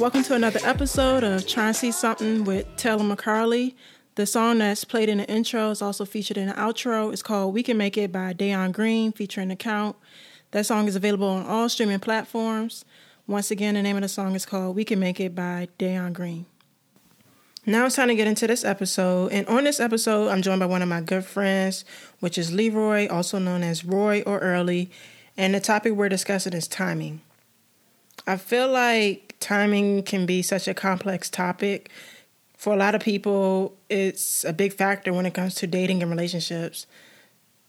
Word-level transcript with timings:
Welcome 0.00 0.22
to 0.22 0.34
another 0.34 0.60
episode 0.64 1.24
of 1.24 1.46
Try 1.46 1.66
and 1.66 1.76
See 1.76 1.92
Something 1.92 2.44
with 2.44 2.64
Taylor 2.78 3.04
McCarley. 3.04 3.74
The 4.14 4.24
song 4.24 4.56
that's 4.56 4.82
played 4.82 5.10
in 5.10 5.18
the 5.18 5.28
intro 5.28 5.68
is 5.68 5.82
also 5.82 6.06
featured 6.06 6.38
in 6.38 6.46
the 6.46 6.54
outro. 6.54 7.12
It's 7.12 7.22
called 7.22 7.52
We 7.52 7.62
Can 7.62 7.76
Make 7.76 7.98
It 7.98 8.10
by 8.10 8.32
Dayon 8.32 8.72
Green, 8.72 9.12
featuring 9.12 9.48
the 9.48 9.56
Count. 9.56 9.96
That 10.52 10.64
song 10.64 10.88
is 10.88 10.96
available 10.96 11.28
on 11.28 11.44
all 11.44 11.68
streaming 11.68 12.00
platforms. 12.00 12.86
Once 13.26 13.50
again, 13.50 13.74
the 13.74 13.82
name 13.82 13.96
of 13.96 14.00
the 14.00 14.08
song 14.08 14.34
is 14.34 14.46
called 14.46 14.74
We 14.74 14.86
Can 14.86 14.98
Make 15.00 15.20
It 15.20 15.34
by 15.34 15.68
Dayon 15.78 16.14
Green. 16.14 16.46
Now 17.66 17.84
it's 17.84 17.96
time 17.96 18.08
to 18.08 18.14
get 18.14 18.26
into 18.26 18.46
this 18.46 18.64
episode. 18.64 19.32
And 19.32 19.46
on 19.48 19.64
this 19.64 19.80
episode, 19.80 20.28
I'm 20.28 20.40
joined 20.40 20.60
by 20.60 20.66
one 20.66 20.80
of 20.80 20.88
my 20.88 21.02
good 21.02 21.26
friends, 21.26 21.84
which 22.20 22.38
is 22.38 22.54
Leroy, 22.54 23.06
also 23.08 23.38
known 23.38 23.62
as 23.62 23.84
Roy 23.84 24.22
or 24.22 24.38
Early. 24.38 24.90
And 25.36 25.54
the 25.54 25.60
topic 25.60 25.92
we're 25.92 26.08
discussing 26.08 26.54
is 26.54 26.68
timing. 26.68 27.20
I 28.26 28.38
feel 28.38 28.66
like 28.66 29.29
timing 29.40 30.02
can 30.02 30.26
be 30.26 30.42
such 30.42 30.68
a 30.68 30.74
complex 30.74 31.28
topic. 31.28 31.90
For 32.56 32.72
a 32.72 32.76
lot 32.76 32.94
of 32.94 33.00
people, 33.00 33.76
it's 33.88 34.44
a 34.44 34.52
big 34.52 34.72
factor 34.72 35.12
when 35.12 35.26
it 35.26 35.34
comes 35.34 35.54
to 35.56 35.66
dating 35.66 36.02
and 36.02 36.10
relationships. 36.10 36.86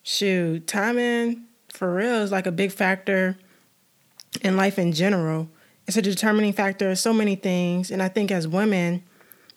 Shoot, 0.04 0.68
timing 0.68 1.46
for 1.70 1.94
real 1.96 2.16
is 2.16 2.32
like 2.32 2.46
a 2.46 2.52
big 2.52 2.72
factor 2.72 3.38
in 4.42 4.58
life 4.58 4.78
in 4.78 4.92
general. 4.92 5.50
It's 5.88 5.98
a 5.98 6.02
determining 6.02 6.54
factor 6.54 6.92
of 6.92 7.00
so 7.00 7.14
many 7.14 7.36
things. 7.36 7.90
And 7.90 8.04
I 8.04 8.08
think 8.08 8.32
as 8.32 8.48
women, 8.48 9.04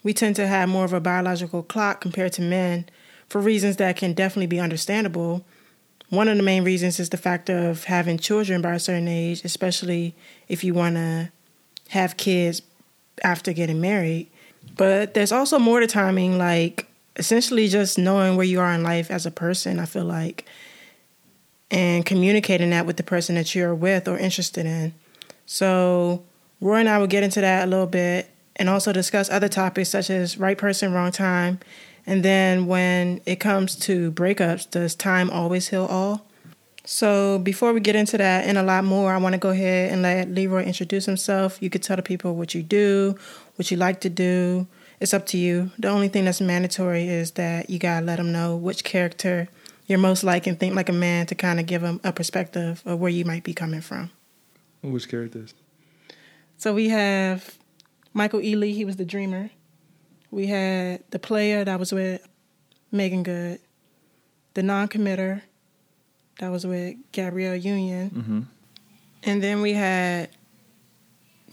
we 0.02 0.12
tend 0.12 0.36
to 0.36 0.46
have 0.46 0.68
more 0.68 0.84
of 0.84 0.92
a 0.92 1.00
biological 1.00 1.62
clock 1.62 2.00
compared 2.00 2.32
to 2.34 2.42
men 2.42 2.86
for 3.28 3.40
reasons 3.40 3.76
that 3.76 3.96
can 3.96 4.12
definitely 4.12 4.46
be 4.46 4.60
understandable. 4.60 5.44
One 6.10 6.28
of 6.28 6.36
the 6.36 6.42
main 6.42 6.64
reasons 6.64 7.00
is 7.00 7.08
the 7.08 7.16
factor 7.16 7.70
of 7.70 7.84
having 7.84 8.18
children 8.18 8.62
by 8.62 8.74
a 8.74 8.78
certain 8.78 9.08
age, 9.08 9.44
especially 9.44 10.14
if 10.48 10.62
you 10.62 10.74
want 10.74 10.96
to 10.96 11.32
have 11.90 12.16
kids 12.16 12.62
after 13.22 13.52
getting 13.52 13.80
married. 13.80 14.28
But 14.76 15.14
there's 15.14 15.32
also 15.32 15.58
more 15.58 15.80
to 15.80 15.86
timing, 15.86 16.38
like 16.38 16.88
essentially 17.16 17.68
just 17.68 17.98
knowing 17.98 18.36
where 18.36 18.46
you 18.46 18.60
are 18.60 18.72
in 18.72 18.82
life 18.82 19.10
as 19.10 19.26
a 19.26 19.30
person, 19.30 19.78
I 19.78 19.84
feel 19.84 20.04
like, 20.04 20.46
and 21.70 22.04
communicating 22.04 22.70
that 22.70 22.86
with 22.86 22.96
the 22.96 23.02
person 23.02 23.36
that 23.36 23.54
you're 23.54 23.74
with 23.74 24.08
or 24.08 24.18
interested 24.18 24.66
in. 24.66 24.94
So, 25.46 26.24
Roy 26.60 26.76
and 26.76 26.88
I 26.88 26.98
will 26.98 27.06
get 27.06 27.22
into 27.22 27.40
that 27.40 27.64
a 27.64 27.70
little 27.70 27.86
bit 27.86 28.30
and 28.56 28.68
also 28.68 28.92
discuss 28.92 29.30
other 29.30 29.48
topics 29.48 29.90
such 29.90 30.10
as 30.10 30.38
right 30.38 30.56
person, 30.56 30.92
wrong 30.92 31.12
time. 31.12 31.60
And 32.06 32.22
then 32.22 32.66
when 32.66 33.20
it 33.26 33.36
comes 33.36 33.76
to 33.80 34.12
breakups, 34.12 34.70
does 34.70 34.94
time 34.94 35.30
always 35.30 35.68
heal 35.68 35.86
all? 35.86 36.26
So 36.86 37.38
before 37.38 37.72
we 37.72 37.80
get 37.80 37.96
into 37.96 38.18
that 38.18 38.44
and 38.44 38.58
a 38.58 38.62
lot 38.62 38.84
more, 38.84 39.12
I 39.12 39.16
want 39.16 39.32
to 39.32 39.38
go 39.38 39.48
ahead 39.48 39.90
and 39.90 40.02
let 40.02 40.30
Leroy 40.30 40.64
introduce 40.64 41.06
himself. 41.06 41.62
You 41.62 41.70
could 41.70 41.82
tell 41.82 41.96
the 41.96 42.02
people 42.02 42.36
what 42.36 42.54
you 42.54 42.62
do, 42.62 43.16
what 43.56 43.70
you 43.70 43.78
like 43.78 44.00
to 44.02 44.10
do. 44.10 44.66
It's 45.00 45.14
up 45.14 45.24
to 45.26 45.38
you. 45.38 45.70
The 45.78 45.88
only 45.88 46.08
thing 46.08 46.26
that's 46.26 46.42
mandatory 46.42 47.08
is 47.08 47.32
that 47.32 47.70
you 47.70 47.78
gotta 47.78 48.04
let 48.04 48.16
them 48.16 48.32
know 48.32 48.54
which 48.54 48.84
character 48.84 49.48
you're 49.86 49.98
most 49.98 50.24
like 50.24 50.46
and 50.46 50.60
think 50.60 50.74
like 50.74 50.88
a 50.88 50.92
man 50.92 51.26
to 51.26 51.34
kind 51.34 51.58
of 51.58 51.66
give 51.66 51.82
them 51.82 52.00
a 52.04 52.12
perspective 52.12 52.82
of 52.84 53.00
where 53.00 53.10
you 53.10 53.24
might 53.24 53.44
be 53.44 53.54
coming 53.54 53.80
from. 53.80 54.10
Which 54.82 55.08
characters? 55.08 55.54
So 56.58 56.74
we 56.74 56.90
have 56.90 57.58
Michael 58.12 58.40
Ealy. 58.40 58.74
He 58.74 58.84
was 58.84 58.96
the 58.96 59.04
dreamer. 59.04 59.50
We 60.30 60.46
had 60.48 61.02
the 61.10 61.18
player 61.18 61.64
that 61.64 61.78
was 61.78 61.92
with 61.92 62.26
Meagan 62.92 63.22
Good, 63.22 63.60
the 64.52 64.62
non-committer 64.62 65.42
that 66.38 66.50
was 66.50 66.66
with 66.66 66.96
Gabrielle 67.12 67.56
Union. 67.56 68.10
Mm-hmm. 68.10 68.40
And 69.24 69.42
then 69.42 69.62
we 69.62 69.72
had 69.72 70.30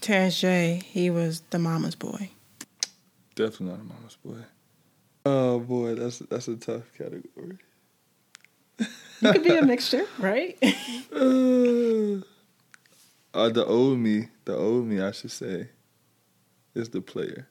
Terrence 0.00 0.40
J. 0.40 0.82
He 0.84 1.10
was 1.10 1.42
the 1.50 1.58
mama's 1.58 1.94
boy. 1.94 2.30
Definitely 3.34 3.66
not 3.66 3.80
a 3.80 3.84
mama's 3.84 4.16
boy. 4.24 4.44
Oh 5.24 5.60
boy, 5.60 5.94
that's 5.94 6.18
that's 6.18 6.48
a 6.48 6.56
tough 6.56 6.92
category. 6.96 7.58
You 8.78 9.32
could 9.32 9.44
be 9.44 9.56
a 9.56 9.62
mixture, 9.62 10.04
right? 10.18 10.58
uh, 11.12 12.16
uh, 13.32 13.48
the 13.48 13.64
old 13.64 13.98
me, 13.98 14.28
the 14.44 14.56
old 14.56 14.86
me, 14.86 15.00
I 15.00 15.12
should 15.12 15.30
say, 15.30 15.68
is 16.74 16.90
the 16.90 17.00
player, 17.00 17.48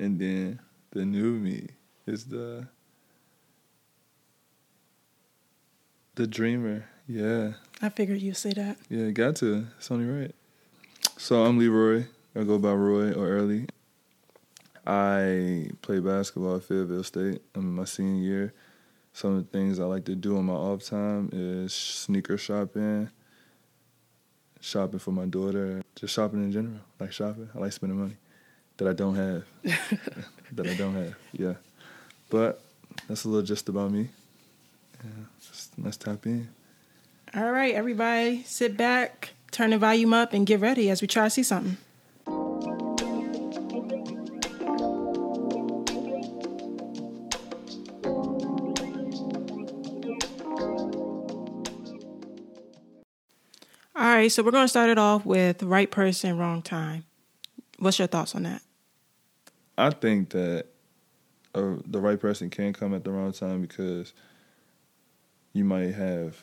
and 0.00 0.18
then 0.18 0.58
the 0.90 1.04
new 1.04 1.30
me 1.38 1.68
is 2.06 2.24
the 2.24 2.66
the 6.16 6.26
dreamer. 6.26 6.86
Yeah. 7.06 7.52
I 7.80 7.90
figured 7.90 8.20
you'd 8.20 8.36
say 8.36 8.52
that. 8.54 8.78
Yeah, 8.88 9.10
got 9.10 9.36
to. 9.36 9.66
It's 9.78 9.90
only 9.90 10.06
right. 10.06 10.34
So 11.16 11.44
I'm 11.44 11.58
Leroy. 11.58 12.06
I 12.34 12.42
go 12.42 12.58
by 12.58 12.72
Roy 12.72 13.12
or 13.12 13.28
Early. 13.28 13.66
I 14.86 15.68
play 15.82 16.00
basketball 16.00 16.56
at 16.56 16.64
Fayetteville 16.64 17.04
State. 17.04 17.42
I'm 17.54 17.62
in 17.62 17.74
my 17.74 17.84
senior 17.84 18.22
year. 18.22 18.54
Some 19.12 19.36
of 19.36 19.44
the 19.44 19.58
things 19.58 19.78
I 19.78 19.84
like 19.84 20.04
to 20.06 20.14
do 20.14 20.36
on 20.36 20.46
my 20.46 20.54
off 20.54 20.84
time 20.84 21.30
is 21.32 21.72
sneaker 21.72 22.36
shopping, 22.36 23.08
shopping 24.60 24.98
for 24.98 25.10
my 25.10 25.24
daughter, 25.24 25.82
just 25.94 26.14
shopping 26.14 26.44
in 26.44 26.52
general. 26.52 26.80
I 27.00 27.04
like 27.04 27.12
shopping. 27.12 27.48
I 27.54 27.58
like 27.58 27.72
spending 27.72 27.98
money 27.98 28.16
that 28.76 28.86
I 28.86 28.92
don't 28.92 29.14
have. 29.14 29.44
that 30.52 30.66
I 30.66 30.74
don't 30.74 30.94
have. 30.94 31.14
Yeah. 31.32 31.54
But 32.28 32.62
that's 33.08 33.24
a 33.24 33.28
little 33.28 33.46
just 33.46 33.68
about 33.68 33.90
me. 33.90 34.10
Yeah. 35.04 35.10
Just, 35.40 35.72
let's 35.78 35.96
tap 35.96 36.26
in. 36.26 36.48
All 37.34 37.50
right, 37.50 37.74
everybody, 37.74 38.42
sit 38.44 38.76
back, 38.76 39.34
turn 39.50 39.70
the 39.70 39.78
volume 39.78 40.14
up, 40.14 40.32
and 40.32 40.46
get 40.46 40.60
ready 40.60 40.90
as 40.90 41.02
we 41.02 41.08
try 41.08 41.24
to 41.24 41.30
see 41.30 41.42
something. 41.42 41.76
All 53.94 54.02
right, 54.12 54.30
so 54.30 54.42
we're 54.42 54.50
going 54.50 54.64
to 54.64 54.68
start 54.68 54.90
it 54.90 54.98
off 54.98 55.24
with 55.26 55.62
right 55.62 55.90
person, 55.90 56.38
wrong 56.38 56.62
time. 56.62 57.04
What's 57.78 57.98
your 57.98 58.08
thoughts 58.08 58.34
on 58.34 58.44
that? 58.44 58.62
I 59.78 59.90
think 59.90 60.30
that 60.30 60.66
uh, 61.54 61.76
the 61.86 62.00
right 62.00 62.20
person 62.20 62.50
can 62.50 62.72
come 62.72 62.94
at 62.94 63.04
the 63.04 63.10
wrong 63.10 63.32
time 63.32 63.62
because 63.62 64.12
you 65.56 65.64
might 65.64 65.94
have 65.94 66.36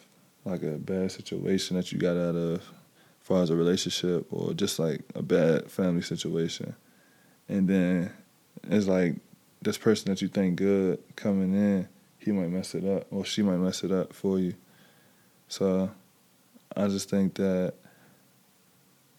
like 0.43 0.63
a 0.63 0.77
bad 0.77 1.11
situation 1.11 1.77
that 1.77 1.91
you 1.91 1.99
got 1.99 2.17
out 2.17 2.35
of 2.35 2.59
as 2.59 2.63
far 3.21 3.43
as 3.43 3.49
a 3.49 3.55
relationship 3.55 4.25
or 4.31 4.53
just 4.53 4.79
like 4.79 5.01
a 5.15 5.21
bad 5.21 5.69
family 5.69 6.01
situation. 6.01 6.75
And 7.47 7.67
then 7.67 8.11
it's 8.63 8.87
like 8.87 9.15
this 9.61 9.77
person 9.77 10.11
that 10.11 10.21
you 10.21 10.27
think 10.27 10.55
good 10.55 10.99
coming 11.15 11.53
in, 11.53 11.87
he 12.17 12.31
might 12.31 12.49
mess 12.49 12.73
it 12.73 12.85
up 12.85 13.05
or 13.11 13.23
she 13.23 13.43
might 13.43 13.57
mess 13.57 13.83
it 13.83 13.91
up 13.91 14.13
for 14.13 14.39
you. 14.39 14.55
So 15.47 15.91
I 16.75 16.87
just 16.87 17.09
think 17.09 17.35
that 17.35 17.75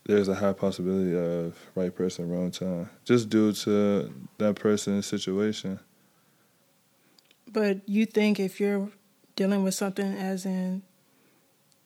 there's 0.07 0.29
a 0.29 0.35
high 0.35 0.53
possibility 0.53 1.17
of 1.17 1.57
right 1.75 1.95
person, 1.95 2.29
wrong 2.29 2.51
time, 2.51 2.91
just 3.05 3.31
due 3.31 3.53
to 3.53 4.13
that 4.39 4.57
person's 4.57 5.07
situation. 5.07 5.79
But 7.51 7.89
you 7.89 8.05
think 8.05 8.41
if 8.41 8.59
you're 8.59 8.91
dealing 9.37 9.63
with 9.63 9.75
something 9.75 10.15
as 10.15 10.47
in 10.47 10.83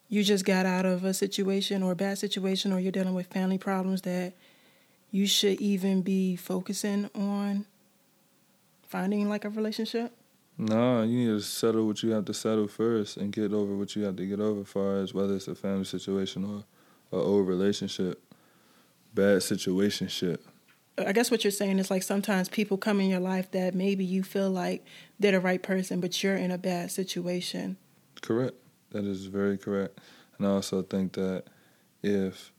you 0.09 0.23
just 0.25 0.45
got 0.45 0.67
out 0.67 0.87
of 0.87 1.05
a 1.05 1.13
situation 1.13 1.83
or 1.83 1.93
a 1.93 1.97
bad 1.97 2.19
situation 2.19 2.73
or 2.73 2.81
you're 2.81 2.93
dealing 2.93 3.15
with 3.15 3.27
family 3.27 3.59
problems 3.59 4.03
that 4.03 4.33
you 5.11 5.27
should 5.27 5.61
even 5.61 6.03
be 6.03 6.37
focusing 6.37 7.11
on 7.15 7.67
finding 8.87 9.29
like 9.29 9.45
a 9.45 9.51
relationship? 9.51 10.13
No, 10.57 11.03
you 11.03 11.19
need 11.19 11.39
to 11.39 11.41
settle 11.41 11.87
what 11.87 12.03
you 12.03 12.11
have 12.11 12.25
to 12.25 12.35
settle 12.35 12.67
first 12.67 13.17
and 13.17 13.33
get 13.33 13.53
over 13.53 13.75
what 13.77 13.95
you 13.95 14.03
have 14.05 14.17
to 14.17 14.27
get 14.27 14.41
over 14.41 14.63
as 14.63 14.69
far 14.69 14.97
as 14.97 15.15
whether 15.15 15.37
it's 15.37 15.47
a 15.47 15.55
family 15.55 15.85
situation 15.85 16.45
or 16.45 16.65
a 17.17 17.23
old 17.23 17.47
relationship, 17.47 18.21
bad 19.15 19.39
situationship. 19.39 20.41
I 21.07 21.13
guess 21.13 21.31
what 21.31 21.45
you're 21.45 21.51
saying 21.51 21.79
is 21.79 21.91
like 21.91 22.03
sometimes 22.03 22.49
people 22.49 22.77
come 22.77 23.01
in 23.01 23.09
your 23.09 23.21
life 23.21 23.51
that 23.53 23.75
maybe 23.75 24.05
you 24.05 24.23
feel 24.23 24.51
like 24.51 24.85
they're 25.19 25.33
the 25.33 25.41
right 25.41 25.63
person, 25.63 26.01
but 26.01 26.23
you're 26.23 26.37
in 26.37 26.51
a 26.51 26.59
bad 26.59 26.91
situation. 26.91 27.77
Correct. 28.21 28.57
That 28.91 29.05
is 29.05 29.27
very 29.27 29.59
correct. 29.59 29.99
And 30.37 30.47
I 30.47 30.51
also 30.51 30.83
think 30.83 31.13
that 31.13 31.45
if 32.03 32.53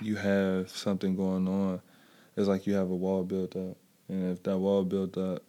you 0.00 0.16
have 0.16 0.70
something 0.70 1.16
going 1.16 1.48
on, 1.48 1.80
it's 2.36 2.48
like 2.48 2.66
you 2.66 2.74
have 2.74 2.90
a 2.90 2.96
wall 2.96 3.24
built 3.24 3.56
up. 3.56 3.76
And 4.08 4.32
if 4.32 4.42
that 4.44 4.58
wall 4.58 4.84
built 4.84 5.16
up, 5.16 5.42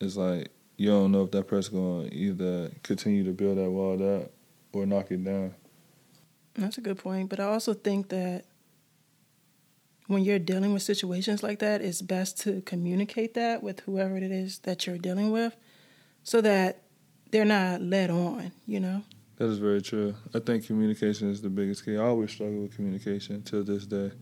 it's 0.00 0.16
like 0.16 0.50
you 0.76 0.90
don't 0.90 1.12
know 1.12 1.22
if 1.22 1.30
that 1.32 1.46
person 1.46 1.74
going 1.74 2.10
to 2.10 2.14
either 2.14 2.70
continue 2.82 3.24
to 3.24 3.32
build 3.32 3.58
that 3.58 3.70
wall 3.70 4.16
up 4.16 4.30
or 4.72 4.86
knock 4.86 5.10
it 5.10 5.24
down. 5.24 5.54
That's 6.54 6.78
a 6.78 6.80
good 6.80 6.98
point. 6.98 7.28
But 7.28 7.40
I 7.40 7.44
also 7.44 7.74
think 7.74 8.08
that 8.08 8.44
when 10.06 10.22
you're 10.22 10.38
dealing 10.38 10.72
with 10.72 10.82
situations 10.82 11.42
like 11.42 11.60
that, 11.60 11.80
it's 11.80 12.02
best 12.02 12.40
to 12.42 12.60
communicate 12.62 13.34
that 13.34 13.62
with 13.62 13.80
whoever 13.80 14.16
it 14.16 14.24
is 14.24 14.58
that 14.60 14.86
you're 14.86 14.98
dealing 14.98 15.30
with 15.30 15.56
so 16.22 16.40
that 16.40 16.82
they're 17.30 17.44
not 17.44 17.80
led 17.80 18.10
on, 18.10 18.52
you 18.66 18.80
know? 18.80 19.02
That 19.36 19.48
is 19.48 19.58
very 19.58 19.82
true. 19.82 20.14
I 20.34 20.38
think 20.38 20.66
communication 20.66 21.30
is 21.30 21.42
the 21.42 21.48
biggest 21.48 21.84
key. 21.84 21.96
I 21.96 22.02
always 22.04 22.30
struggle 22.30 22.62
with 22.62 22.76
communication 22.76 23.42
till 23.42 23.64
this 23.64 23.86
day. 23.86 24.12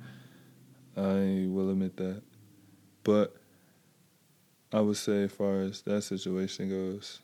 I 0.96 1.46
will 1.48 1.70
admit 1.70 1.96
that. 1.96 2.22
But 3.02 3.36
I 4.72 4.80
would 4.80 4.96
say, 4.96 5.24
as 5.24 5.32
far 5.32 5.60
as 5.60 5.82
that 5.82 6.02
situation 6.02 6.70
goes, 6.70 7.20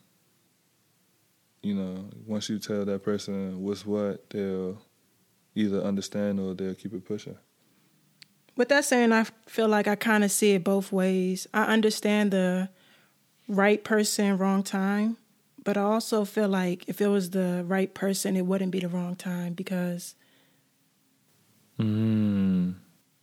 you 1.63 1.73
know, 1.73 2.09
once 2.27 2.49
you 2.49 2.59
tell 2.59 2.85
that 2.85 3.03
person 3.03 3.63
what's 3.63 3.85
what, 3.85 4.29
they'll 4.29 4.79
either 5.55 5.81
understand 5.81 6.39
or 6.39 6.53
they'll 6.53 6.75
keep 6.75 6.93
it 6.93 7.05
pushing. 7.05 7.37
With 8.59 8.67
that 8.67 8.83
saying, 8.83 9.13
I 9.13 9.23
feel 9.47 9.69
like 9.69 9.87
I 9.87 9.95
kind 9.95 10.21
of 10.21 10.31
see 10.31 10.51
it 10.51 10.65
both 10.65 10.91
ways. 10.91 11.47
I 11.53 11.63
understand 11.63 12.31
the 12.31 12.67
right 13.47 13.81
person, 13.81 14.37
wrong 14.37 14.63
time, 14.63 15.15
but 15.63 15.77
I 15.77 15.81
also 15.83 16.25
feel 16.25 16.49
like 16.49 16.83
if 16.89 16.99
it 16.99 17.07
was 17.07 17.29
the 17.29 17.63
right 17.65 17.93
person, 17.93 18.35
it 18.35 18.45
wouldn't 18.45 18.71
be 18.71 18.81
the 18.81 18.89
wrong 18.89 19.15
time 19.15 19.53
because, 19.53 20.15
Mm. 21.79 22.73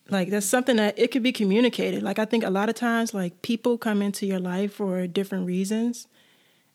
like, 0.08 0.30
that's 0.30 0.46
something 0.46 0.76
that 0.76 0.98
it 0.98 1.10
could 1.10 1.22
be 1.22 1.32
communicated. 1.32 2.02
Like, 2.02 2.18
I 2.18 2.24
think 2.24 2.42
a 2.42 2.48
lot 2.48 2.70
of 2.70 2.74
times, 2.74 3.12
like, 3.12 3.42
people 3.42 3.76
come 3.76 4.00
into 4.00 4.24
your 4.24 4.40
life 4.40 4.72
for 4.72 5.06
different 5.06 5.46
reasons. 5.46 6.08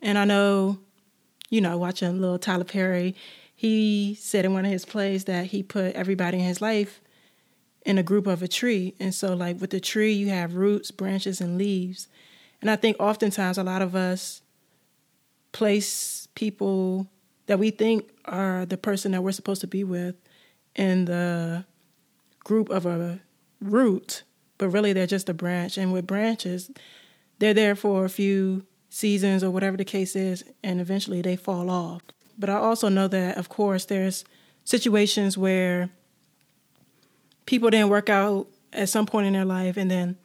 And 0.03 0.19
I 0.19 0.25
know, 0.25 0.77
you 1.49 1.61
know, 1.61 1.79
watching 1.79 2.21
little 2.21 2.37
Tyler 2.37 2.63
Perry, 2.63 3.15
he 3.55 4.15
said 4.19 4.45
in 4.45 4.53
one 4.53 4.65
of 4.65 4.71
his 4.71 4.85
plays 4.85 5.23
that 5.23 5.47
he 5.47 5.63
put 5.63 5.95
everybody 5.95 6.37
in 6.37 6.43
his 6.43 6.61
life 6.61 7.01
in 7.85 7.97
a 7.97 8.03
group 8.03 8.27
of 8.27 8.43
a 8.43 8.47
tree. 8.47 8.93
And 8.99 9.13
so, 9.13 9.33
like, 9.33 9.59
with 9.59 9.71
the 9.71 9.79
tree, 9.79 10.13
you 10.13 10.29
have 10.29 10.55
roots, 10.55 10.91
branches, 10.91 11.41
and 11.41 11.57
leaves. 11.57 12.07
And 12.61 12.69
I 12.69 12.75
think 12.75 12.97
oftentimes 12.99 13.57
a 13.57 13.63
lot 13.63 13.81
of 13.81 13.95
us 13.95 14.41
place 15.51 16.27
people 16.35 17.07
that 17.47 17.59
we 17.59 17.71
think 17.71 18.09
are 18.25 18.65
the 18.65 18.77
person 18.77 19.11
that 19.11 19.23
we're 19.23 19.31
supposed 19.31 19.61
to 19.61 19.67
be 19.67 19.83
with 19.83 20.15
in 20.75 21.05
the 21.05 21.65
group 22.43 22.69
of 22.69 22.85
a 22.85 23.19
root, 23.59 24.23
but 24.57 24.69
really 24.69 24.93
they're 24.93 25.07
just 25.07 25.29
a 25.29 25.33
branch. 25.33 25.77
And 25.77 25.91
with 25.91 26.07
branches, 26.07 26.71
they're 27.39 27.53
there 27.53 27.75
for 27.75 28.05
a 28.05 28.09
few 28.09 28.65
seasons 28.89 29.43
or 29.43 29.49
whatever 29.49 29.77
the 29.77 29.85
case 29.85 30.15
is, 30.15 30.43
and 30.63 30.79
eventually 30.79 31.21
they 31.21 31.35
fall 31.35 31.69
off. 31.69 32.01
But 32.37 32.49
I 32.49 32.55
also 32.55 32.89
know 32.89 33.07
that, 33.07 33.37
of 33.37 33.49
course, 33.49 33.85
there's 33.85 34.23
situations 34.63 35.37
where 35.37 35.89
people 37.45 37.69
didn't 37.69 37.89
work 37.89 38.09
out 38.09 38.47
at 38.73 38.89
some 38.89 39.05
point 39.05 39.27
in 39.27 39.33
their 39.33 39.45
life 39.45 39.77
and 39.77 39.89
then 39.89 40.17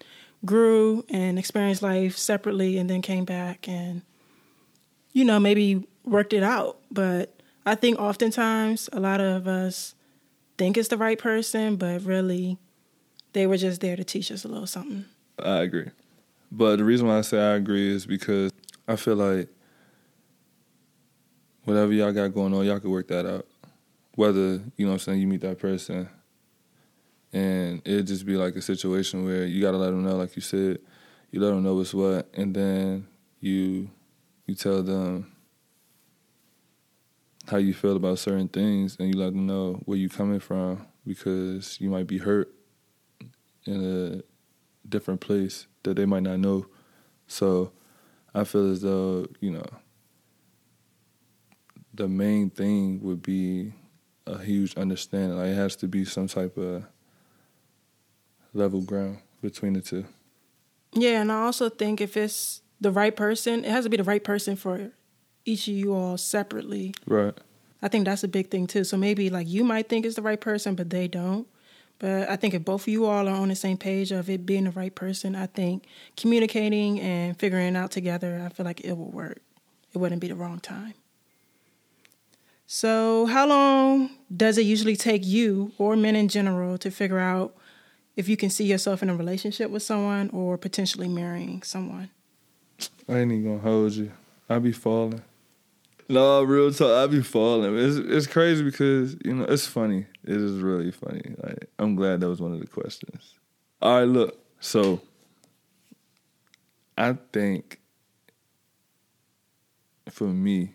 grew 0.44 1.04
and 1.08 1.38
experienced 1.38 1.82
life 1.82 2.16
separately 2.16 2.78
and 2.78 2.88
then 2.88 3.02
came 3.02 3.24
back 3.24 3.68
and, 3.68 4.02
you 5.12 5.24
know, 5.24 5.40
maybe 5.40 5.86
worked 6.04 6.32
it 6.32 6.42
out. 6.42 6.78
But 6.90 7.34
I 7.64 7.74
think 7.74 7.98
oftentimes 7.98 8.88
a 8.92 9.00
lot 9.00 9.20
of 9.20 9.48
us 9.48 9.94
think 10.56 10.76
it's 10.76 10.88
the 10.88 10.96
right 10.96 11.18
person, 11.18 11.76
but 11.76 12.02
really 12.02 12.58
they 13.32 13.46
were 13.46 13.56
just 13.56 13.80
there 13.80 13.96
to 13.96 14.04
teach 14.04 14.30
us 14.30 14.44
a 14.44 14.48
little 14.48 14.66
something. 14.66 15.04
I 15.38 15.58
agree. 15.62 15.90
But 16.52 16.76
the 16.76 16.84
reason 16.84 17.08
why 17.08 17.18
I 17.18 17.22
say 17.22 17.38
I 17.38 17.54
agree 17.54 17.92
is 17.92 18.06
because 18.06 18.52
I 18.86 18.96
feel 18.96 19.16
like 19.16 19.48
whatever 21.64 21.92
y'all 21.92 22.12
got 22.12 22.28
going 22.28 22.54
on, 22.54 22.64
y'all 22.64 22.78
could 22.78 22.90
work 22.90 23.08
that 23.08 23.26
out. 23.26 23.46
Whether, 24.14 24.62
you 24.76 24.86
know 24.86 24.86
what 24.86 24.92
I'm 24.92 24.98
saying, 25.00 25.20
you 25.20 25.26
meet 25.26 25.40
that 25.40 25.58
person 25.58 26.08
and 27.32 27.82
it 27.84 28.02
just 28.02 28.24
be 28.24 28.36
like 28.36 28.56
a 28.56 28.62
situation 28.62 29.24
where 29.24 29.44
you 29.44 29.60
gotta 29.60 29.76
let 29.76 29.90
them 29.90 30.04
know, 30.04 30.16
like 30.16 30.36
you 30.36 30.42
said, 30.42 30.78
you 31.30 31.40
let 31.40 31.50
them 31.50 31.62
know 31.62 31.74
what's 31.74 31.94
what, 31.94 32.28
and 32.34 32.54
then 32.54 33.06
you 33.40 33.90
you 34.46 34.54
tell 34.54 34.82
them 34.82 35.32
how 37.48 37.58
you 37.58 37.74
feel 37.74 37.96
about 37.96 38.18
certain 38.18 38.48
things, 38.48 38.96
and 38.98 39.12
you 39.12 39.20
let 39.20 39.32
them 39.32 39.46
know 39.46 39.80
where 39.84 39.98
you 39.98 40.08
coming 40.08 40.40
from 40.40 40.86
because 41.06 41.80
you 41.80 41.90
might 41.90 42.06
be 42.06 42.18
hurt 42.18 42.52
in 43.64 43.84
a 43.84 44.88
different 44.88 45.20
place 45.20 45.66
that 45.82 45.96
they 45.96 46.06
might 46.06 46.22
not 46.22 46.38
know. 46.38 46.66
So 47.26 47.72
I 48.34 48.44
feel 48.44 48.70
as 48.70 48.82
though 48.82 49.26
you 49.40 49.50
know 49.50 49.66
the 51.94 52.08
main 52.08 52.50
thing 52.50 53.00
would 53.02 53.22
be 53.22 53.72
a 54.26 54.38
huge 54.38 54.76
understanding. 54.76 55.38
Like 55.38 55.48
it 55.48 55.54
has 55.54 55.76
to 55.76 55.88
be 55.88 56.04
some 56.04 56.28
type 56.28 56.56
of 56.56 56.84
level 58.54 58.80
ground 58.80 59.18
between 59.42 59.74
the 59.74 59.80
two. 59.80 60.04
Yeah, 60.92 61.20
and 61.20 61.30
I 61.30 61.42
also 61.42 61.68
think 61.68 62.00
if 62.00 62.16
it's 62.16 62.62
the 62.80 62.90
right 62.90 63.14
person, 63.14 63.64
it 63.64 63.70
has 63.70 63.84
to 63.84 63.90
be 63.90 63.96
the 63.96 64.04
right 64.04 64.22
person 64.22 64.56
for 64.56 64.90
each 65.44 65.68
of 65.68 65.74
you 65.74 65.94
all 65.94 66.16
separately. 66.16 66.94
Right. 67.06 67.34
I 67.82 67.88
think 67.88 68.06
that's 68.06 68.24
a 68.24 68.28
big 68.28 68.50
thing 68.50 68.66
too. 68.66 68.84
So 68.84 68.96
maybe 68.96 69.30
like 69.30 69.48
you 69.48 69.62
might 69.64 69.88
think 69.88 70.06
it's 70.06 70.16
the 70.16 70.22
right 70.22 70.40
person, 70.40 70.74
but 70.74 70.90
they 70.90 71.08
don't. 71.08 71.46
But 71.98 72.28
I 72.28 72.36
think 72.36 72.52
if 72.52 72.64
both 72.64 72.82
of 72.82 72.88
you 72.88 73.06
all 73.06 73.26
are 73.26 73.34
on 73.34 73.48
the 73.48 73.56
same 73.56 73.78
page 73.78 74.12
of 74.12 74.28
it 74.28 74.44
being 74.44 74.64
the 74.64 74.70
right 74.70 74.94
person, 74.94 75.34
I 75.34 75.46
think 75.46 75.84
communicating 76.16 77.00
and 77.00 77.38
figuring 77.38 77.74
it 77.74 77.76
out 77.76 77.90
together, 77.90 78.42
I 78.44 78.50
feel 78.50 78.66
like 78.66 78.80
it 78.82 78.92
will 78.92 79.10
work. 79.10 79.40
It 79.94 79.98
wouldn't 79.98 80.20
be 80.20 80.28
the 80.28 80.34
wrong 80.34 80.60
time. 80.60 80.94
So, 82.66 83.26
how 83.26 83.46
long 83.46 84.10
does 84.34 84.58
it 84.58 84.62
usually 84.62 84.96
take 84.96 85.24
you 85.24 85.72
or 85.78 85.96
men 85.96 86.16
in 86.16 86.28
general 86.28 86.76
to 86.78 86.90
figure 86.90 87.20
out 87.20 87.56
if 88.16 88.28
you 88.28 88.36
can 88.36 88.50
see 88.50 88.64
yourself 88.64 89.02
in 89.02 89.10
a 89.10 89.14
relationship 89.14 89.70
with 89.70 89.82
someone 89.82 90.30
or 90.32 90.56
potentially 90.56 91.08
marrying 91.08 91.62
someone? 91.62 92.10
I 93.08 93.18
ain't 93.18 93.32
even 93.32 93.44
gonna 93.44 93.58
hold 93.58 93.92
you. 93.92 94.12
I 94.48 94.58
be 94.58 94.72
falling. 94.72 95.22
No, 96.08 96.42
real 96.42 96.72
talk. 96.72 96.90
I 96.90 97.06
be 97.06 97.22
falling. 97.22 97.76
It's 97.76 97.96
it's 97.96 98.26
crazy 98.26 98.62
because 98.62 99.16
you 99.24 99.34
know 99.34 99.44
it's 99.44 99.66
funny. 99.66 100.06
It 100.24 100.36
is 100.36 100.60
really 100.60 100.90
funny. 100.90 101.34
Like 101.42 101.68
I'm 101.78 101.94
glad 101.94 102.20
that 102.20 102.28
was 102.28 102.40
one 102.40 102.52
of 102.52 102.60
the 102.60 102.66
questions. 102.66 103.34
All 103.82 103.98
right, 103.98 104.08
look. 104.08 104.38
So 104.60 105.00
I 106.96 107.16
think 107.32 107.80
for 110.10 110.28
me, 110.28 110.74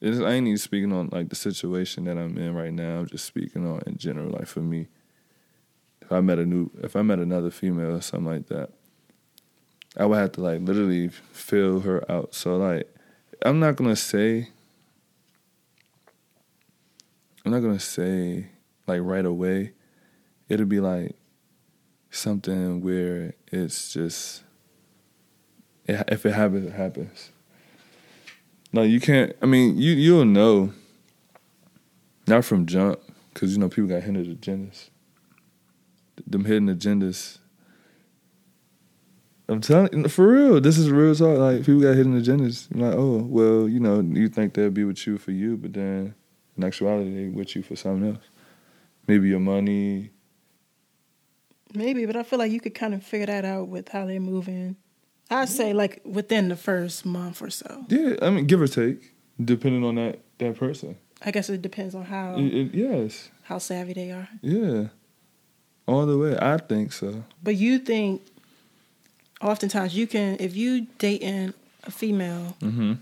it's, 0.00 0.20
I 0.20 0.32
ain't 0.32 0.46
even 0.46 0.58
speaking 0.58 0.92
on 0.92 1.08
like 1.12 1.28
the 1.28 1.36
situation 1.36 2.04
that 2.04 2.18
I'm 2.18 2.36
in 2.38 2.54
right 2.54 2.72
now. 2.72 2.98
I'm 2.98 3.06
just 3.06 3.24
speaking 3.24 3.66
on 3.66 3.82
in 3.86 3.96
general. 3.96 4.30
Like 4.30 4.46
for 4.46 4.60
me, 4.60 4.88
if 6.10 6.16
I 6.16 6.20
met 6.20 6.40
a 6.40 6.44
new, 6.44 6.72
if 6.82 6.96
I 6.96 7.02
met 7.02 7.20
another 7.20 7.52
female 7.52 7.94
or 7.94 8.00
something 8.00 8.26
like 8.26 8.48
that, 8.48 8.70
I 9.96 10.06
would 10.06 10.18
have 10.18 10.32
to 10.32 10.40
like 10.40 10.60
literally 10.60 11.06
fill 11.08 11.80
her 11.80 12.10
out. 12.10 12.34
So 12.34 12.56
like, 12.56 12.92
I'm 13.46 13.60
not 13.60 13.76
gonna 13.76 13.94
say, 13.94 14.48
I'm 17.44 17.52
not 17.52 17.60
gonna 17.60 17.78
say 17.78 18.46
like 18.88 19.02
right 19.02 19.24
away. 19.24 19.70
It'll 20.48 20.66
be 20.66 20.80
like 20.80 21.14
something 22.10 22.80
where 22.80 23.34
it's 23.52 23.92
just, 23.92 24.42
if 25.86 26.26
it 26.26 26.32
happens, 26.32 26.66
it 26.66 26.72
happens. 26.72 27.30
No, 28.72 28.82
you 28.82 28.98
can't. 28.98 29.36
I 29.40 29.46
mean, 29.46 29.78
you 29.78 29.92
you'll 29.92 30.24
know. 30.24 30.72
Not 32.26 32.44
from 32.44 32.66
jump, 32.66 33.00
because 33.32 33.52
you 33.52 33.58
know 33.58 33.68
people 33.68 33.88
got 33.88 34.02
hidden 34.02 34.24
agendas. 34.24 34.89
Them 36.26 36.44
hidden 36.44 36.68
agendas. 36.68 37.38
I'm 39.48 39.60
telling 39.60 40.08
for 40.08 40.28
real. 40.28 40.60
This 40.60 40.78
is 40.78 40.90
real 40.90 41.14
talk. 41.14 41.38
Like 41.38 41.58
people 41.64 41.80
got 41.80 41.96
hidden 41.96 42.20
agendas. 42.20 42.70
I'm 42.72 42.80
like, 42.80 42.94
oh 42.94 43.18
well, 43.18 43.68
you 43.68 43.80
know, 43.80 44.00
you 44.00 44.28
think 44.28 44.54
they'll 44.54 44.70
be 44.70 44.84
with 44.84 45.06
you 45.06 45.18
for 45.18 45.32
you, 45.32 45.56
but 45.56 45.72
then 45.72 46.14
in 46.56 46.64
actuality, 46.64 47.14
they 47.14 47.26
with 47.28 47.56
you 47.56 47.62
for 47.62 47.74
something 47.76 48.10
else. 48.14 48.24
Maybe 49.08 49.28
your 49.28 49.40
money. 49.40 50.10
Maybe, 51.74 52.04
but 52.06 52.16
I 52.16 52.22
feel 52.22 52.38
like 52.38 52.52
you 52.52 52.60
could 52.60 52.74
kind 52.74 52.94
of 52.94 53.02
figure 53.02 53.26
that 53.26 53.44
out 53.44 53.68
with 53.68 53.88
how 53.88 54.06
they're 54.06 54.20
moving. 54.20 54.76
I'd 55.30 55.48
say 55.48 55.72
like 55.72 56.00
within 56.04 56.48
the 56.48 56.56
first 56.56 57.04
month 57.06 57.40
or 57.42 57.50
so. 57.50 57.84
Yeah, 57.88 58.16
I 58.22 58.30
mean, 58.30 58.46
give 58.46 58.60
or 58.60 58.66
take, 58.68 59.14
depending 59.42 59.84
on 59.84 59.96
that 59.96 60.20
that 60.38 60.56
person. 60.56 60.96
I 61.22 61.30
guess 61.32 61.50
it 61.50 61.60
depends 61.60 61.94
on 61.94 62.04
how 62.04 62.36
It- 62.38 62.54
it- 62.54 62.74
yes, 62.74 63.30
how 63.42 63.58
savvy 63.58 63.92
they 63.94 64.10
are. 64.10 64.28
yeah, 64.42 64.88
all 65.90 66.06
the 66.06 66.16
way. 66.16 66.36
I 66.40 66.56
think 66.58 66.92
so. 66.92 67.24
But 67.42 67.56
you 67.56 67.78
think 67.78 68.22
oftentimes 69.40 69.94
you 69.96 70.06
can 70.06 70.36
if 70.40 70.54
you 70.56 70.86
dating 70.98 71.54
a 71.84 71.90
female 71.90 72.56
Mm-hmm. 72.60 72.92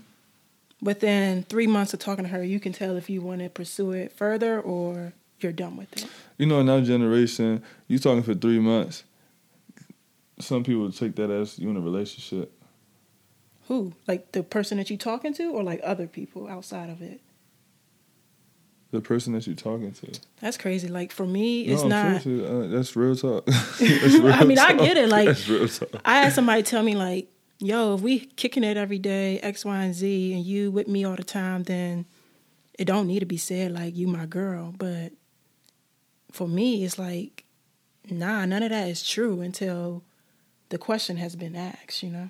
within 0.81 1.43
three 1.43 1.67
months 1.67 1.93
of 1.93 1.99
talking 1.99 2.25
to 2.25 2.31
her, 2.31 2.43
you 2.43 2.59
can 2.59 2.73
tell 2.73 2.95
if 2.95 3.09
you 3.09 3.21
want 3.21 3.41
to 3.41 3.49
pursue 3.49 3.91
it 3.91 4.11
further 4.13 4.59
or 4.59 5.13
you're 5.41 5.51
done 5.51 5.75
with 5.77 5.91
it. 5.97 6.07
You 6.37 6.45
know, 6.45 6.59
in 6.59 6.69
our 6.69 6.81
generation, 6.81 7.63
you 7.87 7.99
talking 7.99 8.23
for 8.23 8.33
three 8.33 8.59
months. 8.59 9.03
Some 10.39 10.63
people 10.63 10.91
take 10.91 11.15
that 11.15 11.29
as 11.29 11.59
you 11.59 11.69
in 11.69 11.75
a 11.77 11.81
relationship. 11.81 12.51
Who? 13.67 13.93
Like 14.07 14.31
the 14.31 14.41
person 14.41 14.77
that 14.77 14.89
you're 14.89 14.97
talking 14.97 15.33
to 15.35 15.51
or 15.51 15.63
like 15.63 15.81
other 15.83 16.07
people 16.07 16.47
outside 16.47 16.89
of 16.89 17.01
it? 17.01 17.19
The 18.91 19.01
person 19.01 19.33
that 19.33 19.45
you're 19.45 19.55
talking 19.55 19.91
to. 19.91 20.19
That's 20.41 20.57
crazy. 20.57 20.87
Like 20.87 21.11
for 21.11 21.25
me, 21.25 21.61
it's 21.63 21.83
no, 21.83 21.89
not 21.89 22.25
uh, 22.25 22.67
that's 22.67 22.95
real 22.95 23.15
talk. 23.15 23.45
That's 23.45 23.79
real 23.79 24.33
I 24.33 24.43
mean, 24.43 24.57
I 24.57 24.73
get 24.73 24.97
it, 24.97 25.09
like- 25.09 25.37
talk. 25.37 26.01
I 26.03 26.23
had 26.23 26.33
somebody 26.33 26.63
tell 26.63 26.81
me 26.81 26.95
like, 26.95 27.27
"Yo, 27.59 27.93
if 27.93 28.01
we 28.01 28.19
kicking 28.19 28.63
it 28.63 28.77
every 28.77 28.97
day, 28.97 29.39
X, 29.41 29.63
Y, 29.63 29.83
and 29.83 29.93
Z, 29.93 30.33
and 30.33 30.43
you 30.43 30.71
with 30.71 30.87
me 30.87 31.05
all 31.05 31.15
the 31.15 31.23
time, 31.23 31.63
then 31.63 32.05
it 32.79 32.85
don't 32.85 33.05
need 33.05 33.19
to 33.19 33.25
be 33.25 33.37
said 33.37 33.71
like 33.71 33.95
you 33.95 34.07
my 34.07 34.25
girl, 34.25 34.73
but 34.75 35.11
for 36.31 36.47
me 36.47 36.83
it's 36.83 36.97
like 36.97 37.45
nah, 38.09 38.45
none 38.45 38.63
of 38.63 38.69
that 38.69 38.87
is 38.87 39.07
true 39.07 39.41
until 39.41 40.03
the 40.69 40.77
question 40.77 41.17
has 41.17 41.35
been 41.35 41.55
asked, 41.55 42.03
you 42.03 42.09
know. 42.09 42.29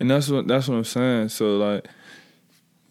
And 0.00 0.10
that's 0.10 0.28
what 0.28 0.46
that's 0.46 0.68
what 0.68 0.76
I'm 0.76 0.84
saying. 0.84 1.30
So 1.30 1.56
like 1.56 1.86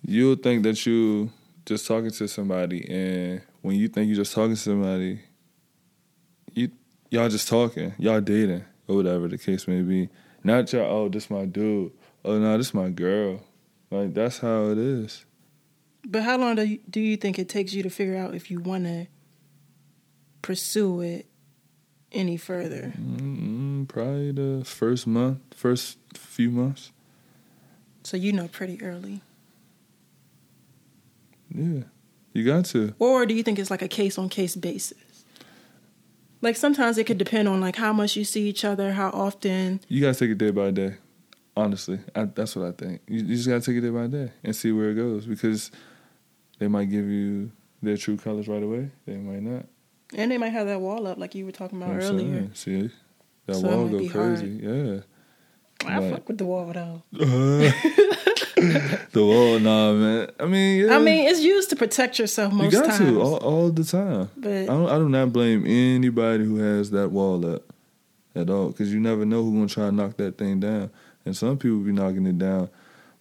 you'll 0.05 0.35
think 0.35 0.63
that 0.63 0.85
you 0.85 1.31
just 1.67 1.86
talking 1.86 2.09
to 2.09 2.27
somebody 2.29 2.89
and 2.89 3.41
when 3.62 3.75
you 3.75 3.89
think 3.89 4.07
you're 4.07 4.15
just 4.15 4.33
talking 4.33 4.55
to 4.55 4.62
somebody, 4.62 5.19
you 6.53 6.71
y'all 7.09 7.27
just 7.27 7.50
talking, 7.50 7.93
y'all 8.00 8.21
dating, 8.21 8.63
or 8.88 8.95
whatever 8.95 9.27
the 9.27 9.38
case 9.38 9.67
may 9.67 9.81
be. 9.81 10.07
Not 10.45 10.71
y'all, 10.71 10.86
oh, 10.89 11.09
this 11.09 11.29
my 11.29 11.43
dude. 11.43 11.91
Oh 12.24 12.39
no, 12.39 12.57
this 12.57 12.74
my 12.74 12.89
girl. 12.89 13.41
Like 13.91 14.13
that's 14.13 14.39
how 14.39 14.69
it 14.71 14.77
is. 14.77 15.25
But 16.07 16.24
how 16.24 16.38
long 16.38 16.55
do 16.55 16.63
you, 16.63 16.79
do 16.89 17.01
you 17.01 17.17
think 17.17 17.38
it 17.38 17.50
takes 17.50 17.74
you 17.74 17.83
to 17.83 17.89
figure 17.89 18.15
out 18.15 18.33
if 18.33 18.50
you 18.50 18.62
want 18.62 18.86
to 18.86 19.07
pursue 20.41 21.01
it 21.01 21.25
any 22.13 22.38
further? 22.38 22.93
Mm-hmm, 22.97 23.83
probably 23.86 24.31
the 24.31 24.63
first 24.63 25.05
month, 25.05 25.39
first 25.53 25.97
few 26.13 26.50
months. 26.50 26.93
So 28.03 28.15
you 28.15 28.31
know 28.31 28.47
pretty 28.47 28.81
early. 28.81 29.21
Yeah, 31.53 31.83
you 32.33 32.43
got 32.43 32.65
to. 32.65 32.93
Or 32.99 33.25
do 33.25 33.33
you 33.33 33.43
think 33.43 33.59
it's 33.59 33.71
like 33.71 33.81
a 33.81 33.87
case 33.87 34.17
on 34.17 34.29
case 34.29 34.55
basis? 34.55 34.97
Like 36.41 36.55
sometimes 36.55 36.97
it 36.97 37.05
could 37.05 37.17
depend 37.17 37.47
on 37.47 37.61
like 37.61 37.75
how 37.75 37.93
much 37.93 38.15
you 38.15 38.23
see 38.23 38.47
each 38.47 38.63
other, 38.63 38.93
how 38.93 39.09
often. 39.09 39.81
You 39.87 40.01
gotta 40.01 40.17
take 40.17 40.31
it 40.31 40.37
day 40.37 40.51
by 40.51 40.71
day. 40.71 40.95
Honestly, 41.55 41.99
I, 42.15 42.25
that's 42.25 42.55
what 42.55 42.67
I 42.67 42.71
think. 42.71 43.01
You, 43.07 43.19
you 43.19 43.35
just 43.35 43.47
gotta 43.47 43.61
take 43.61 43.77
it 43.77 43.81
day 43.81 43.89
by 43.89 44.07
day 44.07 44.31
and 44.43 44.55
see 44.55 44.71
where 44.71 44.91
it 44.91 44.95
goes 44.95 45.25
because 45.25 45.71
they 46.59 46.67
might 46.67 46.85
give 46.85 47.05
you 47.05 47.51
their 47.81 47.97
true 47.97 48.17
colors 48.17 48.47
right 48.47 48.61
away. 48.61 48.91
They 49.05 49.17
might 49.17 49.41
not. 49.41 49.65
And 50.15 50.31
they 50.31 50.37
might 50.37 50.49
have 50.49 50.67
that 50.67 50.79
wall 50.79 51.07
up 51.07 51.17
like 51.17 51.35
you 51.35 51.45
were 51.45 51.51
talking 51.51 51.81
about 51.81 51.95
earlier. 51.95 52.49
See, 52.53 52.91
that 53.47 53.55
so 53.55 53.67
wall 53.67 53.87
go 53.87 53.97
crazy. 53.97 54.63
Hard. 54.63 54.63
Yeah. 54.63 54.99
I 55.85 55.99
like, 55.99 56.11
fuck 56.11 56.27
with 56.27 56.37
the 56.37 56.45
wall 56.45 56.71
though. 56.71 57.03
the 59.11 59.23
wall, 59.23 59.59
nah, 59.59 59.93
man. 59.93 60.31
I 60.39 60.45
mean, 60.45 60.85
yeah. 60.85 60.95
I 60.95 60.99
mean, 60.99 61.27
it's 61.27 61.41
used 61.41 61.69
to 61.69 61.75
protect 61.75 62.17
yourself 62.17 62.51
most 62.51 62.73
You 62.73 62.79
got 62.79 62.87
times. 62.87 62.99
to 62.99 63.21
all, 63.21 63.37
all 63.37 63.69
the 63.69 63.83
time. 63.83 64.29
But 64.35 64.63
I 64.63 64.65
don't, 64.65 64.89
I 64.89 64.97
do 64.97 65.09
not 65.09 65.31
blame 65.31 65.63
anybody 65.65 66.43
who 66.43 66.57
has 66.57 66.89
that 66.91 67.11
wall 67.11 67.45
up 67.45 67.63
at 68.35 68.49
all 68.49 68.69
because 68.69 68.91
you 68.91 68.99
never 68.99 69.25
know 69.25 69.43
who's 69.43 69.53
gonna 69.53 69.67
try 69.67 69.85
to 69.85 69.91
knock 69.91 70.17
that 70.17 70.37
thing 70.37 70.59
down. 70.59 70.89
And 71.25 71.37
some 71.37 71.57
people 71.57 71.79
be 71.79 71.91
knocking 71.91 72.25
it 72.25 72.39
down 72.39 72.69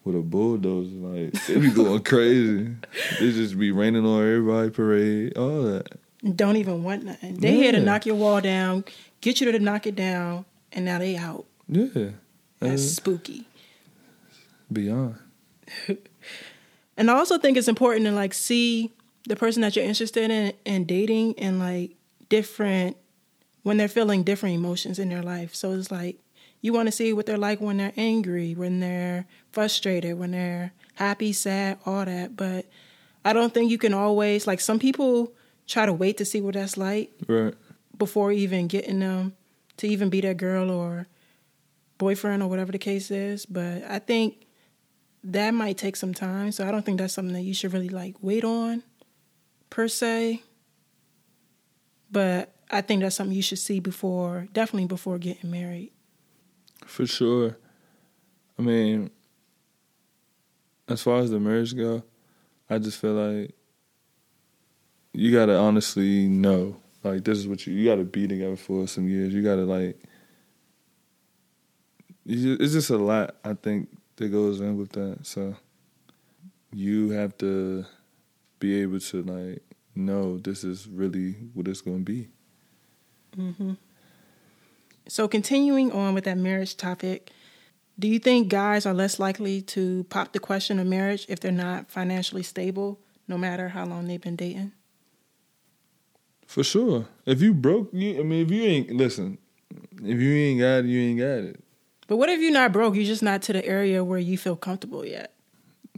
with 0.05 0.17
a 0.17 0.21
bulldozer. 0.21 0.95
Like 0.95 1.33
they 1.47 1.59
be 1.59 1.71
going 1.75 2.03
crazy. 2.03 2.75
They 3.21 3.33
just 3.33 3.59
be 3.59 3.73
raining 3.73 4.07
on 4.07 4.21
everybody, 4.23 4.71
parade, 4.71 5.37
all 5.37 5.65
that. 5.65 5.99
Don't 6.35 6.57
even 6.57 6.83
want 6.83 7.05
nothing. 7.05 7.37
They 7.37 7.53
yeah. 7.53 7.63
here 7.63 7.73
to 7.73 7.81
knock 7.81 8.07
your 8.07 8.17
wall 8.17 8.41
down, 8.41 8.85
get 9.21 9.41
you 9.41 9.53
to 9.53 9.59
knock 9.59 9.87
it 9.87 9.97
down, 9.97 10.47
and 10.73 10.85
now 10.85 10.99
they 10.99 11.17
out. 11.17 11.45
Yeah, 11.69 12.11
that's 12.59 12.83
uh, 12.83 12.95
spooky. 12.95 13.47
Beyond. 14.73 15.19
and 16.97 17.11
I 17.11 17.15
also 17.15 17.39
think 17.39 17.57
it's 17.57 17.69
important 17.69 18.07
to 18.07 18.13
like 18.13 18.35
see 18.35 18.93
the 19.29 19.37
person 19.37 19.63
that 19.63 19.77
you're 19.77 19.85
interested 19.85 20.31
in 20.31 20.53
and 20.65 20.87
dating 20.87 21.39
and 21.39 21.59
like 21.59 21.93
different 22.29 22.97
when 23.63 23.77
they're 23.77 23.89
feeling 23.89 24.23
different 24.23 24.55
emotions 24.55 24.99
in 24.99 25.09
their 25.09 25.23
life. 25.23 25.55
So 25.55 25.73
it's 25.73 25.91
like 25.91 26.19
you 26.61 26.73
want 26.73 26.87
to 26.87 26.93
see 26.93 27.13
what 27.13 27.27
they're 27.27 27.37
like 27.37 27.61
when 27.61 27.77
they're 27.77 27.93
angry, 27.97 28.55
when 28.55 28.81
they're 28.81 29.27
frustrated, 29.53 30.19
when 30.19 30.31
they're 30.31 30.73
happy, 30.95 31.33
sad, 31.33 31.79
all 31.85 32.05
that. 32.05 32.37
But 32.37 32.67
I 33.25 33.33
don't 33.33 33.53
think 33.53 33.71
you 33.71 33.79
can 33.79 33.93
always 33.93 34.47
like 34.47 34.61
some 34.61 34.79
people 34.79 35.33
try 35.67 35.85
to 35.87 35.93
wait 35.93 36.17
to 36.19 36.25
see 36.25 36.41
what 36.41 36.55
that's 36.55 36.77
like 36.77 37.11
right. 37.27 37.55
before 37.99 38.31
even 38.31 38.69
getting 38.69 39.01
them 39.01 39.35
to 39.79 39.89
even 39.89 40.11
be 40.11 40.21
that 40.21 40.37
girl 40.37 40.71
or 40.71 41.09
boyfriend 41.99 42.43
or 42.43 42.49
whatever 42.49 42.73
the 42.73 42.79
case 42.79 43.11
is. 43.11 43.47
But 43.47 43.83
I 43.89 43.99
think 43.99 44.46
that 45.27 45.53
might 45.53 45.77
take 45.77 45.97
some 45.97 46.15
time. 46.15 46.53
So 46.53 46.67
I 46.67 46.71
don't 46.71 46.85
think 46.85 46.99
that's 46.99 47.15
something 47.15 47.35
that 47.35 47.43
you 47.43 47.55
should 47.55 47.73
really 47.73 47.89
like 47.89 48.15
wait 48.21 48.45
on 48.45 48.83
per 49.71 49.89
se. 49.89 50.43
But 52.11 52.55
I 52.71 52.81
think 52.81 53.03
that's 53.03 53.17
something 53.17 53.35
you 53.35 53.43
should 53.43 53.59
see 53.59 53.81
before, 53.81 54.47
definitely 54.53 54.87
before 54.87 55.19
getting 55.19 55.51
married. 55.51 55.91
For 56.87 57.07
sure. 57.07 57.57
I 58.59 58.63
mean, 58.63 59.11
as 60.89 61.03
far 61.03 61.19
as 61.19 61.31
the 61.31 61.41
marriage 61.41 61.77
go, 61.77 62.05
I 62.71 62.79
just 62.79 63.01
feel 63.01 63.15
like 63.15 63.55
you 65.13 65.33
gotta 65.33 65.57
honestly 65.57 66.29
know, 66.29 66.77
like 67.03 67.25
this 67.25 67.39
is 67.39 67.49
what 67.49 67.67
you 67.67 67.75
you 67.75 67.85
gotta 67.89 68.05
be 68.05 68.29
together 68.29 68.57
for 68.57 68.87
some 68.87 69.09
years. 69.09 69.35
You 69.35 69.43
gotta 69.43 69.65
like, 69.65 70.01
it's 72.25 72.73
just 72.73 72.91
a 72.91 72.97
lot. 72.97 73.37
I 73.45 73.55
think 73.55 73.89
that 74.17 74.29
goes 74.29 74.61
in 74.61 74.77
with 74.77 74.93
that. 74.93 75.27
So 75.27 75.57
you 76.73 77.11
have 77.11 77.37
to 77.39 77.85
be 78.59 78.81
able 78.83 79.01
to 79.01 79.23
like 79.23 79.63
know 79.95 80.39
this 80.39 80.65
is 80.65 80.87
really 80.87 81.33
what 81.55 81.69
it's 81.69 81.81
going 81.81 82.05
to 82.05 82.05
be. 82.05 82.29
Mm-hmm. 83.37 83.73
So 85.09 85.29
continuing 85.29 85.93
on 85.93 86.15
with 86.15 86.25
that 86.25 86.37
marriage 86.37 86.77
topic, 86.77 87.31
do 87.99 88.09
you 88.09 88.19
think 88.19 88.49
guys 88.49 88.85
are 88.85 88.95
less 88.95 89.19
likely 89.19 89.63
to 89.63 90.05
pop 90.05 90.33
the 90.33 90.39
question 90.39 90.79
of 90.79 90.87
marriage 90.87 91.27
if 91.29 91.41
they're 91.41 91.53
not 91.53 91.91
financially 91.91 92.43
stable, 92.43 92.99
no 93.29 93.39
matter 93.39 93.69
how 93.69 93.87
long 93.87 94.07
they've 94.07 94.21
been 94.21 94.37
dating? 94.37 94.73
For 96.47 96.63
sure. 96.63 97.07
If 97.25 97.41
you 97.41 97.55
broke, 97.55 97.91
you 97.93 98.21
I 98.21 98.23
mean, 98.23 98.45
if 98.45 98.51
you 98.51 98.63
ain't 98.63 98.91
listen, 98.91 99.39
if 100.03 100.21
you 100.21 100.33
ain't 100.35 100.61
got 100.61 100.79
it, 100.79 100.87
you 100.87 101.01
ain't 101.01 101.19
got 101.19 101.51
it. 101.51 101.61
But 102.07 102.17
what 102.17 102.29
if 102.29 102.41
you're 102.41 102.53
not 102.53 102.73
broke? 102.73 102.95
You're 102.95 103.05
just 103.05 103.23
not 103.23 103.43
to 103.43 103.53
the 103.53 103.65
area 103.67 104.05
where 104.05 104.19
you 104.19 104.39
feel 104.39 104.57
comfortable 104.57 105.05
yet. 105.05 105.35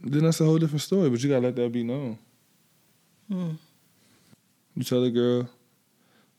Then 0.03 0.25
that's 0.25 0.41
a 0.41 0.45
whole 0.45 0.59
different 0.59 0.83
story. 0.83 1.11
But 1.11 1.23
you 1.23 1.29
gotta 1.29 1.43
let 1.43 1.57
that 1.57 1.73
be 1.73 1.83
known. 1.83 2.19
Hmm. 3.31 3.53
You 4.75 4.85
tell 4.85 5.03
the 5.03 5.11
girl, 5.11 5.49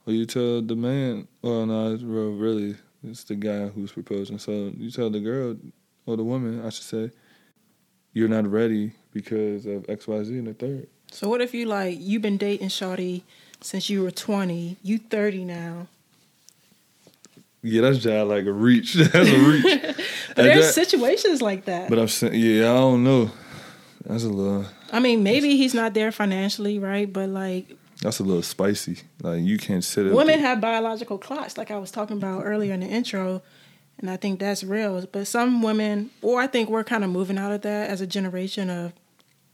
or 0.06 0.14
you 0.14 0.26
tell 0.26 0.62
the 0.62 0.76
man. 0.76 1.28
Well, 1.42 1.66
no, 1.66 1.94
it's 1.94 2.04
really, 2.04 2.76
it's 3.04 3.26
the 3.26 3.36
guy 3.36 3.68
who's 3.68 3.92
proposing. 3.92 4.40
So 4.40 4.72
you 4.78 4.90
tell 4.90 5.10
the 5.10 5.20
girl 5.20 5.58
or 6.06 6.18
the 6.18 6.24
woman, 6.24 6.66
I 6.66 6.70
should 6.70 6.86
say, 6.86 7.12
you're 8.14 8.30
not 8.30 8.48
ready 8.48 8.94
because 9.12 9.66
of 9.66 9.86
X, 9.90 10.08
Y, 10.08 10.24
Z, 10.24 10.38
and 10.38 10.48
the 10.48 10.54
third. 10.54 10.88
So 11.12 11.28
what 11.30 11.42
if 11.42 11.54
you 11.54 11.66
like 11.66 11.98
you've 12.00 12.22
been 12.22 12.38
dating 12.38 12.70
Shawty 12.70 13.24
since 13.62 13.90
you 13.90 14.04
were 14.04 14.12
20, 14.12 14.78
you 14.82 14.98
30 14.98 15.46
now, 15.46 15.88
yeah, 17.62 17.82
that's 17.82 18.00
just 18.00 18.28
like 18.28 18.46
a 18.46 18.54
reach. 18.54 18.94
That's 18.94 19.30
a 19.30 19.38
reach. 19.38 19.82
but 20.36 20.44
there's 20.44 20.74
situations 20.74 21.42
like 21.42 21.66
that. 21.66 21.90
But 21.90 22.00
I'm 22.00 22.08
saying, 22.08 22.34
yeah, 22.36 22.72
I 22.72 22.76
don't 22.76 23.04
know. 23.04 23.32
That's 24.06 24.24
a 24.24 24.30
little. 24.30 24.66
I 24.92 25.00
mean, 25.00 25.24
maybe 25.24 25.58
he's 25.58 25.74
not 25.74 25.94
there 25.94 26.12
financially, 26.12 26.80
right? 26.80 27.12
But 27.12 27.30
like, 27.30 27.76
that's 28.02 28.20
a 28.20 28.24
little 28.24 28.42
spicy. 28.42 29.00
Like 29.22 29.42
you 29.42 29.58
can't 29.58 29.84
sit. 29.84 30.12
Women 30.12 30.40
have 30.40 30.62
biological 30.62 31.18
clocks, 31.18 31.58
like 31.58 31.70
I 31.70 31.78
was 31.78 31.92
talking 31.92 32.18
about 32.18 32.44
earlier 32.46 32.74
in 32.74 32.80
the 32.80 32.88
intro, 32.88 33.42
and 33.98 34.10
I 34.10 34.16
think 34.16 34.40
that's 34.40 34.64
real. 34.64 35.06
But 35.12 35.28
some 35.28 35.62
women, 35.62 36.12
or 36.22 36.40
I 36.40 36.48
think 36.48 36.70
we're 36.70 36.86
kind 36.86 37.04
of 37.04 37.10
moving 37.10 37.38
out 37.38 37.52
of 37.52 37.62
that 37.62 37.90
as 37.90 38.00
a 38.00 38.08
generation 38.08 38.70
of 38.70 38.94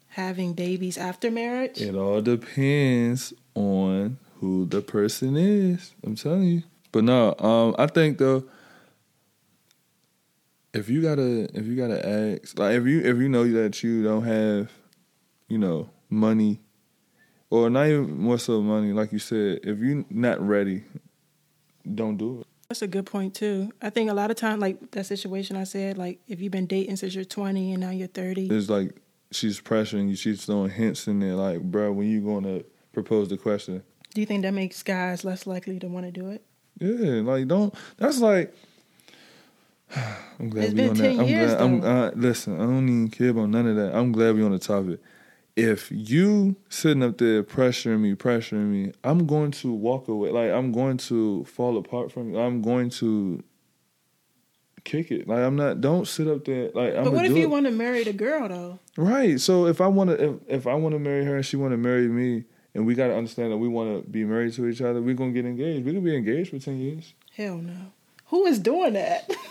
having 0.10 0.54
babies 0.54 0.98
after 0.98 1.32
marriage. 1.32 1.82
It 1.82 1.96
all 1.96 2.22
depends 2.22 3.34
on 3.56 4.18
who 4.40 4.66
the 4.68 4.82
person 4.82 5.36
is. 5.36 5.94
I'm 6.04 6.16
telling 6.16 6.44
you. 6.44 6.64
But 6.96 7.04
no, 7.04 7.36
um, 7.40 7.76
I 7.78 7.88
think 7.88 8.20
though, 8.20 8.46
if 10.74 10.88
you 10.88 11.02
gotta 11.02 11.50
if 11.54 11.66
you 11.66 11.76
gotta 11.76 12.00
ask 12.08 12.58
like 12.58 12.76
if 12.76 12.86
you 12.86 13.02
if 13.02 13.18
you 13.18 13.28
know 13.28 13.46
that 13.52 13.84
you 13.84 14.02
don't 14.02 14.24
have, 14.24 14.72
you 15.50 15.58
know, 15.58 15.90
money, 16.10 16.62
or 17.50 17.70
not 17.70 17.88
even 17.88 18.18
more 18.18 18.40
so 18.40 18.62
money, 18.62 18.94
like 18.94 19.12
you 19.12 19.20
said, 19.20 19.60
if 19.64 19.78
you're 19.80 20.06
not 20.10 20.40
ready, 20.40 20.86
don't 21.96 22.16
do 22.16 22.40
it. 22.40 22.48
That's 22.70 22.82
a 22.82 22.88
good 22.88 23.06
point 23.06 23.36
too. 23.36 23.74
I 23.82 23.90
think 23.90 24.10
a 24.10 24.14
lot 24.14 24.32
of 24.32 24.38
time, 24.38 24.62
like 24.62 24.92
that 24.92 25.06
situation 25.06 25.58
I 25.58 25.66
said, 25.66 25.98
like 25.98 26.22
if 26.30 26.40
you've 26.40 26.54
been 26.54 26.66
dating 26.66 26.96
since 26.96 27.14
you're 27.14 27.26
20 27.26 27.74
and 27.74 27.82
now 27.82 27.90
you're 27.90 28.08
30, 28.08 28.48
it's 28.52 28.70
like 28.70 28.96
she's 29.34 29.60
pressuring 29.60 30.08
you. 30.08 30.16
She's 30.16 30.46
throwing 30.46 30.72
hints 30.72 31.10
in 31.10 31.20
there, 31.20 31.36
like, 31.36 31.62
bro, 31.62 31.92
when 31.92 32.08
you 32.08 32.22
gonna 32.22 32.62
propose 32.94 33.28
the 33.28 33.36
question? 33.36 33.84
Do 34.14 34.22
you 34.22 34.26
think 34.26 34.44
that 34.44 34.54
makes 34.54 34.82
guys 34.82 35.26
less 35.26 35.46
likely 35.46 35.78
to 35.80 35.90
want 35.90 36.06
to 36.06 36.12
do 36.14 36.30
it? 36.30 36.46
Yeah, 36.80 37.22
like 37.22 37.48
don't. 37.48 37.74
That's 37.98 38.20
like. 38.20 38.54
I'm 40.40 40.50
glad 40.50 40.66
it's 40.66 40.74
we 40.74 40.90
on 40.90 40.96
that. 40.96 41.20
I'm 41.20 41.26
years, 41.26 41.54
glad. 41.54 41.62
I'm 41.62 41.84
uh, 41.84 42.12
listen. 42.16 42.56
I 42.56 42.64
don't 42.64 42.90
even 42.90 43.10
care 43.10 43.30
about 43.30 43.50
none 43.50 43.68
of 43.68 43.76
that. 43.78 43.96
I'm 43.96 44.12
glad 44.12 44.36
we 44.36 44.44
on 44.44 44.52
the 44.52 44.60
topic. 44.60 45.00
If 45.56 45.90
you 45.90 46.58
sitting 46.68 47.02
up 47.02 47.18
there 47.18 47.42
pressuring 47.42 48.02
me, 48.02 48.14
pressuring 48.14 48.68
me, 48.68 48.92
I'm 49.06 49.26
going 49.26 49.52
to 49.52 49.72
walk 49.72 50.10
away. 50.10 50.32
Like 50.32 50.52
I'm 50.52 50.74
going 50.74 50.98
to 50.98 51.46
fall 51.46 51.78
apart 51.78 52.12
from 52.12 52.34
you. 52.34 52.40
I'm 52.40 52.62
going 52.62 52.90
to 52.92 53.42
kick 54.84 55.12
it. 55.12 55.28
Like 55.28 55.40
I'm 55.40 55.56
not. 55.56 55.80
Don't 55.80 56.08
sit 56.08 56.28
up 56.28 56.44
there. 56.44 56.72
Like 56.74 56.96
I'm. 56.96 57.06
But 57.06 57.14
what 57.14 57.26
if 57.26 57.38
you 57.38 57.50
want 57.50 57.66
to 57.66 57.72
marry 57.72 58.04
the 58.04 58.14
girl 58.14 58.50
though? 58.50 58.80
Right. 58.98 59.40
So 59.40 59.68
if 59.68 59.80
I 59.80 59.88
want 59.88 60.10
to, 60.10 60.24
if, 60.24 60.36
if 60.48 60.68
I 60.68 60.74
want 60.74 60.94
to 60.94 61.00
marry 61.00 61.24
her 61.24 61.36
and 61.38 61.46
she 61.46 61.56
want 61.56 61.72
to 61.72 61.78
marry 61.78 62.08
me, 62.10 62.44
and 62.76 62.86
we 62.86 62.94
got 62.94 63.08
to 63.08 63.16
understand 63.16 63.52
that 63.52 63.58
we 63.58 63.68
want 63.68 64.04
to 64.06 64.10
be 64.10 64.24
married 64.24 64.54
to 64.54 64.68
each 64.68 64.82
other, 64.82 65.02
we're 65.02 65.16
gonna 65.16 65.32
get 65.32 65.46
engaged. 65.46 65.86
We're 65.86 65.94
gonna 65.94 66.06
be 66.06 66.16
engaged 66.16 66.52
for 66.52 66.60
ten 66.60 66.78
years. 66.80 67.14
Hell 67.36 67.58
no. 67.58 67.92
Who 68.28 68.46
is 68.46 68.60
doing 68.60 68.94
that? 68.94 69.30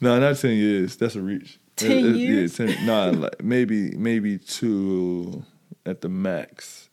No, 0.00 0.18
not 0.20 0.36
ten 0.36 0.52
years. 0.56 0.96
That's 0.96 1.16
a 1.16 1.20
reach. 1.22 1.58
10 1.76 1.90
uh, 1.90 1.94
uh, 1.94 1.96
It- 1.98 2.04
it- 2.06 2.16
years? 2.18 2.58
Yeah, 2.58 2.66
10, 2.66 2.86
nah, 2.86 3.06
like 3.20 3.42
maybe 3.42 3.90
maybe 3.96 4.38
two 4.38 5.44
at 5.84 6.00
the 6.02 6.08
max. 6.08 6.88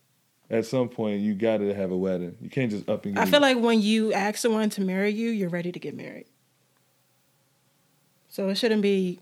At 0.50 0.66
some 0.66 0.90
point, 0.90 1.22
you 1.22 1.34
got 1.36 1.58
to 1.58 1.74
have 1.74 1.92
a 1.92 1.98
wedding. 1.98 2.36
You 2.42 2.50
can't 2.50 2.72
just 2.72 2.90
up 2.90 3.06
and. 3.06 3.18
I 3.20 3.26
feel 3.26 3.40
like 3.42 3.58
when 3.60 3.80
you 3.82 4.12
ask 4.12 4.38
someone 4.40 4.70
to 4.72 4.82
marry 4.82 5.12
you, 5.12 5.30
you're 5.30 5.50
ready 5.50 5.72
to 5.72 5.80
get 5.80 5.96
married. 5.96 6.26
So 8.30 8.50
it 8.50 8.56
shouldn't 8.56 8.82
be, 8.82 9.20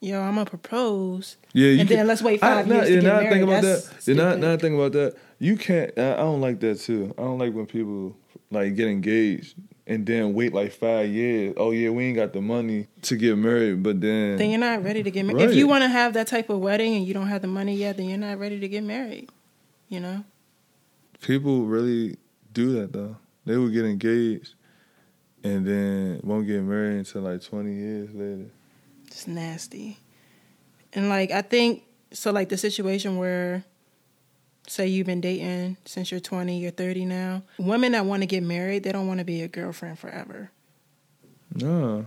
yo, 0.00 0.20
I'm 0.20 0.34
gonna 0.34 0.46
propose, 0.48 1.36
Yeah, 1.52 1.68
you 1.68 1.80
and 1.80 1.88
can, 1.88 1.98
then 1.98 2.06
let's 2.06 2.22
wait 2.22 2.42
I, 2.42 2.56
five 2.56 2.66
nah, 2.66 2.74
years 2.76 2.88
to 2.88 2.94
get 2.94 3.02
now 3.04 3.10
I 3.10 3.14
married. 3.22 3.30
think 3.30 3.42
about 3.44 3.62
That's 3.62 3.88
that. 3.88 4.08
Yeah, 4.08 4.14
now, 4.14 4.30
stupid. 4.30 4.40
now 4.40 4.52
I 4.52 4.56
think 4.56 4.74
about 4.74 4.92
that. 4.92 5.14
You 5.38 5.56
can't. 5.56 5.98
I, 5.98 6.12
I 6.12 6.16
don't 6.16 6.40
like 6.40 6.60
that 6.60 6.80
too. 6.80 7.14
I 7.16 7.22
don't 7.22 7.38
like 7.38 7.54
when 7.54 7.66
people 7.66 8.16
like 8.50 8.74
get 8.76 8.88
engaged 8.88 9.54
and 9.86 10.06
then 10.06 10.34
wait 10.34 10.52
like 10.54 10.72
five 10.72 11.08
years. 11.10 11.54
Oh 11.56 11.70
yeah, 11.70 11.90
we 11.90 12.04
ain't 12.06 12.16
got 12.16 12.32
the 12.32 12.40
money 12.40 12.88
to 13.02 13.16
get 13.16 13.36
married, 13.38 13.82
but 13.82 14.00
then, 14.00 14.36
then 14.36 14.50
you're 14.50 14.60
not 14.60 14.82
ready 14.84 15.02
to 15.02 15.10
get 15.10 15.24
married. 15.24 15.42
If 15.42 15.54
you 15.54 15.66
want 15.66 15.82
to 15.82 15.88
have 15.88 16.14
that 16.14 16.26
type 16.26 16.48
of 16.50 16.60
wedding 16.60 16.94
and 16.94 17.06
you 17.06 17.14
don't 17.14 17.28
have 17.28 17.42
the 17.42 17.48
money 17.48 17.74
yet, 17.74 17.96
then 17.96 18.08
you're 18.08 18.18
not 18.18 18.38
ready 18.38 18.60
to 18.60 18.68
get 18.68 18.82
married. 18.84 19.28
You 19.88 20.00
know? 20.00 20.24
people 21.20 21.64
really 21.66 22.16
do 22.52 22.72
that 22.80 22.92
though. 22.92 23.16
They 23.44 23.56
will 23.56 23.68
get 23.68 23.84
engaged 23.84 24.54
and 25.42 25.66
then 25.66 26.20
won't 26.22 26.46
get 26.46 26.62
married 26.62 26.98
until 26.98 27.22
like 27.22 27.42
twenty 27.42 27.74
years 27.74 28.10
later. 28.14 28.50
It's 29.10 29.26
nasty. 29.26 29.98
And 30.92 31.08
like 31.08 31.30
I 31.30 31.42
think 31.42 31.84
so 32.12 32.30
like 32.30 32.48
the 32.48 32.56
situation 32.56 33.16
where 33.16 33.64
say 34.66 34.86
you've 34.86 35.06
been 35.06 35.20
dating 35.20 35.76
since 35.84 36.10
you're 36.10 36.20
20, 36.20 36.58
you're 36.58 36.70
30 36.70 37.04
now. 37.04 37.42
Women 37.58 37.92
that 37.92 38.06
want 38.06 38.22
to 38.22 38.26
get 38.26 38.42
married, 38.42 38.84
they 38.84 38.92
don't 38.92 39.08
want 39.08 39.18
to 39.18 39.24
be 39.24 39.42
a 39.42 39.48
girlfriend 39.48 39.98
forever, 39.98 40.50
No, 41.54 42.06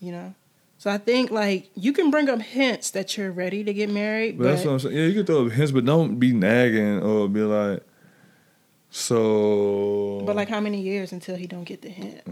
you 0.00 0.12
know? 0.12 0.34
So 0.78 0.90
I 0.90 0.98
think 0.98 1.30
like 1.30 1.70
you 1.74 1.92
can 1.92 2.10
bring 2.10 2.28
up 2.28 2.40
hints 2.40 2.90
that 2.90 3.16
you're 3.16 3.32
ready 3.32 3.64
to 3.64 3.72
get 3.72 3.90
married, 3.90 4.38
but 4.38 4.44
but, 4.44 4.50
that's 4.50 4.64
what 4.64 4.72
I'm 4.72 4.78
saying. 4.80 4.96
Yeah, 4.96 5.04
you 5.04 5.14
can 5.14 5.26
throw 5.26 5.46
up 5.46 5.52
hints, 5.52 5.72
but 5.72 5.84
don't 5.84 6.18
be 6.18 6.32
nagging 6.32 7.02
or 7.02 7.28
be 7.28 7.40
like, 7.40 7.82
so. 8.90 10.22
but 10.26 10.36
like 10.36 10.48
how 10.48 10.60
many 10.60 10.80
years 10.80 11.12
until 11.12 11.36
he 11.36 11.46
don't 11.46 11.64
get 11.64 11.82
the 11.82 11.88
hint? 11.88 12.22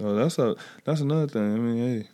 Oh, 0.00 0.14
that's 0.14 0.38
a 0.38 0.56
that's 0.84 1.00
another 1.00 1.26
thing. 1.26 1.54
I 1.54 1.58
mean, 1.58 2.02
hey, 2.02 2.08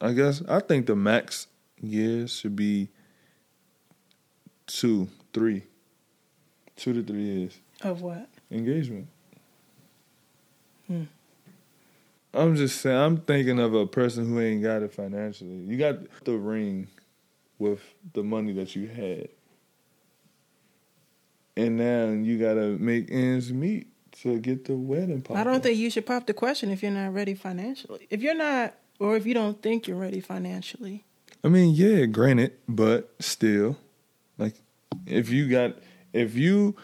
I 0.00 0.12
guess 0.12 0.42
I 0.48 0.60
think 0.60 0.86
the 0.86 0.96
max 0.96 1.46
years 1.80 2.32
should 2.32 2.56
be 2.56 2.88
two, 4.66 5.08
three, 5.32 5.64
two 6.76 6.92
to 6.94 7.02
three 7.02 7.22
years 7.22 7.58
Of 7.82 8.02
what? 8.02 8.28
engagement. 8.50 9.08
Hmm. 10.86 11.04
I'm 12.32 12.54
just 12.56 12.80
saying. 12.80 12.96
I'm 12.96 13.16
thinking 13.18 13.58
of 13.58 13.74
a 13.74 13.86
person 13.86 14.28
who 14.28 14.40
ain't 14.40 14.62
got 14.62 14.82
it 14.82 14.92
financially. 14.92 15.50
You 15.66 15.76
got 15.76 15.96
the 16.24 16.36
ring 16.36 16.86
with 17.58 17.80
the 18.14 18.22
money 18.22 18.52
that 18.52 18.76
you 18.76 18.86
had, 18.86 19.28
and 21.56 21.76
now 21.76 22.06
you 22.10 22.38
gotta 22.38 22.76
make 22.78 23.10
ends 23.10 23.52
meet 23.52 23.88
to 24.22 24.38
get 24.38 24.64
the 24.64 24.74
wedding. 24.76 25.22
Pop 25.22 25.36
I 25.36 25.44
don't 25.44 25.54
poppin'. 25.54 25.62
think 25.62 25.78
you 25.78 25.90
should 25.90 26.06
pop 26.06 26.26
the 26.26 26.34
question 26.34 26.70
if 26.70 26.82
you're 26.82 26.92
not 26.92 27.12
ready 27.12 27.34
financially. 27.34 28.06
If 28.10 28.22
you're 28.22 28.34
not 28.36 28.74
or 29.00 29.16
if 29.16 29.26
you 29.26 29.34
don't 29.34 29.60
think 29.60 29.88
you're 29.88 29.96
ready 29.96 30.20
financially. 30.20 31.04
I 31.42 31.48
mean, 31.48 31.74
yeah, 31.74 32.04
granted, 32.06 32.52
but 32.68 33.12
still, 33.18 33.76
like, 34.38 34.54
if 35.06 35.30
you 35.30 35.48
got, 35.48 35.76
if 36.12 36.36
you 36.36 36.76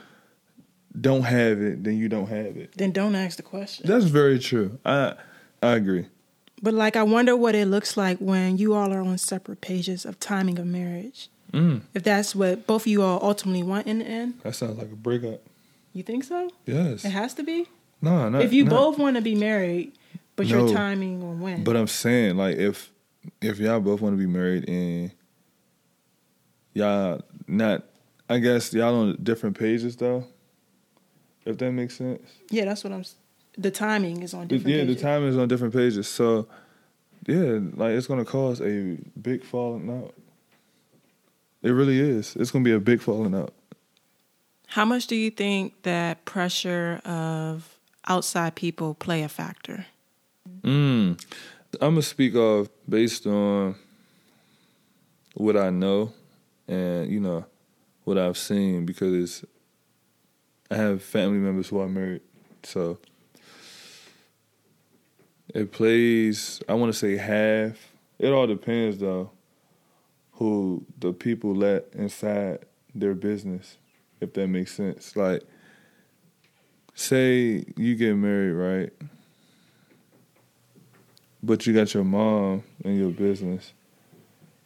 don't 0.99 1.23
have 1.25 1.61
it, 1.61 1.85
then 1.85 1.99
you 1.99 2.09
don't 2.09 2.29
have 2.29 2.57
it. 2.57 2.73
Then 2.77 2.91
don't 2.91 3.15
ask 3.15 3.37
the 3.37 3.43
question. 3.43 3.87
That's 3.87 4.07
very 4.07 4.39
true. 4.39 4.79
I 4.85 5.15
I 5.63 5.73
agree. 5.73 6.07
But 6.63 6.73
like, 6.73 6.97
I 6.97 7.03
wonder 7.03 7.37
what 7.37 7.55
it 7.55 7.67
looks 7.69 7.97
like 7.99 8.17
when 8.19 8.57
you 8.57 8.73
all 8.75 8.93
are 8.95 9.03
on 9.03 9.19
separate 9.19 9.61
pages 9.61 10.07
of 10.07 10.19
timing 10.19 10.59
of 10.59 10.67
marriage. 10.67 11.29
Mm, 11.53 11.83
If 11.95 12.03
that's 12.03 12.35
what 12.35 12.67
both 12.67 12.83
of 12.83 12.87
you 12.89 13.03
all 13.03 13.21
ultimately 13.23 13.63
want 13.63 13.87
in 13.87 13.99
the 14.01 14.07
end, 14.07 14.41
that 14.43 14.55
sounds 14.55 14.79
like 14.79 14.91
a 14.91 14.97
breakup. 14.97 15.41
you 15.93 16.03
think 16.03 16.25
so? 16.25 16.51
Yes. 16.65 17.05
It 17.05 17.11
has 17.11 17.35
to 17.35 17.43
be. 17.43 17.67
No, 18.03 18.29
no. 18.31 18.41
if 18.41 18.53
you 18.53 18.65
not- 18.65 18.71
both 18.71 18.99
want 18.99 19.17
to 19.17 19.23
be 19.23 19.35
married, 19.35 19.93
but 20.37 20.47
No. 20.47 20.67
your 20.67 20.75
timing 20.75 21.23
on 21.23 21.41
when. 21.41 21.65
But 21.65 21.77
I'm 21.77 21.87
saying, 21.89 22.37
like, 22.37 22.57
if 22.57 22.91
if 23.41 23.59
y'all 23.59 23.81
both 23.81 24.01
want 24.01 24.13
to 24.13 24.19
be 24.19 24.27
married 24.27 24.69
and 24.69 25.11
y'all 26.75 27.23
not, 27.49 27.85
I 28.29 28.39
guess 28.39 28.73
y'all 28.73 28.95
on 28.95 29.19
different 29.23 29.59
pages 29.59 29.97
though. 29.97 30.25
If 31.45 31.59
that 31.59 31.71
makes 31.73 31.97
sense. 31.97 32.23
yeah, 32.51 32.65
that's 32.65 32.83
what 32.85 32.93
I'm. 32.93 33.05
The 33.59 33.71
timing 33.71 34.23
is 34.23 34.35
on 34.35 34.49
different. 34.49 34.69
yeah, 34.77 34.83
pages. 34.83 34.97
the 34.97 35.03
time 35.03 35.27
is 35.27 35.39
on 35.39 35.49
different 35.49 35.73
pages. 35.73 36.09
So, 36.09 36.47
yeah, 37.27 37.59
like 37.75 37.93
it's 37.93 38.07
gonna 38.07 38.25
cause 38.25 38.61
a 38.61 38.99
big 39.21 39.45
falling 39.45 39.89
out. 39.91 40.15
It 41.63 41.71
really 41.71 41.99
is. 41.99 42.37
It's 42.37 42.51
gonna 42.51 42.65
be 42.65 42.73
a 42.73 42.81
big 42.81 43.01
falling 43.01 43.35
out. 43.35 43.55
How 44.69 44.85
much 44.85 45.07
do 45.07 45.15
you 45.17 45.31
think 45.31 45.83
that 45.85 46.25
pressure 46.25 47.01
of 47.05 47.79
outside 48.09 48.57
people 48.57 48.95
play 48.95 49.23
a 49.23 49.29
factor? 49.29 49.87
Mm. 50.63 51.21
I'm 51.81 51.91
gonna 51.93 52.03
speak 52.03 52.35
of 52.35 52.69
based 52.89 53.27
on 53.27 53.75
what 55.35 55.57
I 55.57 55.71
know 55.71 56.13
and 56.67 57.11
you 57.11 57.21
know 57.21 57.45
what 58.05 58.19
I've 58.19 58.39
seen 58.39 58.87
because 58.87 59.45
I 60.71 60.77
have 60.77 61.03
family 61.03 61.39
members 61.39 61.69
who 61.69 61.81
are 61.81 61.89
married, 61.89 62.23
so 62.63 62.99
it 65.55 65.73
plays. 65.73 66.63
I 66.69 66.75
want 66.75 66.93
to 66.93 66.99
say 66.99 67.17
half. 67.17 67.77
It 68.19 68.33
all 68.33 68.47
depends 68.47 68.99
though, 68.99 69.31
who 70.33 70.85
the 70.99 71.13
people 71.13 71.55
let 71.55 71.87
inside 71.93 72.61
their 72.95 73.15
business, 73.15 73.77
if 74.21 74.33
that 74.33 74.49
makes 74.49 74.75
sense. 74.75 75.15
Like, 75.15 75.43
say 76.95 77.65
you 77.77 77.95
get 77.95 78.15
married, 78.15 78.53
right? 78.53 78.93
But 81.47 81.65
you 81.65 81.73
got 81.73 81.95
your 81.95 82.03
mom 82.03 82.65
in 82.85 82.99
your 82.99 83.11
business, 83.11 83.73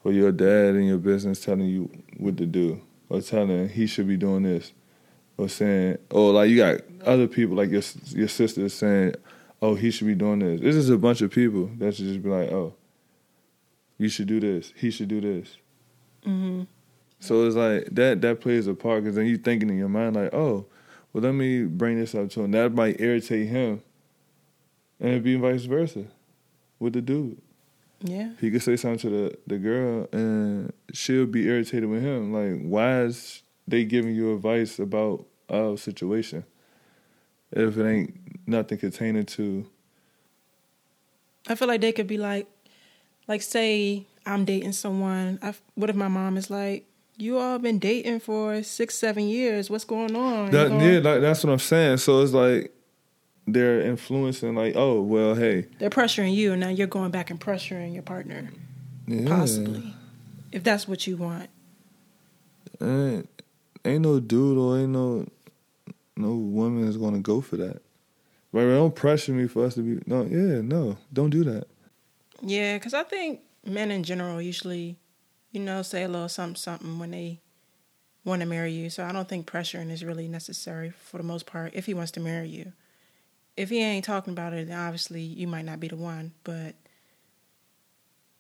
or 0.03 0.13
your 0.13 0.33
dad 0.33 0.77
in 0.77 0.85
your 0.85 0.97
business 0.97 1.45
telling 1.45 1.67
you 1.67 1.91
what 2.17 2.39
to 2.39 2.47
do, 2.47 2.81
or 3.11 3.21
telling 3.21 3.69
he 3.69 3.87
should 3.87 4.09
be 4.09 4.17
doing 4.17 4.45
this, 4.45 4.73
or 5.37 5.51
saying, 5.51 5.99
oh, 6.11 6.31
like 6.31 6.49
you 6.49 6.57
got 6.57 6.81
other 7.05 7.27
people 7.27 7.55
like 7.55 7.69
your 7.69 7.83
your 8.07 8.29
sister 8.29 8.67
saying, 8.71 9.15
oh 9.61 9.75
he 9.75 9.91
should 9.91 10.07
be 10.07 10.15
doing 10.15 10.39
this. 10.39 10.63
This 10.63 10.75
is 10.75 10.89
a 10.89 10.97
bunch 10.97 11.21
of 11.21 11.31
people 11.31 11.71
that 11.77 11.97
should 11.97 12.07
just 12.07 12.23
be 12.23 12.31
like, 12.31 12.51
oh, 12.51 12.73
you 13.99 14.09
should 14.09 14.27
do 14.27 14.41
this, 14.41 14.73
he 14.75 14.91
should 14.91 15.09
do 15.09 15.21
this. 15.21 15.59
Mm-hmm. 16.25 16.63
So 17.19 17.47
it's 17.47 17.57
like 17.57 17.89
that 17.95 18.23
that 18.23 18.41
plays 18.41 18.69
a 18.69 18.73
part 18.75 19.05
because 19.05 19.17
then 19.17 19.27
you're 19.27 19.37
thinking 19.37 19.69
in 19.69 19.77
your 19.77 19.91
mind 19.91 20.17
like, 20.17 20.33
oh, 20.33 20.65
well 21.13 21.23
let 21.23 21.35
me 21.35 21.65
bring 21.65 22.01
this 22.01 22.15
up 22.15 22.31
to 22.31 22.41
him. 22.41 22.53
That 22.53 22.73
might 22.73 23.03
irritate 23.03 23.49
him, 23.49 23.83
and 24.99 25.11
it'd 25.11 25.25
be 25.25 25.37
vice 25.37 25.65
versa 25.65 26.07
with 26.81 26.95
the 26.95 27.03
dude. 27.03 27.41
Yeah. 28.03 28.31
He 28.41 28.51
could 28.51 28.63
say 28.63 28.77
something 28.77 28.99
to 28.99 29.11
the 29.11 29.39
the 29.47 29.59
girl, 29.59 30.09
and 30.13 30.73
she'll 30.93 31.27
be 31.27 31.47
irritated 31.47 31.89
with 31.89 32.03
him. 32.03 32.33
Like, 32.33 32.63
why 32.63 33.03
is 33.03 33.43
they 33.69 33.85
giving 33.85 34.15
you 34.15 34.35
advice 34.35 34.79
about 34.79 35.27
our 35.49 35.77
situation 35.77 36.45
if 37.53 37.77
it 37.77 37.87
ain't 37.87 38.49
nothing 38.49 38.79
containing 38.79 39.27
to? 39.27 39.69
I 41.47 41.55
feel 41.55 41.69
like 41.69 41.83
they 41.83 41.93
could 41.93 42.07
be 42.07 42.19
like, 42.19 42.47
like 43.29 43.43
say 43.43 44.07
I'm 44.25 44.45
dating 44.45 44.73
someone. 44.73 45.39
I, 45.43 45.55
what 45.75 45.91
if 45.91 45.97
my 45.97 46.09
mom 46.09 46.37
is 46.37 46.51
like, 46.51 46.87
you 47.17 47.39
all 47.39 47.59
been 47.59 47.79
dating 47.79 48.21
for 48.21 48.63
six, 48.63 48.95
seven 48.95 49.25
years. 49.25 49.69
What's 49.69 49.85
going 49.85 50.17
on? 50.17 50.51
That, 50.51 50.71
know? 50.71 50.79
yeah, 50.79 50.99
like, 51.01 51.21
that's 51.21 51.45
what 51.45 51.53
I'm 51.53 51.59
saying. 51.59 51.99
So 51.99 52.23
it's 52.23 52.33
like 52.33 52.73
they're 53.53 53.81
influencing. 53.81 54.55
Like, 54.55 54.75
oh 54.77 55.01
well, 55.01 55.35
hey, 55.35 55.67
They're 55.79 55.91
pressuring 55.91 56.35
you, 56.35 56.53
and 56.53 56.61
now 56.61 56.69
you're 56.69 56.87
going 56.87 57.11
back 57.11 57.31
and 57.31 57.41
pressuring 57.41 57.93
your 57.95 58.03
partner, 58.03 58.51
yeah. 59.07 59.29
possibly, 59.29 59.95
if 60.53 60.63
that's 60.63 60.87
what 60.89 61.07
you 61.07 61.17
want. 61.17 61.51
Ain't, 62.83 63.29
ain't 63.85 64.03
no 64.03 64.21
dude 64.21 64.57
or 64.57 64.79
ain't 64.79 64.91
no 64.91 65.27
no 66.17 66.35
woman 66.35 66.89
is 66.89 66.97
gonna 66.97 67.21
go 67.21 67.41
for 67.41 67.57
that. 67.57 67.83
Right? 68.53 68.65
Don't 68.65 68.95
pressure 68.95 69.33
me 69.33 69.47
for 69.47 69.65
us 69.65 69.75
to 69.75 69.83
be 69.83 70.03
no. 70.07 70.23
Yeah, 70.23 70.61
no, 70.61 70.99
don't 71.13 71.31
do 71.31 71.45
that. 71.45 71.67
Yeah, 72.43 72.77
because 72.77 72.95
I 72.95 73.03
think 73.05 73.41
men 73.65 73.91
in 73.91 74.03
general 74.03 74.41
usually, 74.41 74.97
you 75.53 75.61
know, 75.61 75.83
say 75.83 76.03
a 76.05 76.09
little 76.09 76.29
something, 76.29 76.57
something 76.57 76.99
when 76.99 77.11
they 77.11 77.41
want 78.25 78.41
to 78.41 78.47
marry 78.47 78.73
you. 78.73 78.91
So 78.91 79.05
I 79.05 79.13
don't 79.13 79.29
think 79.29 79.47
pressuring 79.47 79.91
is 79.91 80.05
really 80.05 80.29
necessary 80.29 80.91
for 80.91 81.19
the 81.19 81.25
most 81.25 81.47
part 81.47 81.75
if 81.75 81.87
he 81.87 81.95
wants 81.95 82.13
to 82.13 82.21
marry 82.21 82.49
you. 82.49 82.73
If 83.57 83.69
he 83.71 83.83
ain't 83.83 84.05
talking 84.05 84.33
about 84.33 84.53
it, 84.53 84.69
then 84.69 84.79
obviously 84.79 85.23
you 85.23 85.47
might 85.47 85.65
not 85.65 85.81
be 85.81 85.89
the 85.89 85.97
one. 85.97 86.33
But 86.45 86.75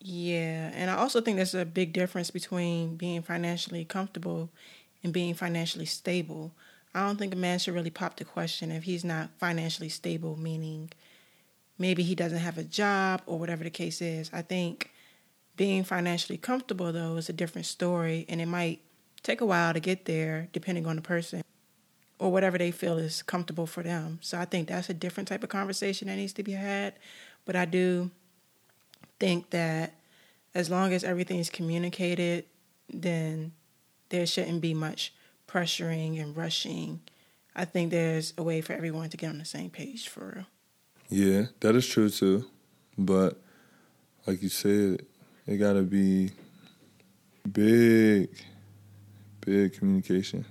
yeah, 0.00 0.70
and 0.74 0.90
I 0.90 0.96
also 0.96 1.20
think 1.20 1.36
there's 1.36 1.54
a 1.54 1.64
big 1.64 1.92
difference 1.92 2.30
between 2.30 2.96
being 2.96 3.22
financially 3.22 3.84
comfortable 3.84 4.50
and 5.02 5.12
being 5.12 5.34
financially 5.34 5.86
stable. 5.86 6.52
I 6.94 7.06
don't 7.06 7.18
think 7.18 7.34
a 7.34 7.36
man 7.36 7.58
should 7.58 7.74
really 7.74 7.90
pop 7.90 8.16
the 8.16 8.24
question 8.24 8.70
if 8.70 8.84
he's 8.84 9.04
not 9.04 9.30
financially 9.38 9.88
stable, 9.88 10.36
meaning 10.36 10.90
maybe 11.78 12.02
he 12.02 12.14
doesn't 12.14 12.38
have 12.38 12.58
a 12.58 12.64
job 12.64 13.22
or 13.26 13.38
whatever 13.38 13.62
the 13.62 13.70
case 13.70 14.00
is. 14.00 14.30
I 14.32 14.42
think 14.42 14.90
being 15.56 15.84
financially 15.84 16.38
comfortable, 16.38 16.92
though, 16.92 17.16
is 17.16 17.28
a 17.28 17.34
different 17.34 17.66
story, 17.66 18.24
and 18.28 18.40
it 18.40 18.46
might 18.46 18.80
take 19.22 19.40
a 19.40 19.46
while 19.46 19.74
to 19.74 19.80
get 19.80 20.06
there 20.06 20.48
depending 20.52 20.86
on 20.86 20.96
the 20.96 21.02
person 21.02 21.42
or 22.20 22.30
whatever 22.30 22.58
they 22.58 22.70
feel 22.70 22.98
is 22.98 23.22
comfortable 23.22 23.66
for 23.66 23.82
them. 23.82 24.18
So 24.20 24.38
I 24.38 24.44
think 24.44 24.68
that's 24.68 24.90
a 24.90 24.94
different 24.94 25.28
type 25.28 25.42
of 25.42 25.48
conversation 25.48 26.06
that 26.08 26.16
needs 26.16 26.34
to 26.34 26.42
be 26.42 26.52
had. 26.52 26.94
But 27.46 27.56
I 27.56 27.64
do 27.64 28.10
think 29.18 29.50
that 29.50 29.94
as 30.54 30.68
long 30.68 30.92
as 30.92 31.02
everything's 31.02 31.48
communicated, 31.48 32.44
then 32.92 33.52
there 34.10 34.26
shouldn't 34.26 34.60
be 34.60 34.74
much 34.74 35.14
pressuring 35.48 36.20
and 36.20 36.36
rushing. 36.36 37.00
I 37.56 37.64
think 37.64 37.90
there's 37.90 38.34
a 38.36 38.42
way 38.42 38.60
for 38.60 38.74
everyone 38.74 39.08
to 39.08 39.16
get 39.16 39.30
on 39.30 39.38
the 39.38 39.44
same 39.46 39.70
page 39.70 40.08
for 40.08 40.34
real. 40.36 40.46
Yeah, 41.08 41.46
that 41.60 41.74
is 41.74 41.88
true 41.88 42.10
too. 42.10 42.44
But 42.98 43.40
like 44.26 44.42
you 44.42 44.50
said, 44.50 45.06
it 45.46 45.56
gotta 45.56 45.82
be 45.82 46.32
big, 47.50 48.28
big 49.40 49.72
communication. 49.72 50.44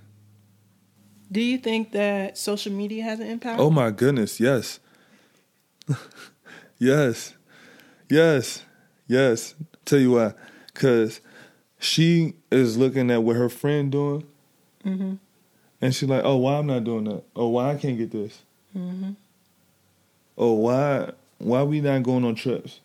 Do 1.32 1.40
you 1.40 1.58
think 1.58 1.92
that 1.92 2.36
social 2.36 2.72
media 2.72 3.04
has 3.04 3.20
an 3.20 3.26
impact? 3.26 3.60
Oh 3.60 3.70
my 3.70 3.90
goodness, 3.90 4.40
yes. 4.40 4.80
yes. 6.78 7.34
Yes. 8.08 8.64
Yes. 9.06 9.54
Tell 9.84 9.98
you 9.98 10.12
why. 10.12 10.34
Cause 10.74 11.20
she 11.78 12.34
is 12.50 12.76
looking 12.76 13.10
at 13.10 13.22
what 13.22 13.36
her 13.36 13.48
friend 13.48 13.92
doing. 13.92 14.26
Mm-hmm. 14.84 15.14
And 15.80 15.94
she's 15.94 16.08
like, 16.08 16.22
oh, 16.24 16.36
why 16.36 16.58
I'm 16.58 16.66
not 16.66 16.84
doing 16.84 17.04
that? 17.04 17.22
Oh, 17.34 17.48
why 17.48 17.72
I 17.72 17.76
can't 17.76 17.96
get 17.96 18.10
this? 18.10 18.42
Mm-hmm. 18.76 19.12
Oh, 20.36 20.52
why 20.54 21.12
why 21.38 21.62
we 21.62 21.80
not 21.80 22.02
going 22.02 22.24
on 22.24 22.34
trips? 22.34 22.80